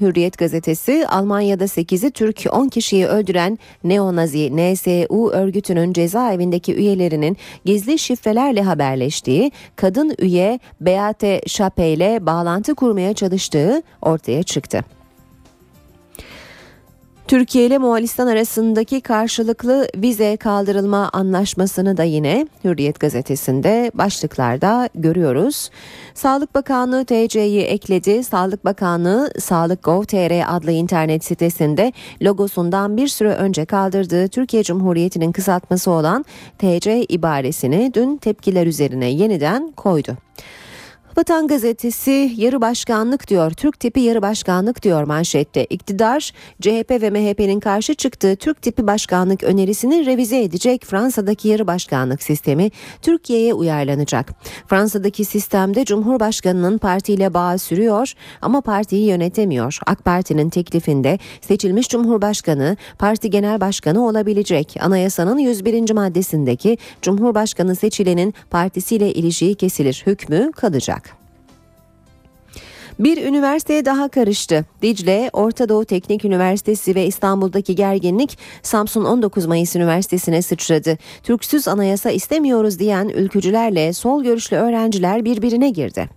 Hürriyet 0.00 0.38
gazetesi 0.38 1.06
Almanya'da 1.08 1.64
8'i 1.64 2.10
Türk 2.10 2.44
10 2.52 2.68
kişiyi 2.68 3.06
öldüren 3.06 3.58
neonazi 3.84 4.56
NSU 4.56 5.30
örgütünün 5.30 5.92
cezaevindeki 5.92 6.74
üyelerinin 6.74 7.36
gizli 7.64 7.98
şifrelerle 7.98 8.62
haberleştiği 8.62 9.52
kadın 9.76 10.14
üye 10.18 10.60
Beate 10.80 11.40
Şape 11.46 11.88
ile 11.88 12.26
bağlantı 12.26 12.74
kurmaya 12.74 13.14
çalıştığı 13.14 13.82
ortaya 14.02 14.42
çıktı. 14.42 14.95
Türkiye 17.28 17.66
ile 17.66 17.78
Moğolistan 17.78 18.26
arasındaki 18.26 19.00
karşılıklı 19.00 19.88
vize 19.96 20.36
kaldırılma 20.36 21.10
anlaşmasını 21.12 21.96
da 21.96 22.02
yine 22.02 22.46
Hürriyet 22.64 23.00
gazetesinde 23.00 23.90
başlıklarda 23.94 24.88
görüyoruz. 24.94 25.70
Sağlık 26.14 26.54
Bakanlığı 26.54 27.04
TC'yi 27.04 27.62
ekledi. 27.62 28.24
Sağlık 28.24 28.64
Bakanlığı 28.64 29.30
Sağlık.gov.tr 29.38 30.56
adlı 30.56 30.70
internet 30.70 31.24
sitesinde 31.24 31.92
logosundan 32.22 32.96
bir 32.96 33.08
süre 33.08 33.34
önce 33.34 33.64
kaldırdığı 33.64 34.28
Türkiye 34.28 34.62
Cumhuriyeti'nin 34.62 35.32
kısaltması 35.32 35.90
olan 35.90 36.24
TC 36.58 37.04
ibaresini 37.08 37.94
dün 37.94 38.16
tepkiler 38.16 38.66
üzerine 38.66 39.10
yeniden 39.10 39.72
koydu. 39.72 40.16
Vatan 41.16 41.46
gazetesi 41.46 42.32
yarı 42.36 42.60
başkanlık 42.60 43.28
diyor. 43.28 43.50
Türk 43.50 43.80
tipi 43.80 44.00
yarı 44.00 44.22
başkanlık 44.22 44.82
diyor 44.82 45.02
manşette. 45.02 45.64
İktidar 45.64 46.32
CHP 46.60 46.90
ve 46.90 47.10
MHP'nin 47.10 47.60
karşı 47.60 47.94
çıktığı 47.94 48.36
Türk 48.36 48.62
tipi 48.62 48.86
başkanlık 48.86 49.42
önerisini 49.42 50.06
revize 50.06 50.42
edecek 50.42 50.84
Fransa'daki 50.84 51.48
yarı 51.48 51.66
başkanlık 51.66 52.22
sistemi 52.22 52.70
Türkiye'ye 53.02 53.54
uyarlanacak. 53.54 54.32
Fransa'daki 54.66 55.24
sistemde 55.24 55.84
Cumhurbaşkanının 55.84 56.78
partiyle 56.78 57.34
bağı 57.34 57.58
sürüyor 57.58 58.12
ama 58.42 58.60
partiyi 58.60 59.06
yönetemiyor. 59.06 59.78
AK 59.86 60.04
Parti'nin 60.04 60.50
teklifinde 60.50 61.18
seçilmiş 61.40 61.88
Cumhurbaşkanı 61.88 62.76
parti 62.98 63.30
genel 63.30 63.60
başkanı 63.60 64.06
olabilecek. 64.06 64.76
Anayasanın 64.80 65.38
101. 65.38 65.92
maddesindeki 65.92 66.78
Cumhurbaşkanı 67.02 67.76
seçilenin 67.76 68.34
partisiyle 68.50 69.12
ilişiği 69.12 69.54
kesilir 69.54 70.02
hükmü 70.06 70.52
kalacak. 70.52 71.05
Bir 72.98 73.24
üniversiteye 73.24 73.84
daha 73.84 74.08
karıştı. 74.08 74.64
Dicle, 74.82 75.30
Orta 75.32 75.68
Doğu 75.68 75.84
Teknik 75.84 76.24
Üniversitesi 76.24 76.94
ve 76.94 77.06
İstanbul'daki 77.06 77.74
gerginlik 77.74 78.38
Samsun 78.62 79.04
19 79.04 79.46
Mayıs 79.46 79.76
Üniversitesi'ne 79.76 80.42
sıçradı. 80.42 80.98
Türksüz 81.22 81.68
anayasa 81.68 82.10
istemiyoruz 82.10 82.78
diyen 82.78 83.08
ülkücülerle 83.08 83.92
sol 83.92 84.22
görüşlü 84.22 84.56
öğrenciler 84.56 85.24
birbirine 85.24 85.70
girdi. 85.70 86.15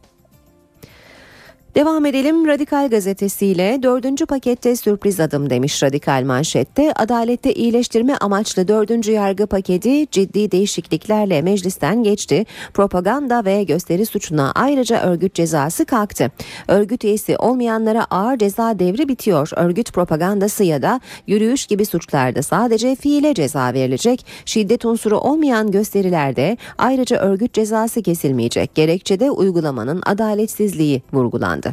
Devam 1.75 2.05
edelim 2.05 2.47
Radikal 2.47 2.89
gazetesiyle 2.89 3.83
dördüncü 3.83 4.25
pakette 4.25 4.75
sürpriz 4.75 5.19
adım 5.19 5.49
demiş 5.49 5.83
Radikal 5.83 6.23
manşette. 6.25 6.93
Adalette 6.93 7.53
iyileştirme 7.53 8.15
amaçlı 8.15 8.67
dördüncü 8.67 9.11
yargı 9.11 9.47
paketi 9.47 10.07
ciddi 10.11 10.51
değişikliklerle 10.51 11.41
meclisten 11.41 12.03
geçti. 12.03 12.45
Propaganda 12.73 13.45
ve 13.45 13.63
gösteri 13.63 14.05
suçuna 14.05 14.51
ayrıca 14.55 15.01
örgüt 15.01 15.33
cezası 15.33 15.85
kalktı. 15.85 16.31
Örgüt 16.67 17.03
üyesi 17.03 17.37
olmayanlara 17.37 18.05
ağır 18.09 18.37
ceza 18.37 18.79
devri 18.79 19.07
bitiyor. 19.07 19.49
Örgüt 19.55 19.93
propagandası 19.93 20.63
ya 20.63 20.81
da 20.81 20.99
yürüyüş 21.27 21.65
gibi 21.65 21.85
suçlarda 21.85 22.41
sadece 22.41 22.95
fiile 22.95 23.33
ceza 23.33 23.73
verilecek. 23.73 24.25
Şiddet 24.45 24.85
unsuru 24.85 25.17
olmayan 25.17 25.71
gösterilerde 25.71 26.57
ayrıca 26.77 27.17
örgüt 27.17 27.53
cezası 27.53 28.01
kesilmeyecek. 28.01 28.75
Gerekçede 28.75 29.31
uygulamanın 29.31 30.01
adaletsizliği 30.05 31.01
vurgulandı. 31.13 31.68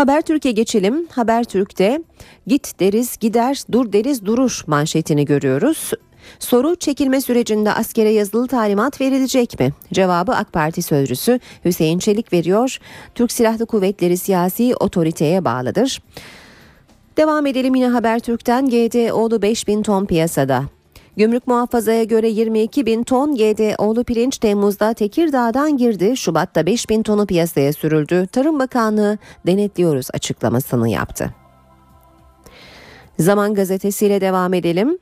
Habertürk'e 0.00 0.50
geçelim. 0.50 1.06
Habertürk'te 1.10 2.02
git 2.46 2.80
deriz 2.80 3.16
gider 3.16 3.62
dur 3.72 3.92
deriz 3.92 4.24
durur 4.24 4.64
manşetini 4.66 5.24
görüyoruz. 5.24 5.90
Soru 6.38 6.76
çekilme 6.76 7.20
sürecinde 7.20 7.72
askere 7.72 8.10
yazılı 8.10 8.46
talimat 8.46 9.00
verilecek 9.00 9.60
mi? 9.60 9.72
Cevabı 9.92 10.32
AK 10.32 10.52
Parti 10.52 10.82
sözcüsü 10.82 11.40
Hüseyin 11.64 11.98
Çelik 11.98 12.32
veriyor. 12.32 12.78
Türk 13.14 13.32
Silahlı 13.32 13.66
Kuvvetleri 13.66 14.16
siyasi 14.16 14.74
otoriteye 14.74 15.44
bağlıdır. 15.44 16.02
Devam 17.16 17.46
edelim 17.46 17.74
yine 17.74 17.88
Habertürk'ten 17.88 18.66
GDO'lu 18.66 19.42
5000 19.42 19.82
ton 19.82 20.06
piyasada. 20.06 20.64
Gümrük 21.16 21.46
muhafazaya 21.46 22.04
göre 22.04 22.28
22 22.28 22.86
bin 22.86 23.02
ton 23.02 23.36
GDO'lu 23.36 24.04
pirinç 24.04 24.38
Temmuz'da 24.38 24.94
Tekirdağ'dan 24.94 25.76
girdi. 25.76 26.16
Şubat'ta 26.16 26.66
5 26.66 26.90
bin 26.90 27.02
tonu 27.02 27.26
piyasaya 27.26 27.72
sürüldü. 27.72 28.26
Tarım 28.26 28.58
Bakanlığı 28.58 29.18
denetliyoruz 29.46 30.06
açıklamasını 30.14 30.88
yaptı. 30.88 31.34
Zaman 33.18 33.54
gazetesiyle 33.54 34.20
devam 34.20 34.54
edelim. 34.54 34.98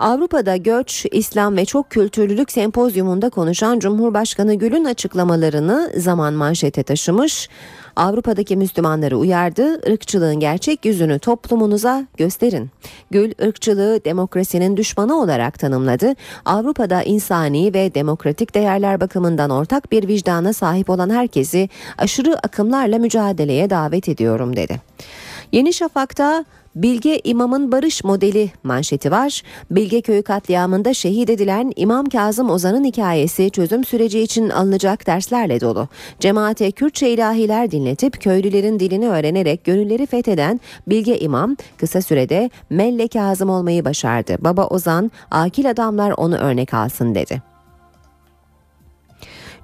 Avrupa'da 0.00 0.56
göç, 0.56 1.06
İslam 1.12 1.56
ve 1.56 1.64
çok 1.64 1.90
kültürlülük 1.90 2.52
sempozyumunda 2.52 3.30
konuşan 3.30 3.78
Cumhurbaşkanı 3.78 4.54
Gül'ün 4.54 4.84
açıklamalarını 4.84 5.92
zaman 5.96 6.34
manşete 6.34 6.82
taşımış. 6.82 7.48
Avrupa'daki 7.96 8.56
Müslümanları 8.56 9.18
uyardı, 9.18 9.92
ırkçılığın 9.92 10.40
gerçek 10.40 10.84
yüzünü 10.84 11.18
toplumunuza 11.18 12.06
gösterin. 12.16 12.70
Gül 13.10 13.32
ırkçılığı 13.42 14.04
demokrasinin 14.04 14.76
düşmanı 14.76 15.20
olarak 15.20 15.58
tanımladı. 15.58 16.14
Avrupa'da 16.44 17.02
insani 17.02 17.74
ve 17.74 17.94
demokratik 17.94 18.54
değerler 18.54 19.00
bakımından 19.00 19.50
ortak 19.50 19.92
bir 19.92 20.08
vicdana 20.08 20.52
sahip 20.52 20.90
olan 20.90 21.10
herkesi 21.10 21.68
aşırı 21.98 22.38
akımlarla 22.38 22.98
mücadeleye 22.98 23.70
davet 23.70 24.08
ediyorum 24.08 24.56
dedi. 24.56 24.80
Yeni 25.52 25.72
Şafak'ta 25.72 26.44
Bilge 26.74 27.20
İmam'ın 27.24 27.72
barış 27.72 28.04
modeli 28.04 28.50
manşeti 28.62 29.10
var. 29.10 29.42
Bilge 29.70 30.00
Köyü 30.00 30.22
katliamında 30.22 30.94
şehit 30.94 31.30
edilen 31.30 31.72
İmam 31.76 32.08
Kazım 32.08 32.50
Ozan'ın 32.50 32.84
hikayesi 32.84 33.50
çözüm 33.50 33.84
süreci 33.84 34.20
için 34.20 34.50
alınacak 34.50 35.06
derslerle 35.06 35.60
dolu. 35.60 35.88
Cemaate 36.20 36.70
Kürtçe 36.70 37.10
ilahiler 37.10 37.70
dinletip 37.70 38.20
köylülerin 38.20 38.80
dilini 38.80 39.08
öğrenerek 39.08 39.64
gönülleri 39.64 40.06
fetheden 40.06 40.60
Bilge 40.86 41.18
İmam 41.18 41.56
kısa 41.76 42.02
sürede 42.02 42.50
Melle 42.70 43.08
Kazım 43.08 43.50
olmayı 43.50 43.84
başardı. 43.84 44.36
Baba 44.40 44.66
Ozan 44.66 45.10
akil 45.30 45.70
adamlar 45.70 46.10
onu 46.16 46.36
örnek 46.36 46.74
alsın 46.74 47.14
dedi. 47.14 47.49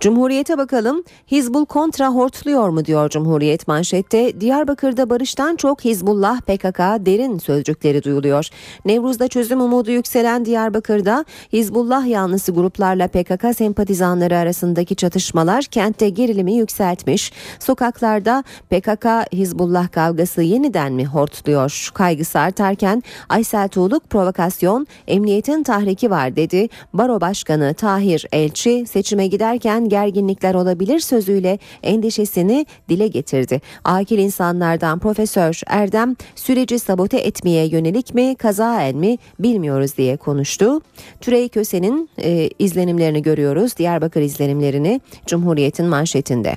Cumhuriyete 0.01 0.59
bakalım. 0.59 1.05
Hizbul 1.31 1.65
kontra 1.65 2.09
hortluyor 2.09 2.69
mu 2.69 2.85
diyor 2.85 3.11
Cumhuriyet 3.11 3.69
manşette. 3.69 4.41
Diyarbakır'da 4.41 5.11
barıştan 5.11 5.57
çok 5.57 5.85
Hizbullah 5.85 6.41
PKK 6.41 6.79
derin 6.79 7.39
sözcükleri 7.39 8.03
duyuluyor. 8.03 8.49
Nevruz'da 8.85 9.29
çözüm 9.29 9.61
umudu 9.61 9.91
yükselen 9.91 10.45
Diyarbakır'da 10.45 11.25
Hizbullah 11.53 12.07
yanlısı 12.07 12.53
gruplarla 12.53 13.09
PKK 13.09 13.57
sempatizanları 13.57 14.37
arasındaki 14.37 14.97
çatışmalar 14.97 15.65
kentte 15.65 16.09
gerilimi 16.09 16.53
yükseltmiş. 16.55 17.33
Sokaklarda 17.59 18.45
PKK 18.71 19.07
Hizbullah 19.33 19.93
kavgası 19.93 20.43
yeniden 20.43 20.93
mi 20.93 21.07
hortluyor? 21.07 21.91
Kaygısı 21.95 22.39
artarken 22.39 23.03
Aysel 23.29 23.69
Tuğluk 23.69 24.11
provokasyon 24.11 24.87
emniyetin 25.09 25.63
tahriki 25.63 26.11
var 26.11 26.37
dedi. 26.37 26.69
Baro 26.93 27.21
Başkanı 27.21 27.75
Tahir 27.75 28.27
Elçi 28.33 28.87
seçime 28.87 29.27
giderken 29.27 29.86
gerginlikler 29.89 30.55
olabilir 30.55 31.01
sözüyle 31.01 31.59
endişesini 31.82 32.66
dile 32.89 33.09
getirdi. 33.09 33.61
Akil 33.84 34.18
insanlardan 34.18 34.99
Profesör 34.99 35.61
Erdem 35.66 36.16
süreci 36.34 36.78
sabote 36.78 37.18
etmeye 37.18 37.66
yönelik 37.66 38.14
mi 38.14 38.37
kazaen 38.37 38.97
mi 38.97 39.18
bilmiyoruz 39.39 39.97
diye 39.97 40.16
konuştu. 40.16 40.80
Türey 41.20 41.49
Köse'nin 41.49 42.11
e, 42.18 42.51
izlenimlerini 42.59 43.22
görüyoruz. 43.22 43.76
Diyarbakır 43.76 44.20
izlenimlerini 44.20 45.01
Cumhuriyet'in 45.26 45.87
manşetinde. 45.87 46.57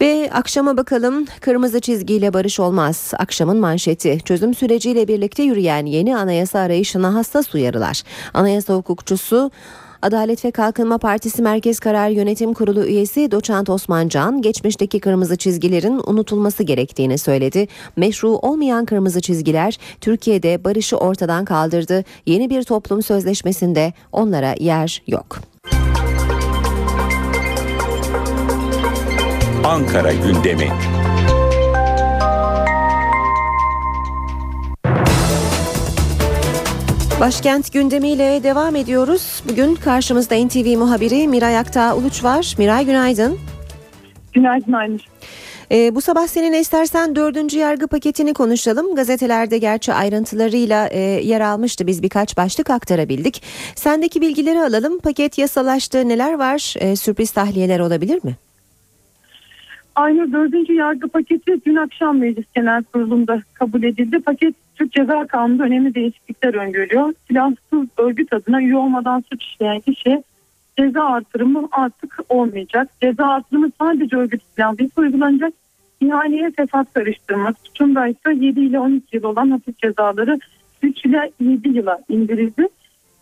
Ve 0.00 0.30
akşama 0.32 0.76
bakalım 0.76 1.26
kırmızı 1.40 1.80
çizgiyle 1.80 2.32
barış 2.32 2.60
olmaz. 2.60 3.10
Akşamın 3.18 3.56
manşeti 3.56 4.20
çözüm 4.24 4.54
süreciyle 4.54 5.08
birlikte 5.08 5.42
yürüyen 5.42 5.86
yeni 5.86 6.16
anayasa 6.16 6.58
arayışına 6.58 7.14
hassas 7.14 7.54
uyarılar. 7.54 8.02
Anayasa 8.34 8.74
hukukçusu 8.74 9.50
Adalet 10.02 10.44
ve 10.44 10.50
Kalkınma 10.50 10.98
Partisi 10.98 11.42
Merkez 11.42 11.80
Karar 11.80 12.08
Yönetim 12.08 12.54
Kurulu 12.54 12.84
üyesi 12.84 13.30
Doçent 13.30 13.70
Osman 13.70 14.08
Can, 14.08 14.42
geçmişteki 14.42 15.00
kırmızı 15.00 15.36
çizgilerin 15.36 16.00
unutulması 16.06 16.62
gerektiğini 16.62 17.18
söyledi. 17.18 17.68
Meşru 17.96 18.28
olmayan 18.28 18.84
kırmızı 18.84 19.20
çizgiler 19.20 19.78
Türkiye'de 20.00 20.64
barışı 20.64 20.96
ortadan 20.96 21.44
kaldırdı. 21.44 22.04
Yeni 22.26 22.50
bir 22.50 22.62
toplum 22.62 23.02
sözleşmesinde 23.02 23.92
onlara 24.12 24.54
yer 24.58 25.02
yok. 25.06 25.38
Ankara 29.64 30.12
gündemi. 30.12 30.68
Başkent 37.20 37.72
gündemiyle 37.72 38.42
devam 38.42 38.76
ediyoruz. 38.76 39.42
Bugün 39.48 39.74
karşımızda 39.74 40.34
NTV 40.46 40.78
muhabiri 40.78 41.28
Miray 41.28 41.58
Aktağ 41.58 41.96
Uluç 41.96 42.24
var. 42.24 42.54
Miray 42.58 42.86
günaydın. 42.86 43.38
Günaydın 44.32 44.72
Aynur. 44.72 45.00
Ee, 45.72 45.94
bu 45.94 46.00
sabah 46.00 46.26
seninle 46.26 46.60
istersen 46.60 47.16
dördüncü 47.16 47.58
yargı 47.58 47.86
paketini 47.86 48.34
konuşalım. 48.34 48.94
Gazetelerde 48.94 49.58
gerçi 49.58 49.92
ayrıntılarıyla 49.92 50.88
e, 50.88 50.98
yer 51.00 51.40
almıştı. 51.40 51.86
Biz 51.86 52.02
birkaç 52.02 52.36
başlık 52.36 52.70
aktarabildik. 52.70 53.42
Sendeki 53.74 54.20
bilgileri 54.20 54.60
alalım. 54.60 54.98
Paket 54.98 55.38
yasalaştı. 55.38 56.08
Neler 56.08 56.34
var? 56.34 56.74
E, 56.78 56.96
sürpriz 56.96 57.30
tahliyeler 57.30 57.80
olabilir 57.80 58.24
mi? 58.24 58.36
Aynı 59.94 60.32
dördüncü 60.32 60.72
yargı 60.72 61.08
paketi 61.08 61.64
dün 61.66 61.76
akşam 61.76 62.18
Meclis 62.18 62.46
Genel 62.54 62.84
Kurulu'nda 62.84 63.42
kabul 63.54 63.82
edildi. 63.82 64.20
Paket 64.20 64.54
Türk 64.78 64.92
Ceza 64.92 65.26
Kanunu'nda 65.26 65.64
önemli 65.64 65.94
değişiklikler 65.94 66.54
öngörüyor. 66.54 67.14
Silahsız 67.28 67.88
örgüt 67.96 68.32
adına 68.32 68.62
üye 68.62 68.76
olmadan 68.76 69.24
suç 69.30 69.44
işleyen 69.44 69.80
kişi 69.80 70.22
ceza 70.78 71.04
artırımı 71.04 71.68
artık 71.72 72.18
olmayacak. 72.28 72.88
Ceza 73.02 73.26
artırımı 73.26 73.70
sadece 73.80 74.16
örgüt 74.16 74.42
silahlıysa 74.54 75.00
uygulanacak. 75.00 75.52
İhaleye 76.00 76.50
fesat 76.50 76.92
karıştırma 76.92 77.54
suçunda 77.64 78.06
ise 78.06 78.34
7 78.34 78.60
ile 78.60 78.80
12 78.80 79.16
yıl 79.16 79.22
olan 79.22 79.50
hafif 79.50 79.78
cezaları 79.78 80.38
3 80.82 81.04
ile 81.04 81.30
7 81.40 81.68
yıla 81.68 81.98
indirildi. 82.08 82.68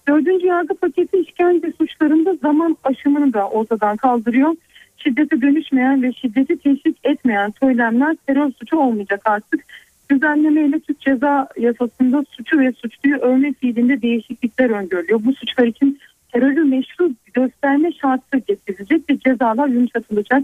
Dördüncü 0.09 0.47
yargı 0.47 0.75
paketi 0.75 1.19
işkence 1.19 1.73
suçlarında 1.79 2.35
zaman 2.35 2.77
aşımını 2.85 3.33
da 3.33 3.49
ortadan 3.49 3.97
kaldırıyor. 3.97 4.55
Şiddete 4.97 5.41
dönüşmeyen 5.41 6.03
ve 6.03 6.13
şiddeti 6.13 6.57
teşvik 6.57 6.97
etmeyen 7.05 7.53
söylemler 7.61 8.17
terör 8.27 8.51
suçu 8.53 8.77
olmayacak 8.77 9.21
artık. 9.25 9.65
Düzenlemeyle 10.11 10.81
Türk 10.81 11.01
Ceza 11.01 11.49
Yasası'nda 11.59 12.25
suçu 12.31 12.59
ve 12.59 12.73
suçluyu 12.73 13.17
övme 13.17 13.53
fiilinde 13.53 14.03
değişiklikler 14.03 14.71
öngörülüyor. 14.71 15.25
Bu 15.25 15.33
suçlar 15.33 15.67
için 15.67 15.99
terörü 16.33 16.65
meşru 16.65 17.11
gösterme 17.35 17.93
şartı 17.93 18.39
getirilecek 18.39 19.11
ve 19.11 19.19
cezalar 19.19 19.69
yumuşatılacak. 19.69 20.43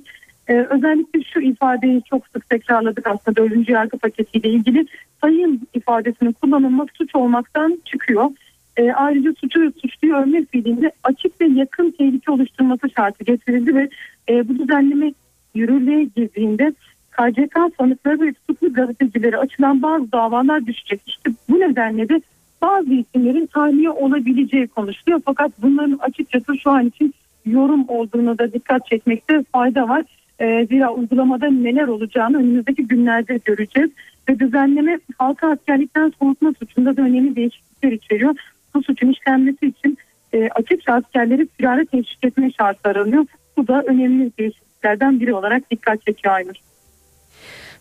Ee, 0.49 0.67
özellikle 0.71 1.23
şu 1.23 1.41
ifadeyi 1.41 2.03
çok 2.11 2.27
sık 2.29 2.49
tekrarladık 2.49 3.07
aslında 3.07 3.37
dördüncü 3.37 3.73
yargı 3.73 3.99
paketiyle 3.99 4.49
ilgili 4.49 4.87
sayın 5.21 5.69
ifadesinin 5.75 6.33
kullanılması 6.33 6.91
suç 6.95 7.15
olmaktan 7.15 7.79
çıkıyor. 7.85 8.31
E, 8.77 8.93
ayrıca 8.93 9.33
suçu 9.41 9.73
suçluyu 9.83 10.15
örme 10.15 10.45
fiilinde 10.45 10.93
açık 11.03 11.41
ve 11.41 11.47
yakın 11.47 11.91
tehlike 11.91 12.33
oluşturması 12.33 12.91
şartı 12.97 13.25
getirildi 13.25 13.75
ve 13.75 13.89
e, 14.29 14.49
bu 14.49 14.59
düzenleme 14.59 15.13
yürürlüğe 15.55 16.05
girdiğinde 16.05 16.73
KCK 17.13 17.59
sanıkları 17.79 18.21
ve 18.21 18.33
tutuklu 18.33 18.73
gazetecileri 18.73 19.39
açılan 19.39 19.83
bazı 19.83 20.13
davalar 20.13 20.67
düşecek. 20.67 21.01
İşte 21.07 21.31
bu 21.49 21.61
nedenle 21.61 22.09
de 22.09 22.21
bazı 22.63 22.95
isimlerin 22.95 23.47
tahliye 23.47 23.91
olabileceği 23.91 24.67
konuşuluyor. 24.67 25.21
Fakat 25.25 25.53
bunların 25.63 25.99
açıkçası 26.03 26.59
şu 26.59 26.71
an 26.71 26.87
için 26.87 27.15
yorum 27.47 27.89
olduğunu 27.89 28.39
da 28.39 28.53
dikkat 28.53 28.87
çekmekte 28.87 29.43
fayda 29.53 29.89
var. 29.89 30.05
E, 30.39 30.67
zira 30.67 30.93
uygulamada 30.93 31.51
neler 31.51 31.89
olacağını 31.89 32.37
önümüzdeki 32.37 32.87
günlerde 32.87 33.39
göreceğiz. 33.45 33.91
Ve 34.29 34.39
düzenleme 34.39 34.99
halka 35.19 35.51
askerlikten 35.51 36.13
soğutma 36.19 36.53
suçunda 36.59 36.97
da 36.97 37.03
önemli 37.03 37.37
değişiklikler 37.37 37.93
içeriyor. 37.93 38.35
Bu 38.75 38.83
suçun 38.83 39.09
işlenmesi 39.09 39.67
için 39.67 39.99
e, 40.33 40.49
açıkça 40.49 40.93
askerleri 40.93 41.47
firare 41.47 41.85
teşvik 41.85 42.25
etme 42.25 42.51
şartı 42.51 42.89
aranıyor. 42.89 43.27
Bu 43.57 43.69
da 43.69 43.83
önemli 43.83 44.31
değişikliklerden 44.39 45.21
biri 45.21 45.35
olarak 45.35 45.71
dikkat 45.71 46.07
çekiyor 46.07 46.35
Aynur. 46.35 46.55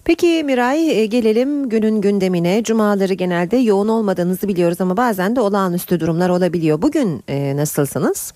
Peki 0.06 0.44
Miray 0.44 1.08
gelelim 1.08 1.70
günün 1.70 2.02
gündemine. 2.02 2.64
Cumaları 2.64 3.14
genelde 3.14 3.58
yoğun 3.58 3.88
olmadığınızı 3.88 4.48
biliyoruz 4.48 4.82
ama 4.82 4.98
bazen 4.98 5.36
de 5.36 5.42
olağanüstü 5.42 6.00
durumlar 6.00 6.30
olabiliyor. 6.30 6.82
Bugün 6.82 7.24
e, 7.28 7.56
nasılsınız? 7.58 8.34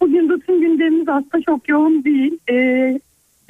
Bugün 0.00 0.30
bütün 0.30 0.60
gündemimiz 0.60 1.08
aslında 1.08 1.42
çok 1.46 1.68
yoğun 1.68 2.04
değil. 2.04 2.38
E, 2.50 2.54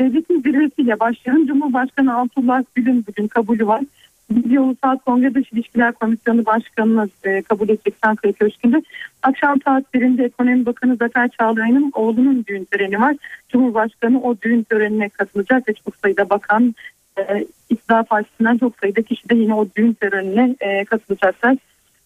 devletin 0.01 0.43
zirvesiyle 0.43 1.01
başlayan 1.01 1.47
Cumhurbaşkanı 1.47 2.19
Abdullah 2.19 2.63
Gül'ün 2.75 3.05
bugün 3.09 3.27
kabulü 3.27 3.67
var. 3.67 3.83
Milli 4.31 4.61
Ulusal 4.61 4.99
Kongre 4.99 5.35
Dış 5.35 5.53
İlişkiler 5.53 5.93
Komisyonu 5.93 6.47
Başkanı'na 6.47 7.09
e, 7.25 7.43
kabul 7.43 7.69
edecek 7.69 7.95
Ankara 8.03 8.33
Köşkü'nde. 8.33 8.83
Akşam 9.23 9.61
saatlerinde 9.65 10.25
Ekonomi 10.25 10.67
Bakanı 10.67 10.97
Zafer 10.97 11.29
Çağlayan'ın 11.29 11.93
oğlunun 11.95 12.45
düğün 12.49 12.65
töreni 12.65 13.01
var. 13.01 13.17
Cumhurbaşkanı 13.49 14.23
o 14.23 14.37
düğün 14.43 14.63
törenine 14.63 15.09
katılacak 15.09 15.69
ve 15.69 15.75
çok 15.75 15.97
sayıda 15.97 16.31
bakan 16.31 16.75
e, 17.19 17.47
İktidar 17.71 18.05
Partisi'nden 18.05 18.59
çok 18.59 18.79
sayıda 18.81 19.03
kişi 19.03 19.29
de 19.29 19.35
yine 19.35 19.55
o 19.55 19.67
düğün 19.77 19.93
törenine 19.93 20.57
e, 20.61 20.85
katılacaklar. 20.85 21.57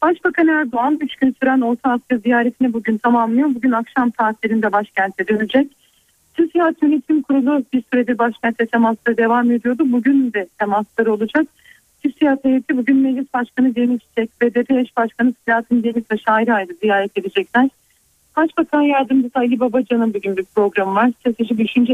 Başbakan 0.02 0.48
Erdoğan 0.48 0.98
3 1.00 1.16
gün 1.16 1.36
süren 1.40 1.60
Orta 1.60 1.90
Asya 1.90 2.18
ziyaretini 2.18 2.72
bugün 2.72 2.98
tamamlıyor. 2.98 3.54
Bugün 3.54 3.72
akşam 3.72 4.12
saatlerinde 4.18 4.72
başkente 4.72 5.28
dönecek. 5.28 5.70
TÜSİAD 6.34 6.74
Yönetim 6.82 7.22
Kurulu 7.22 7.64
bir 7.72 7.84
süredir 7.92 8.18
başkentte 8.18 8.66
temasları 8.66 9.16
devam 9.16 9.50
ediyordu. 9.50 9.82
Bugün 9.86 10.32
de 10.32 10.46
temasları 10.58 11.12
olacak. 11.12 11.46
TÜSİAD 12.02 12.44
heyeti 12.44 12.76
bugün 12.76 12.96
Meclis 12.96 13.34
Başkanı 13.34 13.74
Cemil 13.74 13.98
Çiçek, 13.98 14.30
BDP 14.40 14.70
eş 14.70 14.96
başkanı 14.96 15.34
Selahattin 15.44 15.82
Demirtaş 15.82 16.20
ayrı 16.26 16.54
ayrı 16.54 16.74
ziyaret 16.74 17.18
edecekler. 17.18 17.68
Başbakan 18.36 18.82
Yardımcısı 18.82 19.38
Ali 19.38 19.60
Babacan'ın 19.60 20.14
bugün 20.14 20.36
bir 20.36 20.44
programı 20.44 20.94
var. 20.94 21.10
Strateji 21.20 21.58
Düşünce 21.58 21.92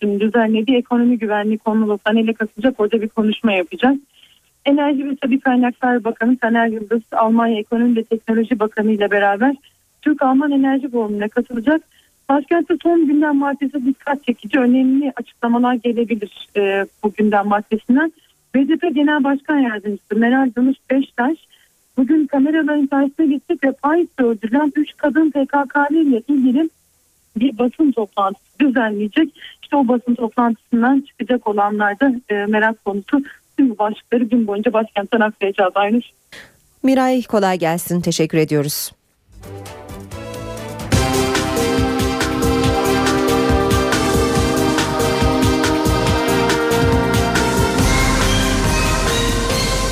Enstitüsü'nün 0.00 0.20
düzenlediği 0.20 0.76
ekonomi 0.76 1.18
güvenliği 1.18 1.58
konulu 1.58 1.98
panele 1.98 2.32
katılacak. 2.32 2.80
Orada 2.80 3.02
bir 3.02 3.08
konuşma 3.08 3.52
yapacak. 3.52 3.94
Enerji 4.64 5.10
ve 5.10 5.16
Tabi 5.16 5.40
Kaynaklar 5.40 6.04
Bakanı 6.04 6.36
Taner 6.36 6.66
Yıldız, 6.66 7.02
Almanya 7.12 7.58
Ekonomi 7.58 7.96
ve 7.96 8.04
Teknoloji 8.04 8.58
Bakanı 8.58 8.92
ile 8.92 9.10
beraber 9.10 9.54
Türk-Alman 10.02 10.52
Enerji 10.52 10.90
Forumu'na 10.90 11.28
katılacak. 11.28 11.82
Başkentte 12.28 12.74
son 12.82 13.06
gündem 13.06 13.36
maddesi 13.36 13.86
dikkat 13.86 14.26
çekici 14.26 14.58
önemli 14.58 15.12
açıklamalar 15.16 15.74
gelebilir 15.74 16.48
e, 16.56 16.86
bu 17.04 17.12
gündem 17.12 17.46
maddesinden. 17.46 18.12
BDP 18.54 18.94
Genel 18.94 19.24
Başkan 19.24 19.58
Yardımcısı 19.58 20.16
Meral 20.16 20.50
Danış 20.56 20.76
Beştaş 20.90 21.36
bugün 21.96 22.26
kameraların 22.26 22.86
karşısına 22.86 23.26
geçecek 23.26 23.64
ve 23.64 23.72
Paris'te 23.72 24.22
öldürülen 24.24 24.72
3 24.76 24.96
kadın 24.96 25.30
PKK'lı 25.30 25.96
ile 25.96 26.22
ilgili 26.28 26.68
bir 27.36 27.58
basın 27.58 27.92
toplantısı 27.92 28.58
düzenleyecek. 28.60 29.28
İşte 29.62 29.76
o 29.76 29.88
basın 29.88 30.14
toplantısından 30.14 31.00
çıkacak 31.00 31.46
olanlar 31.46 32.00
da 32.00 32.12
e, 32.28 32.34
merak 32.34 32.84
konusu. 32.84 33.22
Tüm 33.56 33.78
başlıkları 33.78 34.24
gün 34.24 34.46
boyunca 34.46 34.72
başkentten 34.72 35.20
aktaracağız 35.20 35.72
Aynur. 35.74 36.02
Miray 36.82 37.22
kolay 37.22 37.58
gelsin. 37.58 38.00
Teşekkür 38.00 38.38
ediyoruz. 38.38 38.92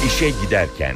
İşe 0.06 0.30
giderken 0.30 0.94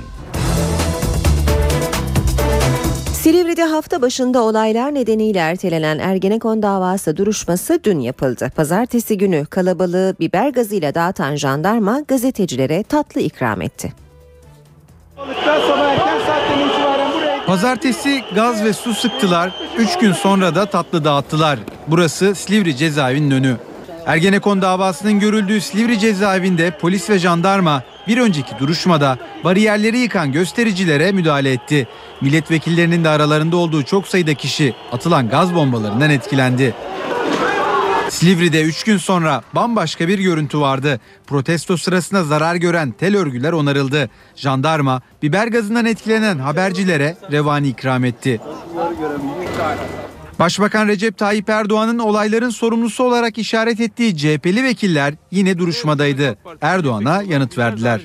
Silivri'de 3.22 3.64
hafta 3.64 4.02
başında 4.02 4.42
olaylar 4.42 4.94
nedeniyle 4.94 5.38
ertelenen 5.38 5.98
Ergenekon 5.98 6.62
davası 6.62 7.16
duruşması 7.16 7.80
dün 7.84 8.00
yapıldı. 8.00 8.50
Pazartesi 8.56 9.18
günü 9.18 9.46
kalabalığı 9.46 10.14
biber 10.20 10.48
gazıyla 10.48 10.94
dağıtan 10.94 11.36
jandarma 11.36 12.00
gazetecilere 12.00 12.82
tatlı 12.82 13.20
ikram 13.20 13.62
etti. 13.62 13.92
Pazartesi 17.46 18.24
gaz 18.34 18.64
ve 18.64 18.72
su 18.72 18.94
sıktılar, 18.94 19.52
3 19.78 19.98
gün 19.98 20.12
sonra 20.12 20.54
da 20.54 20.66
tatlı 20.66 21.04
dağıttılar. 21.04 21.58
Burası 21.86 22.34
Silivri 22.34 22.76
cezaevinin 22.76 23.30
önü. 23.30 23.56
Ergenekon 24.06 24.62
davasının 24.62 25.20
görüldüğü 25.20 25.60
Silivri 25.60 25.98
cezaevinde 25.98 26.70
polis 26.70 27.10
ve 27.10 27.18
jandarma 27.18 27.82
bir 28.08 28.18
önceki 28.18 28.58
duruşmada 28.58 29.18
bariyerleri 29.44 29.98
yıkan 29.98 30.32
göstericilere 30.32 31.12
müdahale 31.12 31.52
etti. 31.52 31.88
Milletvekillerinin 32.20 33.04
de 33.04 33.08
aralarında 33.08 33.56
olduğu 33.56 33.82
çok 33.82 34.08
sayıda 34.08 34.34
kişi 34.34 34.74
atılan 34.92 35.28
gaz 35.28 35.54
bombalarından 35.54 36.10
etkilendi. 36.10 36.74
Silivri'de 38.08 38.62
3 38.62 38.84
gün 38.84 38.96
sonra 38.96 39.42
bambaşka 39.52 40.08
bir 40.08 40.18
görüntü 40.18 40.60
vardı. 40.60 41.00
Protesto 41.26 41.76
sırasında 41.76 42.24
zarar 42.24 42.54
gören 42.54 42.90
tel 42.90 43.16
örgüler 43.16 43.52
onarıldı. 43.52 44.10
Jandarma 44.36 45.00
biber 45.22 45.46
gazından 45.46 45.86
etkilenen 45.86 46.38
habercilere 46.38 47.16
revani 47.32 47.68
ikram 47.68 48.04
etti. 48.04 48.40
Başbakan 50.42 50.88
Recep 50.88 51.18
Tayyip 51.18 51.50
Erdoğan'ın 51.50 51.98
olayların 51.98 52.50
sorumlusu 52.50 53.04
olarak 53.04 53.38
işaret 53.38 53.80
ettiği 53.80 54.16
CHP'li 54.16 54.64
vekiller 54.64 55.14
yine 55.30 55.58
duruşmadaydı. 55.58 56.36
Erdoğan'a 56.60 57.22
yanıt 57.22 57.58
verdiler. 57.58 58.00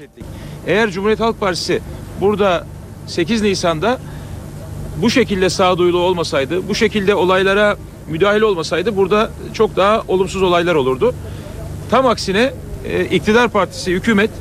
Eğer 0.68 0.92
Cumhuriyet 0.92 1.20
Halk 1.20 1.40
Partisi 1.40 1.82
burada 2.22 2.68
8 3.08 3.42
Nisan'da 3.42 4.00
bu 5.02 5.10
şekilde 5.10 5.50
sağduyulu 5.50 6.00
olmasaydı, 6.00 6.70
bu 6.70 6.76
şekilde 6.76 7.16
olaylara 7.16 7.78
müdahale 8.10 8.46
olmasaydı 8.46 8.98
burada 8.98 9.32
çok 9.54 9.76
daha 9.76 10.04
olumsuz 10.08 10.44
olaylar 10.44 10.76
olurdu. 10.76 11.16
Tam 11.90 12.06
aksine 12.06 12.54
e, 12.86 13.06
iktidar 13.06 13.50
partisi, 13.50 13.92
hükümet 13.92 14.32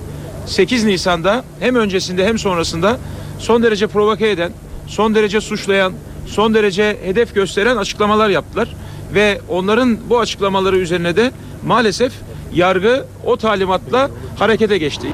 8 0.47 0.85
Nisan'da 0.85 1.45
hem 1.61 1.75
öncesinde 1.77 2.27
hem 2.27 2.39
sonrasında 2.39 2.99
son 3.39 3.63
derece 3.63 3.87
provoke 3.87 4.31
eden, 4.31 4.53
son 4.87 5.15
derece 5.15 5.41
suçlayan, 5.41 5.93
son 6.27 6.55
derece 6.55 6.99
hedef 7.03 7.35
gösteren 7.35 7.77
açıklamalar 7.77 8.29
yaptılar. 8.29 8.69
Ve 9.15 9.41
onların 9.49 9.99
bu 10.11 10.21
açıklamaları 10.21 10.77
üzerine 10.77 11.17
de 11.17 11.33
maalesef 11.67 12.13
yargı 12.55 13.07
o 13.25 13.37
talimatla 13.37 14.11
harekete 14.39 14.79
geçti. 14.79 15.09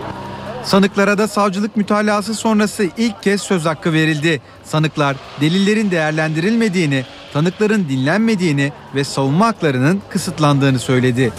Sanıklara 0.64 1.18
da 1.18 1.28
savcılık 1.28 1.76
mütalası 1.76 2.34
sonrası 2.34 2.88
ilk 2.96 3.22
kez 3.22 3.42
söz 3.42 3.64
hakkı 3.64 3.92
verildi. 3.92 4.42
Sanıklar 4.64 5.16
delillerin 5.40 5.90
değerlendirilmediğini, 5.90 7.04
tanıkların 7.32 7.88
dinlenmediğini 7.88 8.72
ve 8.94 9.04
savunma 9.04 9.46
haklarının 9.46 10.02
kısıtlandığını 10.10 10.78
söyledi. 10.78 11.32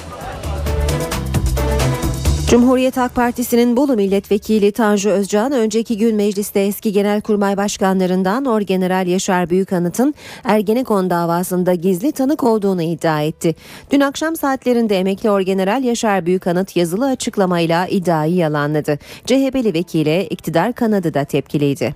Cumhuriyet 2.54 2.98
Halk 2.98 3.16
Partisi'nin 3.16 3.78
Bolu 3.78 3.96
Milletvekili 3.96 4.72
Tanju 4.72 5.10
Özcan 5.10 5.52
önceki 5.52 5.98
gün 5.98 6.16
mecliste 6.16 6.60
eski 6.60 6.92
genelkurmay 6.92 7.58
başkanlarından 7.58 8.46
Orgeneral 8.46 9.08
Yaşar 9.08 9.50
Büyükanıt'ın 9.50 10.14
Ergenekon 10.44 11.10
davasında 11.10 11.74
gizli 11.74 12.12
tanık 12.12 12.44
olduğunu 12.44 12.82
iddia 12.82 13.22
etti. 13.22 13.56
Dün 13.92 14.00
akşam 14.00 14.36
saatlerinde 14.36 15.00
emekli 15.00 15.32
Orgeneral 15.32 15.84
Yaşar 15.84 16.26
Büyükanıt 16.26 16.76
yazılı 16.76 17.06
açıklamayla 17.06 17.88
iddiayı 17.88 18.36
yalanladı. 18.36 19.00
CHP'li 19.26 19.74
vekile 19.74 20.28
iktidar 20.28 20.74
kanadı 20.74 21.14
da 21.14 21.24
tepkiliydi. 21.24 21.96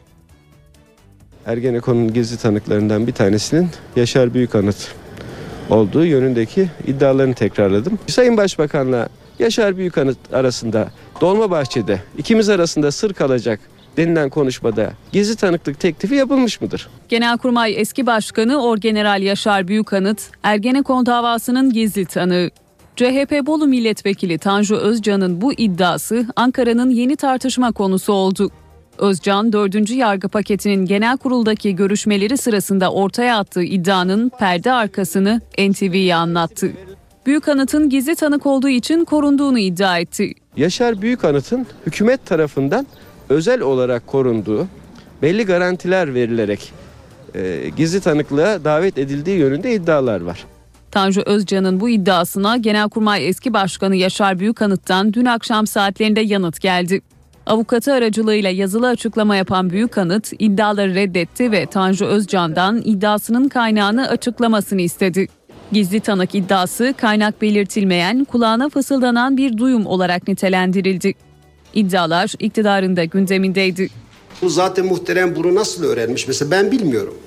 Ergenekon'un 1.46 2.14
gizli 2.14 2.38
tanıklarından 2.38 3.08
bir 3.08 3.14
tanesinin 3.14 3.70
Yaşar 3.96 4.34
Büyükanıt 4.34 4.96
olduğu 5.70 6.06
yönündeki 6.06 6.70
iddialarını 6.88 7.34
tekrarladım. 7.34 8.00
Sayın 8.08 8.38
Başbakan'la 8.38 9.10
Yaşar 9.40 9.78
Büyükanıt 9.78 10.18
arasında 10.34 10.88
Dolmabahçe'de 11.22 12.02
ikimiz 12.18 12.50
arasında 12.50 12.92
sır 12.92 13.14
kalacak 13.14 13.60
denilen 13.98 14.30
konuşmada 14.30 14.92
gizli 15.12 15.36
tanıklık 15.36 15.80
teklifi 15.80 16.16
yapılmış 16.16 16.62
mıdır? 16.62 16.90
Genelkurmay 17.10 17.74
eski 17.82 18.06
başkanı 18.06 18.64
Orgeneral 18.64 19.22
Yaşar 19.22 19.68
Büyükanıt, 19.68 20.22
Ergenekon 20.44 21.06
davasının 21.06 21.74
gizli 21.74 22.06
tanığı. 22.06 22.50
CHP 22.96 23.46
Bolu 23.46 23.68
Milletvekili 23.68 24.38
Tanju 24.38 24.76
Özcan'ın 24.76 25.42
bu 25.42 25.54
iddiası 25.54 26.26
Ankara'nın 26.36 26.90
yeni 26.90 27.16
tartışma 27.16 27.72
konusu 27.72 28.14
oldu. 28.14 28.50
Özcan 28.98 29.54
4. 29.54 29.90
yargı 29.90 30.28
paketinin 30.28 30.86
genel 30.86 31.18
kuruldaki 31.18 31.76
görüşmeleri 31.76 32.38
sırasında 32.38 32.92
ortaya 32.92 33.38
attığı 33.38 33.64
iddianın 33.64 34.32
perde 34.40 34.72
arkasını 34.72 35.42
NTV'ye 35.58 36.16
anlattı. 36.16 36.72
Büyükanıt'ın 37.28 37.90
gizli 37.90 38.16
tanık 38.16 38.46
olduğu 38.46 38.70
için 38.70 39.06
korunduğunu 39.06 39.60
iddia 39.60 40.00
etti. 40.00 40.34
Yaşar 40.58 41.02
Büyükanıt'ın 41.02 41.68
hükümet 41.86 42.26
tarafından 42.26 42.88
özel 43.30 43.62
olarak 43.62 44.08
korunduğu, 44.08 44.68
belli 45.22 45.46
garantiler 45.46 46.14
verilerek 46.14 46.74
e, 47.36 47.70
gizli 47.78 48.00
tanıklığa 48.00 48.64
davet 48.64 48.98
edildiği 48.98 49.38
yönünde 49.38 49.74
iddialar 49.74 50.22
var. 50.22 50.46
Tanju 50.92 51.22
Özcan'ın 51.22 51.80
bu 51.80 51.90
iddiasına 51.90 52.58
Genelkurmay 52.58 53.28
eski 53.28 53.54
başkanı 53.54 53.96
Yaşar 53.96 54.40
Büyükanıt'tan 54.40 55.14
dün 55.14 55.26
akşam 55.26 55.68
saatlerinde 55.68 56.22
yanıt 56.22 56.62
geldi. 56.62 57.02
Avukatı 57.46 57.94
aracılığıyla 57.94 58.50
yazılı 58.50 58.88
açıklama 58.88 59.36
yapan 59.36 59.70
Büyükanıt 59.70 60.34
iddiaları 60.40 60.96
reddetti 60.96 61.52
ve 61.52 61.66
Tanju 61.66 62.06
Özcan'dan 62.06 62.82
iddiasının 62.86 63.50
kaynağını 63.50 64.10
açıklamasını 64.10 64.82
istedi. 64.82 65.28
Gizli 65.72 66.00
tanık 66.00 66.36
iddiası 66.36 66.94
kaynak 66.98 67.42
belirtilmeyen, 67.42 68.24
kulağına 68.24 68.70
fısıldanan 68.70 69.38
bir 69.38 69.58
duyum 69.58 69.86
olarak 69.86 70.28
nitelendirildi. 70.28 71.14
İddialar 71.74 72.34
iktidarın 72.40 72.96
da 72.96 73.04
gündemindeydi. 73.04 73.90
Bu 74.42 74.50
zaten 74.50 74.86
muhterem 74.86 75.36
bunu 75.36 75.56
nasıl 75.56 75.84
öğrenmiş? 75.84 76.28
Mesela 76.28 76.52
ben 76.52 76.72
bilmiyorum. 76.72 77.18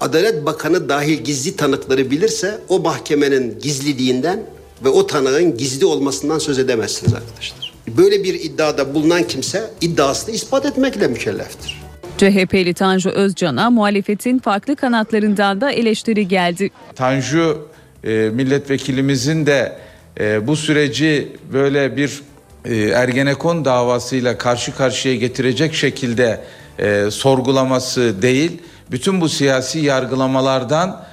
Adalet 0.00 0.46
Bakanı 0.46 0.88
dahil 0.88 1.18
gizli 1.18 1.56
tanıkları 1.56 2.10
bilirse 2.10 2.58
o 2.68 2.78
mahkemenin 2.78 3.58
gizliliğinden 3.62 4.42
ve 4.84 4.88
o 4.88 5.06
tanığın 5.06 5.56
gizli 5.56 5.86
olmasından 5.86 6.38
söz 6.38 6.58
edemezsiniz 6.58 7.14
arkadaşlar. 7.14 7.72
Böyle 7.96 8.24
bir 8.24 8.34
iddiada 8.34 8.94
bulunan 8.94 9.22
kimse 9.22 9.70
iddiasını 9.80 10.34
ispat 10.34 10.66
etmekle 10.66 11.08
mükelleftir. 11.08 11.82
CHP'li 12.18 12.74
Tanju 12.74 13.10
Özcan'a 13.10 13.70
muhalefetin 13.70 14.38
farklı 14.38 14.76
kanatlarından 14.76 15.60
da 15.60 15.70
eleştiri 15.72 16.28
geldi. 16.28 16.70
Tanju 16.94 17.68
e, 18.04 18.10
milletvekilimizin 18.10 19.46
de 19.46 19.78
e, 20.20 20.46
bu 20.46 20.56
süreci 20.56 21.28
böyle 21.52 21.96
bir 21.96 22.22
e, 22.64 22.76
Ergenekon 22.76 23.64
davasıyla 23.64 24.38
karşı 24.38 24.76
karşıya 24.76 25.14
getirecek 25.14 25.74
şekilde 25.74 26.40
e, 26.78 27.10
sorgulaması 27.10 28.22
değil, 28.22 28.62
bütün 28.90 29.20
bu 29.20 29.28
siyasi 29.28 29.78
yargılamalardan 29.78 31.04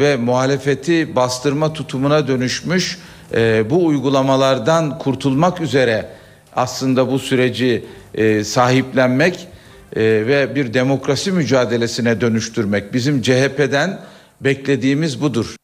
ve 0.00 0.16
muhalefeti 0.16 1.16
bastırma 1.16 1.72
tutumuna 1.72 2.28
dönüşmüş 2.28 2.98
bu 3.70 3.86
uygulamalardan 3.86 4.98
kurtulmak 4.98 5.60
üzere 5.60 6.08
aslında 6.56 7.10
bu 7.10 7.18
süreci 7.18 7.84
sahiplenmek 8.44 9.48
ve 9.96 10.54
bir 10.54 10.74
demokrasi 10.74 11.32
mücadelesine 11.32 12.20
dönüştürmek 12.20 12.92
bizim 12.92 13.22
CHP'den 13.22 14.00
beklediğimiz 14.40 15.20
budur. 15.20 15.56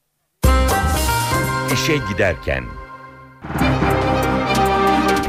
İşe 1.81 1.97
giderken 1.97 2.65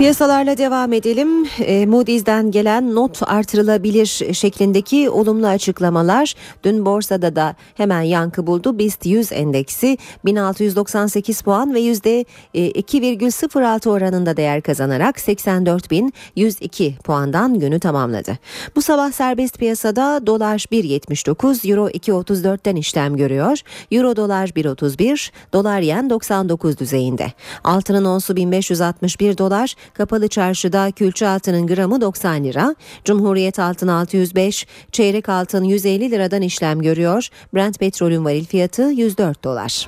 Piyasalarla 0.01 0.57
devam 0.57 0.93
edelim. 0.93 1.47
E, 1.59 1.85
Moody's'den 1.85 2.51
gelen 2.51 2.95
not 2.95 3.23
artırılabilir 3.23 4.33
şeklindeki 4.33 5.09
olumlu 5.09 5.47
açıklamalar 5.47 6.33
dün 6.63 6.85
borsada 6.85 7.35
da 7.35 7.55
hemen 7.75 8.01
yankı 8.01 8.47
buldu. 8.47 8.79
BIST 8.79 9.05
100 9.05 9.31
endeksi 9.31 9.97
1698 10.25 11.41
puan 11.41 11.73
ve 11.73 11.81
%2,06 11.81 13.89
oranında 13.89 14.37
değer 14.37 14.61
kazanarak 14.61 15.17
84.102 15.17 16.97
puandan 16.97 17.59
günü 17.59 17.79
tamamladı. 17.79 18.37
Bu 18.75 18.81
sabah 18.81 19.11
serbest 19.11 19.59
piyasada 19.59 20.27
dolar 20.27 20.65
1.79, 20.71 21.71
euro 21.71 21.89
2.34'ten 21.89 22.75
işlem 22.75 23.17
görüyor. 23.17 23.59
Euro 23.91 24.15
dolar 24.15 24.47
1.31, 24.47 25.31
dolar 25.53 25.81
yen 25.81 26.09
99 26.09 26.77
düzeyinde. 26.77 27.31
Altının 27.63 28.05
onsu 28.05 28.35
1561 28.35 29.37
dolar, 29.37 29.75
Kapalı 29.93 30.27
çarşıda 30.27 30.91
külçe 30.91 31.27
altının 31.27 31.67
gramı 31.67 32.01
90 32.01 32.43
lira, 32.43 32.75
Cumhuriyet 33.05 33.59
altın 33.59 33.87
605, 33.87 34.67
çeyrek 34.91 35.29
altın 35.29 35.63
150 35.63 36.11
liradan 36.11 36.41
işlem 36.41 36.81
görüyor. 36.81 37.27
Brent 37.53 37.79
petrolün 37.79 38.25
varil 38.25 38.45
fiyatı 38.45 38.81
104 38.81 39.43
dolar. 39.43 39.87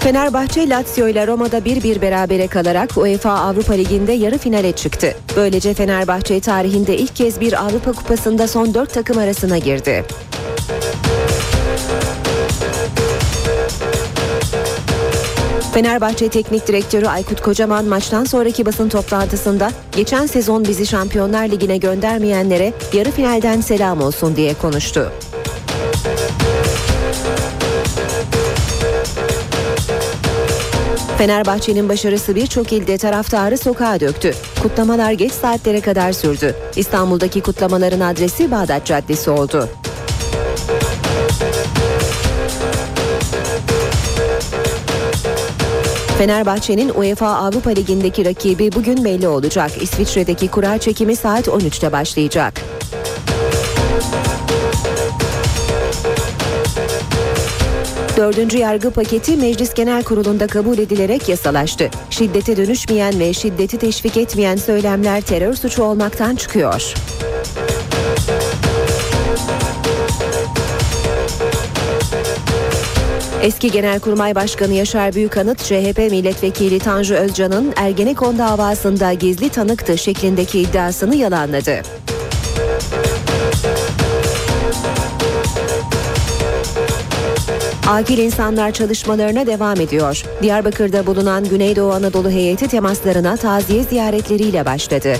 Fenerbahçe 0.00 0.68
Lazio 0.68 1.08
ile 1.08 1.26
Roma'da 1.26 1.58
1-1 1.58 2.00
berabere 2.00 2.46
kalarak 2.46 2.96
UEFA 2.96 3.30
Avrupa 3.30 3.72
Ligi'nde 3.72 4.12
yarı 4.12 4.38
finale 4.38 4.72
çıktı. 4.72 5.14
Böylece 5.36 5.74
Fenerbahçe 5.74 6.40
tarihinde 6.40 6.96
ilk 6.96 7.16
kez 7.16 7.40
bir 7.40 7.64
Avrupa 7.64 7.92
Kupası'nda 7.92 8.48
son 8.48 8.74
4 8.74 8.94
takım 8.94 9.18
arasına 9.18 9.58
girdi. 9.58 10.04
Fenerbahçe 15.72 16.28
Teknik 16.28 16.68
Direktörü 16.68 17.06
Aykut 17.06 17.40
Kocaman 17.40 17.84
maçtan 17.84 18.24
sonraki 18.24 18.66
basın 18.66 18.88
toplantısında 18.88 19.70
geçen 19.96 20.26
sezon 20.26 20.64
bizi 20.64 20.86
Şampiyonlar 20.86 21.48
Ligi'ne 21.48 21.76
göndermeyenlere 21.76 22.72
yarı 22.92 23.10
finalden 23.10 23.60
selam 23.60 24.02
olsun 24.02 24.36
diye 24.36 24.54
konuştu. 24.54 25.12
Fenerbahçe'nin 31.18 31.88
başarısı 31.88 32.34
birçok 32.34 32.72
ilde 32.72 32.98
taraftarı 32.98 33.58
sokağa 33.58 34.00
döktü. 34.00 34.34
Kutlamalar 34.62 35.12
geç 35.12 35.32
saatlere 35.32 35.80
kadar 35.80 36.12
sürdü. 36.12 36.56
İstanbul'daki 36.76 37.40
kutlamaların 37.40 38.00
adresi 38.00 38.50
Bağdat 38.50 38.86
Caddesi 38.86 39.30
oldu. 39.30 39.68
Fenerbahçe'nin 46.22 46.88
UEFA 46.88 47.28
Avrupa 47.28 47.70
Ligi'ndeki 47.70 48.24
rakibi 48.24 48.72
bugün 48.72 49.04
belli 49.04 49.28
olacak. 49.28 49.82
İsviçre'deki 49.82 50.48
kura 50.48 50.78
çekimi 50.78 51.16
saat 51.16 51.48
13'te 51.48 51.92
başlayacak. 51.92 52.54
Dördüncü 58.16 58.58
yargı 58.58 58.90
paketi 58.90 59.36
Meclis 59.36 59.74
Genel 59.74 60.02
Kurulu'nda 60.02 60.46
kabul 60.46 60.78
edilerek 60.78 61.28
yasalaştı. 61.28 61.90
Şiddete 62.10 62.56
dönüşmeyen 62.56 63.20
ve 63.20 63.32
şiddeti 63.32 63.78
teşvik 63.78 64.16
etmeyen 64.16 64.56
söylemler 64.56 65.20
terör 65.20 65.54
suçu 65.54 65.82
olmaktan 65.82 66.36
çıkıyor. 66.36 66.94
Eski 73.42 73.70
Genelkurmay 73.70 74.34
Başkanı 74.34 74.72
Yaşar 74.72 75.14
Büyükanıt, 75.14 75.58
CHP 75.58 75.98
Milletvekili 75.98 76.78
Tanju 76.78 77.14
Özcan'ın 77.14 77.72
Ergenekon 77.76 78.38
davasında 78.38 79.12
gizli 79.12 79.48
tanıktı 79.48 79.98
şeklindeki 79.98 80.60
iddiasını 80.60 81.16
yalanladı. 81.16 81.82
Akil 87.88 88.18
insanlar 88.18 88.70
çalışmalarına 88.70 89.46
devam 89.46 89.80
ediyor. 89.80 90.22
Diyarbakır'da 90.42 91.06
bulunan 91.06 91.44
Güneydoğu 91.44 91.92
Anadolu 91.92 92.30
heyeti 92.30 92.68
temaslarına 92.68 93.36
taziye 93.36 93.82
ziyaretleriyle 93.82 94.64
başladı. 94.64 95.14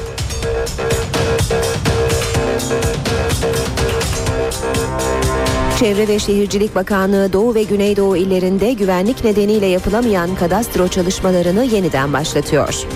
Çevre 5.78 6.08
ve 6.08 6.18
Şehircilik 6.18 6.74
Bakanlığı 6.74 7.32
Doğu 7.32 7.54
ve 7.54 7.62
Güneydoğu 7.62 8.16
illerinde 8.16 8.72
güvenlik 8.72 9.24
nedeniyle 9.24 9.66
yapılamayan 9.66 10.34
kadastro 10.34 10.88
çalışmalarını 10.88 11.64
yeniden 11.64 12.12
başlatıyor. 12.12 12.86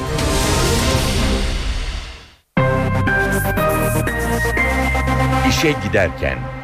İşe 5.49 5.75
giderken 5.85 6.56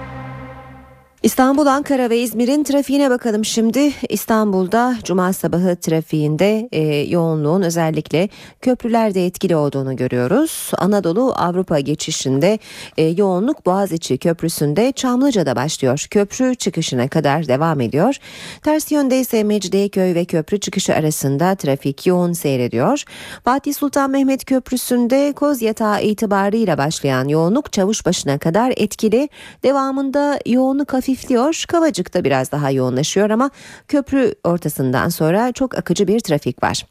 İstanbul, 1.23 1.67
Ankara 1.67 2.11
ve 2.11 2.19
İzmir'in 2.19 2.65
trafiğine 2.65 3.11
bakalım 3.11 3.45
şimdi. 3.45 3.93
İstanbul'da 4.09 4.97
cuma 5.05 5.33
sabahı 5.33 5.77
trafiğinde 5.77 6.69
e, 6.73 6.81
yoğunluğun 7.11 7.63
özellikle 7.63 8.29
köprülerde 8.61 9.27
etkili 9.27 9.57
olduğunu 9.57 9.97
görüyoruz. 9.97 10.71
Anadolu 10.79 11.33
Avrupa 11.37 11.81
geçişinde 11.81 12.59
e, 12.99 13.03
yoğunluk 13.03 13.67
Boğaziçi 13.67 14.19
Köprüsü'nde 14.19 14.93
Çamlıca'da 14.93 15.57
başlıyor. 15.57 16.07
Köprü 16.11 16.55
çıkışına 16.55 17.09
kadar 17.09 17.49
devam 17.49 17.81
ediyor. 17.81 18.17
Ters 18.63 18.93
yönde 18.93 19.21
ise 19.21 19.45
Mecidiyeköy 19.45 20.15
ve 20.15 20.25
köprü 20.25 20.61
çıkışı 20.61 20.95
arasında 20.95 21.55
trafik 21.55 22.07
yoğun 22.07 22.33
seyrediyor. 22.33 23.05
Fatih 23.45 23.75
Sultan 23.75 24.11
Mehmet 24.11 24.45
Köprüsü'nde 24.45 25.33
Koz 25.33 25.63
Yatağı 25.63 26.03
itibarıyla 26.03 26.79
başlayan 26.79 27.29
yoğunluk 27.29 27.73
Çavuşbaşı'na 27.73 28.39
kadar 28.39 28.73
etkili. 28.77 29.29
Devamında 29.63 30.39
yoğunluk 30.47 30.93
hafif 30.93 31.12
hafifliyor. 31.13 31.65
Kavacık'ta 31.69 32.25
biraz 32.25 32.53
daha 32.53 32.71
yoğunlaşıyor 32.71 33.31
ama 33.31 33.51
köprü 33.89 34.35
ortasından 34.45 35.09
sonra 35.09 35.53
çok 35.53 35.79
akıcı 35.79 36.09
bir 36.09 36.21
trafik 36.21 36.63
var. 36.63 36.87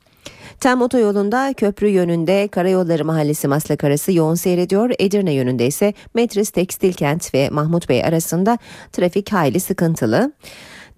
Tem 0.59 0.81
otoyolunda 0.81 1.53
köprü 1.53 1.87
yönünde 1.87 2.47
Karayolları 2.47 3.05
Mahallesi 3.05 3.47
Maslak 3.47 3.83
arası 3.83 4.11
yoğun 4.11 4.35
seyrediyor. 4.35 4.91
Edirne 4.99 5.33
yönünde 5.33 5.67
ise 5.67 5.93
Metris 6.13 6.49
Tekstil 6.49 6.93
Kent 6.93 7.33
ve 7.33 7.49
Mahmut 7.49 7.89
Bey 7.89 8.03
arasında 8.03 8.57
trafik 8.91 9.33
hayli 9.33 9.59
sıkıntılı. 9.59 10.33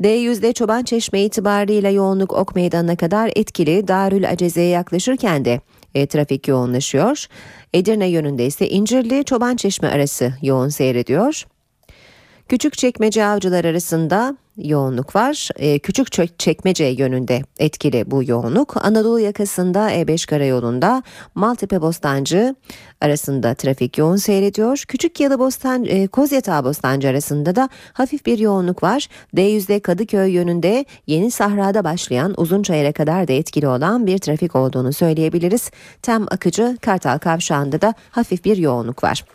D100'de 0.02 0.54
Çoban 0.54 0.84
Çeşme 0.84 1.22
itibariyle 1.22 1.90
yoğunluk 1.90 2.34
Ok 2.34 2.56
Meydanı'na 2.56 2.96
kadar 2.96 3.32
etkili. 3.36 3.88
Darül 3.88 4.30
Aceze'ye 4.30 4.68
yaklaşırken 4.68 5.46
de 5.46 5.62
e, 5.96 6.08
trafik 6.08 6.48
yoğunlaşıyor. 6.48 7.26
Edirne 7.74 8.08
yönünde 8.08 8.46
ise 8.46 8.70
İncirli 8.70 9.26
Çoban 9.26 9.56
Çeşme 9.56 9.88
arası 9.88 10.34
yoğun 10.42 10.70
seyrediyor. 10.70 11.46
Küçük 12.54 12.78
çekmece 12.78 13.26
avcılar 13.26 13.66
arasında 13.66 14.38
yoğunluk 14.58 15.16
var. 15.16 15.50
Ee, 15.56 15.80
küçük 15.80 16.40
çekmece 16.40 16.84
yönünde 16.84 17.42
etkili 17.60 18.12
bu 18.12 18.24
yoğunluk. 18.24 18.86
Anadolu 18.86 19.20
yakasında 19.20 19.92
E5 19.92 20.28
karayolunda 20.28 21.04
Maltepe 21.36 21.82
Bostancı 21.82 22.56
arasında 23.02 23.54
trafik 23.54 23.98
yoğun 23.98 24.16
seyrediyor. 24.16 24.84
Küçük 24.88 25.20
Yalı 25.20 25.40
Bostan, 25.40 25.86
e, 25.86 26.08
Bostancı 26.64 27.08
arasında 27.08 27.56
da 27.56 27.70
hafif 27.94 28.26
bir 28.26 28.40
yoğunluk 28.40 28.84
var. 28.84 29.08
D100'de 29.36 29.80
Kadıköy 29.80 30.32
yönünde 30.32 30.86
Yeni 31.08 31.32
Sahra'da 31.32 31.84
başlayan 31.84 32.34
Uzunçayır'a 32.38 32.92
kadar 32.92 33.28
da 33.28 33.34
etkili 33.34 33.68
olan 33.68 34.08
bir 34.08 34.18
trafik 34.18 34.56
olduğunu 34.56 34.94
söyleyebiliriz. 34.94 35.72
Tem 36.02 36.26
akıcı 36.32 36.78
Kartal 36.82 37.18
Kavşağı'nda 37.18 37.82
da 37.82 37.94
hafif 38.12 38.46
bir 38.46 38.58
yoğunluk 38.58 39.04
var. 39.04 39.26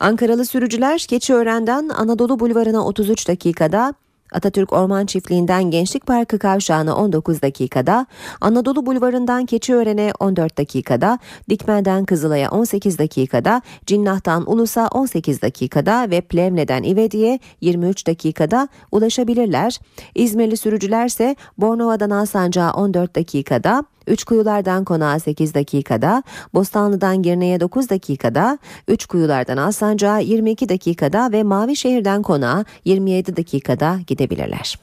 Ankaralı 0.00 0.46
sürücüler 0.46 0.98
Keçiören'den 0.98 1.88
Anadolu 1.88 2.40
Bulvarı'na 2.40 2.84
33 2.86 3.28
dakikada, 3.28 3.94
Atatürk 4.32 4.72
Orman 4.72 5.06
Çiftliği'nden 5.06 5.64
Gençlik 5.70 6.06
Parkı 6.06 6.38
kavşağına 6.38 6.96
19 6.96 7.42
dakikada, 7.42 8.06
Anadolu 8.40 8.86
Bulvarı'ndan 8.86 9.46
Keçiören'e 9.46 10.12
14 10.20 10.58
dakikada, 10.58 11.18
Dikmen'den 11.50 12.04
Kızılay'a 12.04 12.50
18 12.50 12.98
dakikada, 12.98 13.62
Cinnah'tan 13.86 14.50
Ulus'a 14.50 14.88
18 14.88 15.42
dakikada 15.42 16.10
ve 16.10 16.20
Plevne'den 16.20 16.82
İvedi'ye 16.82 17.38
23 17.60 18.06
dakikada 18.06 18.68
ulaşabilirler. 18.92 19.78
İzmirli 20.14 20.56
sürücülerse 20.56 21.36
Bornova'dan 21.58 22.10
Alsancak'a 22.10 22.72
14 22.72 23.16
dakikada, 23.16 23.84
Üç 24.06 24.24
kuyulardan 24.24 24.84
konağa 24.84 25.18
8 25.18 25.54
dakikada, 25.54 26.22
Bostanlı'dan 26.54 27.22
Girne'ye 27.22 27.60
9 27.60 27.90
dakikada, 27.90 28.58
Üç 28.88 29.06
kuyulardan 29.06 29.56
Alsancak'a 29.56 30.18
22 30.18 30.68
dakikada 30.68 31.32
ve 31.32 31.42
Mavişehir'den 31.42 32.22
konağa 32.22 32.64
27 32.84 33.36
dakikada 33.36 33.98
gidebilirler. 34.06 34.78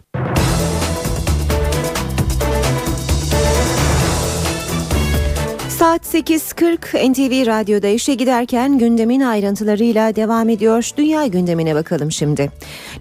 Saat 5.82 6.06
8.40 6.06 7.12
NTV 7.12 7.48
Radyo'da 7.48 7.88
işe 7.88 8.14
giderken 8.14 8.78
gündemin 8.78 9.22
ayrıntılarıyla 9.22 10.16
devam 10.16 10.50
ediyor. 10.50 10.90
Dünya 10.98 11.26
gündemine 11.26 11.76
bakalım 11.76 12.12
şimdi. 12.12 12.52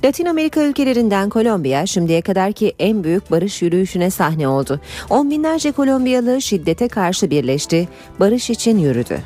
Latin 0.05 0.27
Amerika 0.27 0.63
ülkelerinden 0.63 1.29
Kolombiya 1.29 1.87
şimdiye 1.87 2.23
kadarki 2.23 2.75
en 2.79 3.05
büyük 3.05 3.31
barış 3.31 3.63
yürüyüşüne 3.63 4.11
sahne 4.11 4.49
oldu. 4.49 4.81
On 5.11 5.31
binlerce 5.31 5.73
Kolombiyalı 5.73 6.43
şiddete 6.43 6.89
karşı 6.89 7.31
birleşti. 7.31 7.89
Barış 8.21 8.51
için 8.51 8.79
yürüdü. 8.79 9.19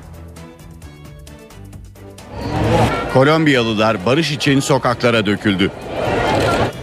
Kolombiyalılar 3.12 4.06
barış 4.06 4.32
için 4.32 4.60
sokaklara 4.60 5.26
döküldü. 5.26 5.70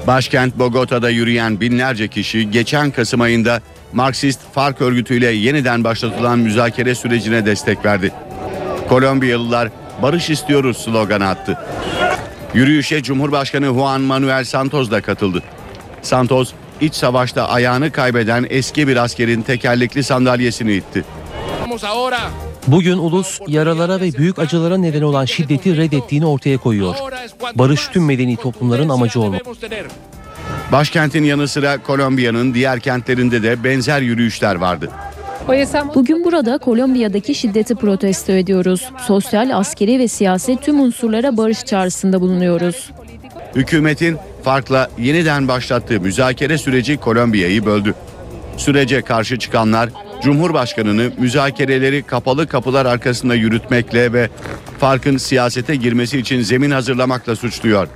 Başkent 0.08 0.60
Bogota'da 0.60 1.10
yürüyen 1.10 1.60
binlerce 1.60 2.08
kişi 2.08 2.52
geçen 2.52 2.92
Kasım 2.92 3.22
ayında 3.22 3.62
Marksist 3.94 4.40
FARC 4.54 4.82
örgütüyle 4.82 5.32
yeniden 5.32 5.84
başlatılan 5.84 6.40
müzakere 6.40 6.96
sürecine 6.96 7.46
destek 7.46 7.86
verdi. 7.86 8.12
Kolombiyalılar 8.90 9.70
barış 10.02 10.30
istiyoruz 10.30 10.78
sloganı 10.78 11.28
attı. 11.28 11.58
Yürüyüşe 12.54 13.04
Cumhurbaşkanı 13.04 13.66
Juan 13.66 14.02
Manuel 14.02 14.44
Santos 14.44 14.92
da 14.92 15.02
katıldı. 15.02 15.44
Santos 16.02 16.54
iç 16.82 16.94
savaşta 16.94 17.50
ayağını 17.50 17.92
kaybeden 17.92 18.48
eski 18.50 18.88
bir 18.88 18.98
askerin 18.98 19.42
tekerlekli 19.42 20.04
sandalyesini 20.04 20.74
itti. 20.74 21.06
Bugün 22.68 22.98
ulus 22.98 23.40
yaralara 23.48 24.02
ve 24.02 24.14
büyük 24.14 24.40
acılara 24.40 24.78
neden 24.78 25.02
olan 25.02 25.26
şiddeti 25.26 25.78
reddettiğini 25.78 26.26
ortaya 26.26 26.58
koyuyor. 26.58 26.96
Barış 27.56 27.88
tüm 27.88 28.06
medeni 28.06 28.38
toplumların 28.38 28.90
amacı 28.90 29.20
olmalı. 29.20 29.42
Başkentin 30.72 31.24
yanı 31.24 31.48
sıra 31.48 31.84
Kolombiya'nın 31.84 32.54
diğer 32.54 32.80
kentlerinde 32.80 33.44
de 33.44 33.64
benzer 33.64 34.02
yürüyüşler 34.02 34.56
vardı. 34.56 34.90
Bugün 35.96 36.26
burada 36.26 36.58
Kolombiya'daki 36.58 37.36
şiddeti 37.36 37.76
protesto 37.76 38.32
ediyoruz. 38.32 38.90
Sosyal, 39.08 39.58
askeri 39.60 40.00
ve 40.00 40.08
siyasi 40.08 40.58
tüm 40.58 40.80
unsurlara 40.80 41.38
barış 41.38 41.66
çağrısında 41.66 42.22
bulunuyoruz. 42.22 42.92
Hükümetin 43.56 44.18
farkla 44.44 44.90
yeniden 44.98 45.48
başlattığı 45.48 46.00
müzakere 46.00 46.58
süreci 46.58 46.98
Kolombiya'yı 46.98 47.66
böldü. 47.66 47.94
Sürece 48.58 49.02
karşı 49.02 49.40
çıkanlar 49.40 49.90
Cumhurbaşkanı'nı 50.24 51.12
müzakereleri 51.18 52.04
kapalı 52.04 52.48
kapılar 52.48 52.86
arkasında 52.86 53.36
yürütmekle 53.36 54.14
ve 54.14 54.30
farkın 54.80 55.18
siyasete 55.18 55.76
girmesi 55.76 56.18
için 56.18 56.42
zemin 56.42 56.72
hazırlamakla 56.72 57.36
suçluyor. 57.36 57.88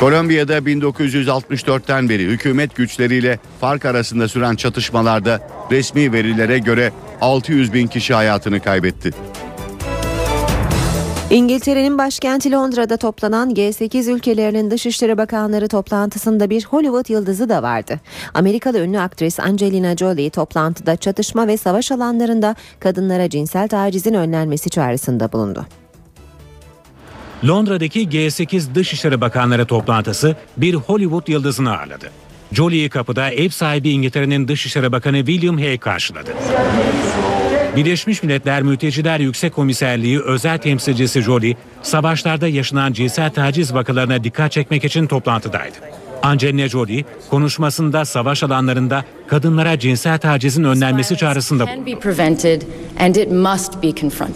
Kolombiya'da 0.00 0.58
1964'ten 0.58 2.08
beri 2.08 2.22
hükümet 2.22 2.76
güçleriyle 2.76 3.38
fark 3.60 3.84
arasında 3.84 4.28
süren 4.28 4.56
çatışmalarda 4.56 5.40
resmi 5.70 6.12
verilere 6.12 6.58
göre 6.58 6.92
600 7.20 7.72
bin 7.72 7.86
kişi 7.86 8.14
hayatını 8.14 8.60
kaybetti. 8.60 9.10
İngiltere'nin 11.30 11.98
başkenti 11.98 12.52
Londra'da 12.52 12.96
toplanan 12.96 13.50
G8 13.50 14.10
ülkelerinin 14.10 14.70
Dışişleri 14.70 15.18
Bakanları 15.18 15.68
toplantısında 15.68 16.50
bir 16.50 16.64
Hollywood 16.64 17.08
yıldızı 17.08 17.48
da 17.48 17.62
vardı. 17.62 18.00
Amerikalı 18.34 18.78
ünlü 18.78 18.98
aktris 18.98 19.40
Angelina 19.40 19.96
Jolie 19.96 20.30
toplantıda 20.30 20.96
çatışma 20.96 21.46
ve 21.46 21.56
savaş 21.56 21.92
alanlarında 21.92 22.54
kadınlara 22.80 23.30
cinsel 23.30 23.68
tacizin 23.68 24.14
önlenmesi 24.14 24.70
çağrısında 24.70 25.32
bulundu. 25.32 25.66
Londra'daki 27.46 28.08
G8 28.08 28.74
Dışişleri 28.74 29.20
Bakanları 29.20 29.66
toplantısı 29.66 30.36
bir 30.56 30.74
Hollywood 30.74 31.28
yıldızını 31.28 31.78
ağırladı. 31.78 32.10
Jolie'yi 32.52 32.88
kapıda 32.88 33.30
ev 33.30 33.48
sahibi 33.48 33.90
İngiltere'nin 33.90 34.48
Dışişleri 34.48 34.92
Bakanı 34.92 35.16
William 35.16 35.58
Hague 35.58 35.78
karşıladı. 35.78 36.30
Birleşmiş 37.76 38.22
Milletler 38.22 38.62
Mülteciler 38.62 39.20
Yüksek 39.20 39.54
Komiserliği 39.54 40.20
özel 40.20 40.58
temsilcisi 40.58 41.22
Jolie, 41.22 41.56
savaşlarda 41.82 42.48
yaşanan 42.48 42.92
cinsel 42.92 43.30
taciz 43.30 43.74
vakalarına 43.74 44.24
dikkat 44.24 44.52
çekmek 44.52 44.84
için 44.84 45.06
toplantıdaydı. 45.06 45.76
Angelina 46.22 46.68
Jolie 46.68 47.04
konuşmasında 47.30 48.04
savaş 48.04 48.42
alanlarında 48.42 49.04
kadınlara 49.26 49.78
cinsel 49.78 50.18
tacizin 50.18 50.64
önlenmesi 50.64 51.16
çağrısında 51.16 51.66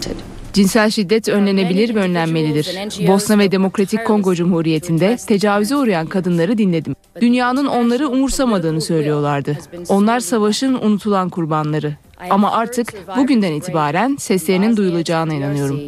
bulundu. 0.01 0.32
Cinsel 0.53 0.89
şiddet 0.89 1.29
önlenebilir 1.29 1.95
ve 1.95 1.99
önlenmelidir. 1.99 2.77
Bosna 3.07 3.37
ve 3.37 3.51
Demokratik 3.51 4.05
Kongo 4.05 4.35
Cumhuriyeti'nde 4.35 5.17
tecavüze 5.27 5.75
uğrayan 5.75 6.07
kadınları 6.07 6.57
dinledim. 6.57 6.95
Dünyanın 7.21 7.65
onları 7.65 8.07
umursamadığını 8.07 8.81
söylüyorlardı. 8.81 9.57
Onlar 9.89 10.19
savaşın 10.19 10.73
unutulan 10.73 11.29
kurbanları. 11.29 11.93
Ama 12.29 12.51
artık 12.51 12.93
bugünden 13.17 13.51
itibaren 13.53 14.15
seslerinin 14.19 14.77
duyulacağına 14.77 15.33
inanıyorum. 15.33 15.79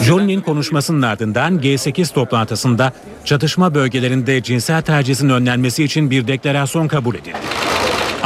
Jolie'nin 0.00 0.40
konuşmasının 0.40 1.02
ardından 1.02 1.58
G8 1.58 2.14
toplantısında 2.14 2.92
çatışma 3.24 3.74
bölgelerinde 3.74 4.42
cinsel 4.42 4.82
tacizin 4.82 5.28
önlenmesi 5.28 5.84
için 5.84 6.10
bir 6.10 6.26
deklarasyon 6.26 6.88
kabul 6.88 7.14
edildi. 7.14 7.36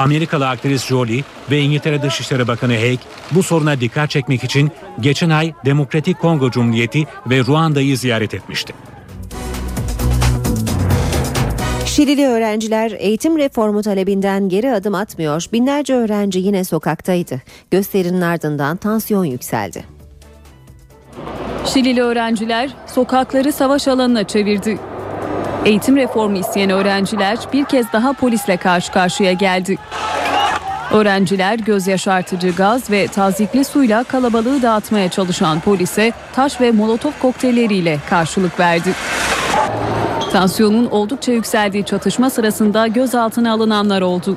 Amerikalı 0.02 0.48
aktris 0.48 0.86
Jolie 0.86 1.22
ve 1.50 1.60
İngiltere 1.60 2.02
Dışişleri 2.02 2.48
Bakanı 2.48 2.74
Hague 2.74 2.98
bu 3.30 3.42
soruna 3.42 3.80
dikkat 3.80 4.10
çekmek 4.10 4.44
için 4.44 4.70
geçen 5.00 5.30
ay 5.30 5.52
Demokratik 5.64 6.20
Kongo 6.20 6.50
Cumhuriyeti 6.50 7.06
ve 7.26 7.40
Ruanda'yı 7.40 7.98
ziyaret 7.98 8.34
etmişti. 8.34 8.72
Şilili 11.86 12.26
öğrenciler 12.26 12.90
eğitim 12.98 13.38
reformu 13.38 13.82
talebinden 13.82 14.48
geri 14.48 14.72
adım 14.72 14.94
atmıyor. 14.94 15.46
Binlerce 15.52 15.94
öğrenci 15.94 16.38
yine 16.38 16.64
sokaktaydı. 16.64 17.42
Gösterinin 17.70 18.20
ardından 18.20 18.76
tansiyon 18.76 19.24
yükseldi. 19.24 19.84
Şilili 21.66 22.02
öğrenciler 22.02 22.70
sokakları 22.86 23.52
savaş 23.52 23.88
alanına 23.88 24.24
çevirdi. 24.24 24.78
Eğitim 25.64 25.96
reformu 25.96 26.36
isteyen 26.36 26.70
öğrenciler 26.70 27.38
bir 27.52 27.64
kez 27.64 27.92
daha 27.92 28.12
polisle 28.12 28.56
karşı 28.56 28.92
karşıya 28.92 29.32
geldi. 29.32 29.78
Öğrenciler 30.92 31.58
göz 31.58 31.86
yaşartıcı 31.86 32.50
gaz 32.50 32.90
ve 32.90 33.06
tazikli 33.06 33.64
suyla 33.64 34.04
kalabalığı 34.04 34.62
dağıtmaya 34.62 35.08
çalışan 35.08 35.60
polise 35.60 36.12
taş 36.34 36.60
ve 36.60 36.72
molotof 36.72 37.20
kokteylleriyle 37.20 37.98
karşılık 38.10 38.60
verdi. 38.60 38.92
Tansiyonun 40.32 40.86
oldukça 40.86 41.32
yükseldiği 41.32 41.84
çatışma 41.84 42.30
sırasında 42.30 42.86
gözaltına 42.86 43.52
alınanlar 43.52 44.02
oldu. 44.02 44.36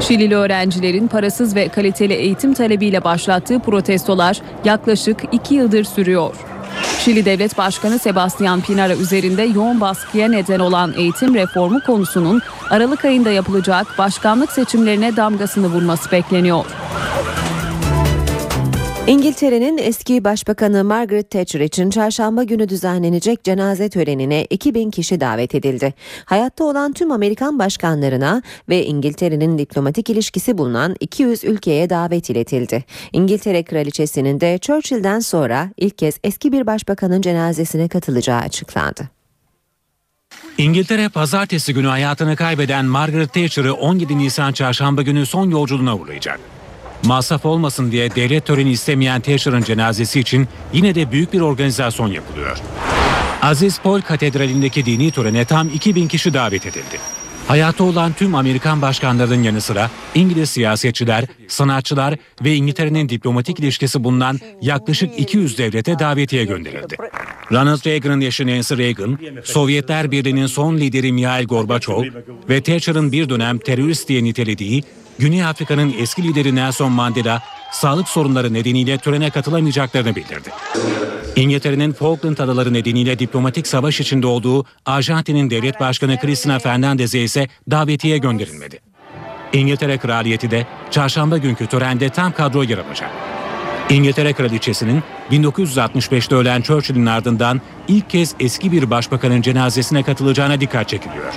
Şilili 0.00 0.36
öğrencilerin 0.36 1.08
parasız 1.08 1.56
ve 1.56 1.68
kaliteli 1.68 2.12
eğitim 2.12 2.54
talebiyle 2.54 3.04
başlattığı 3.04 3.58
protestolar 3.58 4.40
yaklaşık 4.64 5.24
iki 5.32 5.54
yıldır 5.54 5.84
sürüyor. 5.84 6.53
Şili 6.98 7.24
Devlet 7.24 7.58
Başkanı 7.58 7.98
Sebastian 7.98 8.60
Pinara 8.60 8.94
üzerinde 8.94 9.42
yoğun 9.42 9.80
baskıya 9.80 10.28
neden 10.28 10.58
olan 10.58 10.94
eğitim 10.96 11.34
reformu 11.34 11.80
konusunun 11.80 12.42
Aralık 12.70 13.04
ayında 13.04 13.30
yapılacak 13.30 13.86
başkanlık 13.98 14.52
seçimlerine 14.52 15.16
damgasını 15.16 15.66
vurması 15.66 16.12
bekleniyor. 16.12 16.64
İngiltere'nin 19.06 19.78
eski 19.78 20.24
başbakanı 20.24 20.84
Margaret 20.84 21.30
Thatcher 21.30 21.60
için 21.60 21.90
çarşamba 21.90 22.42
günü 22.42 22.68
düzenlenecek 22.68 23.44
cenaze 23.44 23.88
törenine 23.88 24.44
2000 24.50 24.90
kişi 24.90 25.20
davet 25.20 25.54
edildi. 25.54 25.94
Hayatta 26.24 26.64
olan 26.64 26.92
tüm 26.92 27.12
Amerikan 27.12 27.58
başkanlarına 27.58 28.42
ve 28.68 28.86
İngiltere'nin 28.86 29.58
diplomatik 29.58 30.10
ilişkisi 30.10 30.58
bulunan 30.58 30.96
200 31.00 31.44
ülkeye 31.44 31.90
davet 31.90 32.30
iletildi. 32.30 32.84
İngiltere 33.12 33.62
kraliçesinin 33.62 34.40
de 34.40 34.58
Churchill'den 34.58 35.20
sonra 35.20 35.70
ilk 35.76 35.98
kez 35.98 36.18
eski 36.24 36.52
bir 36.52 36.66
başbakanın 36.66 37.20
cenazesine 37.20 37.88
katılacağı 37.88 38.40
açıklandı. 38.40 39.08
İngiltere 40.58 41.08
pazartesi 41.08 41.74
günü 41.74 41.86
hayatını 41.86 42.36
kaybeden 42.36 42.84
Margaret 42.84 43.32
Thatcher'ı 43.32 43.74
17 43.74 44.18
Nisan 44.18 44.52
çarşamba 44.52 45.02
günü 45.02 45.26
son 45.26 45.50
yolculuğuna 45.50 45.96
uğurlayacak. 45.96 46.53
Masraf 47.06 47.46
olmasın 47.46 47.92
diye 47.92 48.14
devlet 48.14 48.46
töreni 48.46 48.70
istemeyen 48.70 49.20
Thatcher'ın 49.20 49.62
cenazesi 49.62 50.20
için 50.20 50.48
yine 50.72 50.94
de 50.94 51.12
büyük 51.12 51.32
bir 51.32 51.40
organizasyon 51.40 52.08
yapılıyor. 52.08 52.58
Aziz 53.42 53.80
Paul 53.80 54.00
Katedrali'ndeki 54.00 54.86
dini 54.86 55.10
törene 55.10 55.44
tam 55.44 55.68
2000 55.68 56.08
kişi 56.08 56.34
davet 56.34 56.66
edildi. 56.66 56.98
Hayatı 57.48 57.84
olan 57.84 58.12
tüm 58.12 58.34
Amerikan 58.34 58.82
başkanlarının 58.82 59.42
yanı 59.42 59.60
sıra 59.60 59.90
İngiliz 60.14 60.50
siyasetçiler, 60.50 61.24
sanatçılar 61.48 62.14
ve 62.44 62.54
İngiltere'nin 62.54 63.08
diplomatik 63.08 63.60
ilişkisi 63.60 64.04
bulunan 64.04 64.40
yaklaşık 64.60 65.18
200 65.18 65.58
devlete 65.58 65.98
davetiye 65.98 66.44
gönderildi. 66.44 66.96
Ronald 67.52 67.86
Reagan'ın 67.86 68.20
eşi 68.20 68.46
Nancy 68.46 68.74
Reagan, 68.74 69.18
Sovyetler 69.44 70.10
Birliği'nin 70.10 70.46
son 70.46 70.76
lideri 70.76 71.12
Mikhail 71.12 71.46
Gorbaçov 71.46 72.04
ve 72.48 72.62
Thatcher'ın 72.62 73.12
bir 73.12 73.28
dönem 73.28 73.58
terörist 73.58 74.08
diye 74.08 74.24
nitelediği 74.24 74.82
Güney 75.18 75.44
Afrika'nın 75.44 75.94
eski 75.98 76.22
lideri 76.22 76.54
Nelson 76.54 76.92
Mandela 76.92 77.42
sağlık 77.72 78.08
sorunları 78.08 78.54
nedeniyle 78.54 78.98
törene 78.98 79.30
katılamayacaklarını 79.30 80.16
bildirdi. 80.16 80.50
İngiltere'nin 81.36 81.92
Falkland 81.92 82.38
Adaları 82.38 82.72
nedeniyle 82.72 83.18
diplomatik 83.18 83.66
savaş 83.66 84.00
içinde 84.00 84.26
olduğu 84.26 84.64
Arjantin'in 84.86 85.50
devlet 85.50 85.80
başkanı 85.80 86.18
Cristina 86.22 86.58
Fernandez'e 86.58 87.20
ise 87.20 87.48
davetiye 87.70 88.18
gönderilmedi. 88.18 88.80
İngiltere 89.52 89.98
Kraliyeti 89.98 90.50
de 90.50 90.66
çarşamba 90.90 91.38
günkü 91.38 91.66
törende 91.66 92.08
tam 92.08 92.32
kadro 92.32 92.62
yer 92.62 92.78
alacak. 92.78 93.10
İngiltere 93.90 94.32
Kraliçesi'nin 94.32 95.02
1965'te 95.30 96.34
ölen 96.34 96.62
Churchill'in 96.62 97.06
ardından 97.06 97.60
ilk 97.88 98.10
kez 98.10 98.34
eski 98.40 98.72
bir 98.72 98.90
başbakanın 98.90 99.42
cenazesine 99.42 100.02
katılacağına 100.02 100.60
dikkat 100.60 100.88
çekiliyor. 100.88 101.34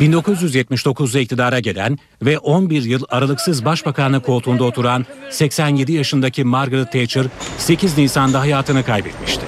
1979'da 0.00 1.20
iktidara 1.20 1.60
gelen 1.60 1.98
ve 2.22 2.38
11 2.38 2.82
yıl 2.82 3.02
aralıksız 3.08 3.64
başbakanlık 3.64 4.24
koltuğunda 4.24 4.64
oturan 4.64 5.06
87 5.30 5.92
yaşındaki 5.92 6.44
Margaret 6.44 6.92
Thatcher 6.92 7.26
8 7.58 7.98
Nisan'da 7.98 8.40
hayatını 8.40 8.84
kaybetmişti. 8.84 9.46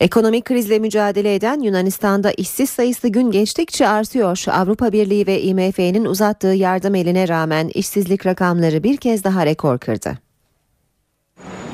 Ekonomik 0.00 0.44
krizle 0.44 0.78
mücadele 0.78 1.34
eden 1.34 1.60
Yunanistan'da 1.60 2.32
işsiz 2.32 2.70
sayısı 2.70 3.08
gün 3.08 3.30
geçtikçe 3.30 3.88
artıyor. 3.88 4.44
Avrupa 4.48 4.92
Birliği 4.92 5.26
ve 5.26 5.42
IMF'nin 5.42 6.04
uzattığı 6.04 6.46
yardım 6.46 6.94
eline 6.94 7.28
rağmen 7.28 7.70
işsizlik 7.74 8.26
rakamları 8.26 8.82
bir 8.82 8.96
kez 8.96 9.24
daha 9.24 9.46
rekor 9.46 9.78
kırdı. 9.78 10.18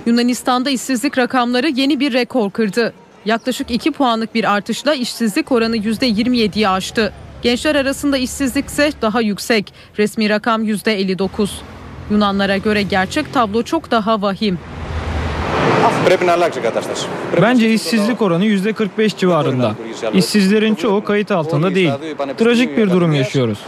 Yunanistan'da 0.06 0.70
işsizlik 0.70 1.18
rakamları 1.18 1.68
yeni 1.68 2.00
bir 2.00 2.12
rekor 2.12 2.50
kırdı. 2.50 2.94
Yaklaşık 3.24 3.70
2 3.70 3.92
puanlık 3.92 4.34
bir 4.34 4.52
artışla 4.52 4.94
işsizlik 4.94 5.52
oranı 5.52 5.76
%27'yi 5.76 6.68
aştı. 6.68 7.12
Gençler 7.42 7.74
arasında 7.74 8.18
işsizlik 8.18 8.66
ise 8.66 8.92
daha 9.02 9.20
yüksek. 9.20 9.72
Resmi 9.98 10.30
rakam 10.30 10.64
%59. 10.64 11.50
Yunanlara 12.10 12.56
göre 12.56 12.82
gerçek 12.82 13.32
tablo 13.32 13.62
çok 13.62 13.90
daha 13.90 14.22
vahim. 14.22 14.58
Bence 17.42 17.70
işsizlik 17.72 18.22
oranı 18.22 18.44
%45 18.44 19.16
civarında. 19.16 19.74
İşsizlerin 20.12 20.74
çoğu 20.74 21.04
kayıt 21.04 21.30
altında 21.30 21.74
değil. 21.74 21.90
Trajik 22.38 22.76
bir 22.76 22.90
durum 22.90 23.12
yaşıyoruz. 23.12 23.58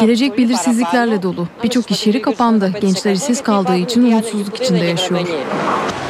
Gelecek 0.00 0.38
belirsizliklerle 0.38 1.22
dolu. 1.22 1.48
Birçok 1.64 1.90
iş 1.90 2.06
yeri 2.06 2.22
kapandı. 2.22 2.72
Gençler 2.80 3.12
işsiz 3.12 3.42
kaldığı 3.42 3.76
için 3.76 4.02
umutsuzluk 4.02 4.60
içinde 4.62 4.84
yaşıyor. 4.84 5.20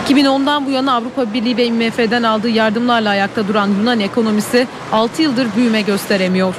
2010'dan 0.08 0.66
bu 0.66 0.70
yana 0.70 0.94
Avrupa 0.94 1.32
Birliği 1.34 1.56
ve 1.56 1.66
IMF'den 1.66 2.22
aldığı 2.22 2.48
yardımlarla 2.48 3.10
ayakta 3.10 3.48
duran 3.48 3.68
Yunan 3.80 4.00
ekonomisi 4.00 4.66
6 4.92 5.22
yıldır 5.22 5.46
büyüme 5.56 5.82
gösteremiyor. 5.82 6.54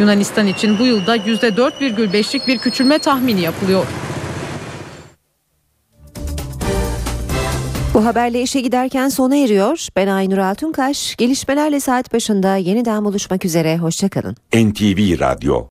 Yunanistan 0.00 0.46
için 0.46 0.78
bu 0.78 0.86
yılda 0.86 1.16
%4,5'lik 1.16 2.46
bir 2.46 2.58
küçülme 2.58 2.98
tahmini 2.98 3.40
yapılıyor. 3.40 3.86
Bu 7.98 8.04
haberle 8.04 8.42
işe 8.42 8.60
giderken 8.60 9.08
sona 9.08 9.36
eriyor. 9.36 9.86
Ben 9.96 10.06
Aynur 10.06 10.38
Altunkaş. 10.38 11.16
Gelişmelerle 11.16 11.80
saat 11.80 12.12
başında 12.12 12.56
yeniden 12.56 13.04
buluşmak 13.04 13.44
üzere. 13.44 13.78
Hoşçakalın. 13.78 14.36
NTV 14.54 15.20
Radyo 15.20 15.66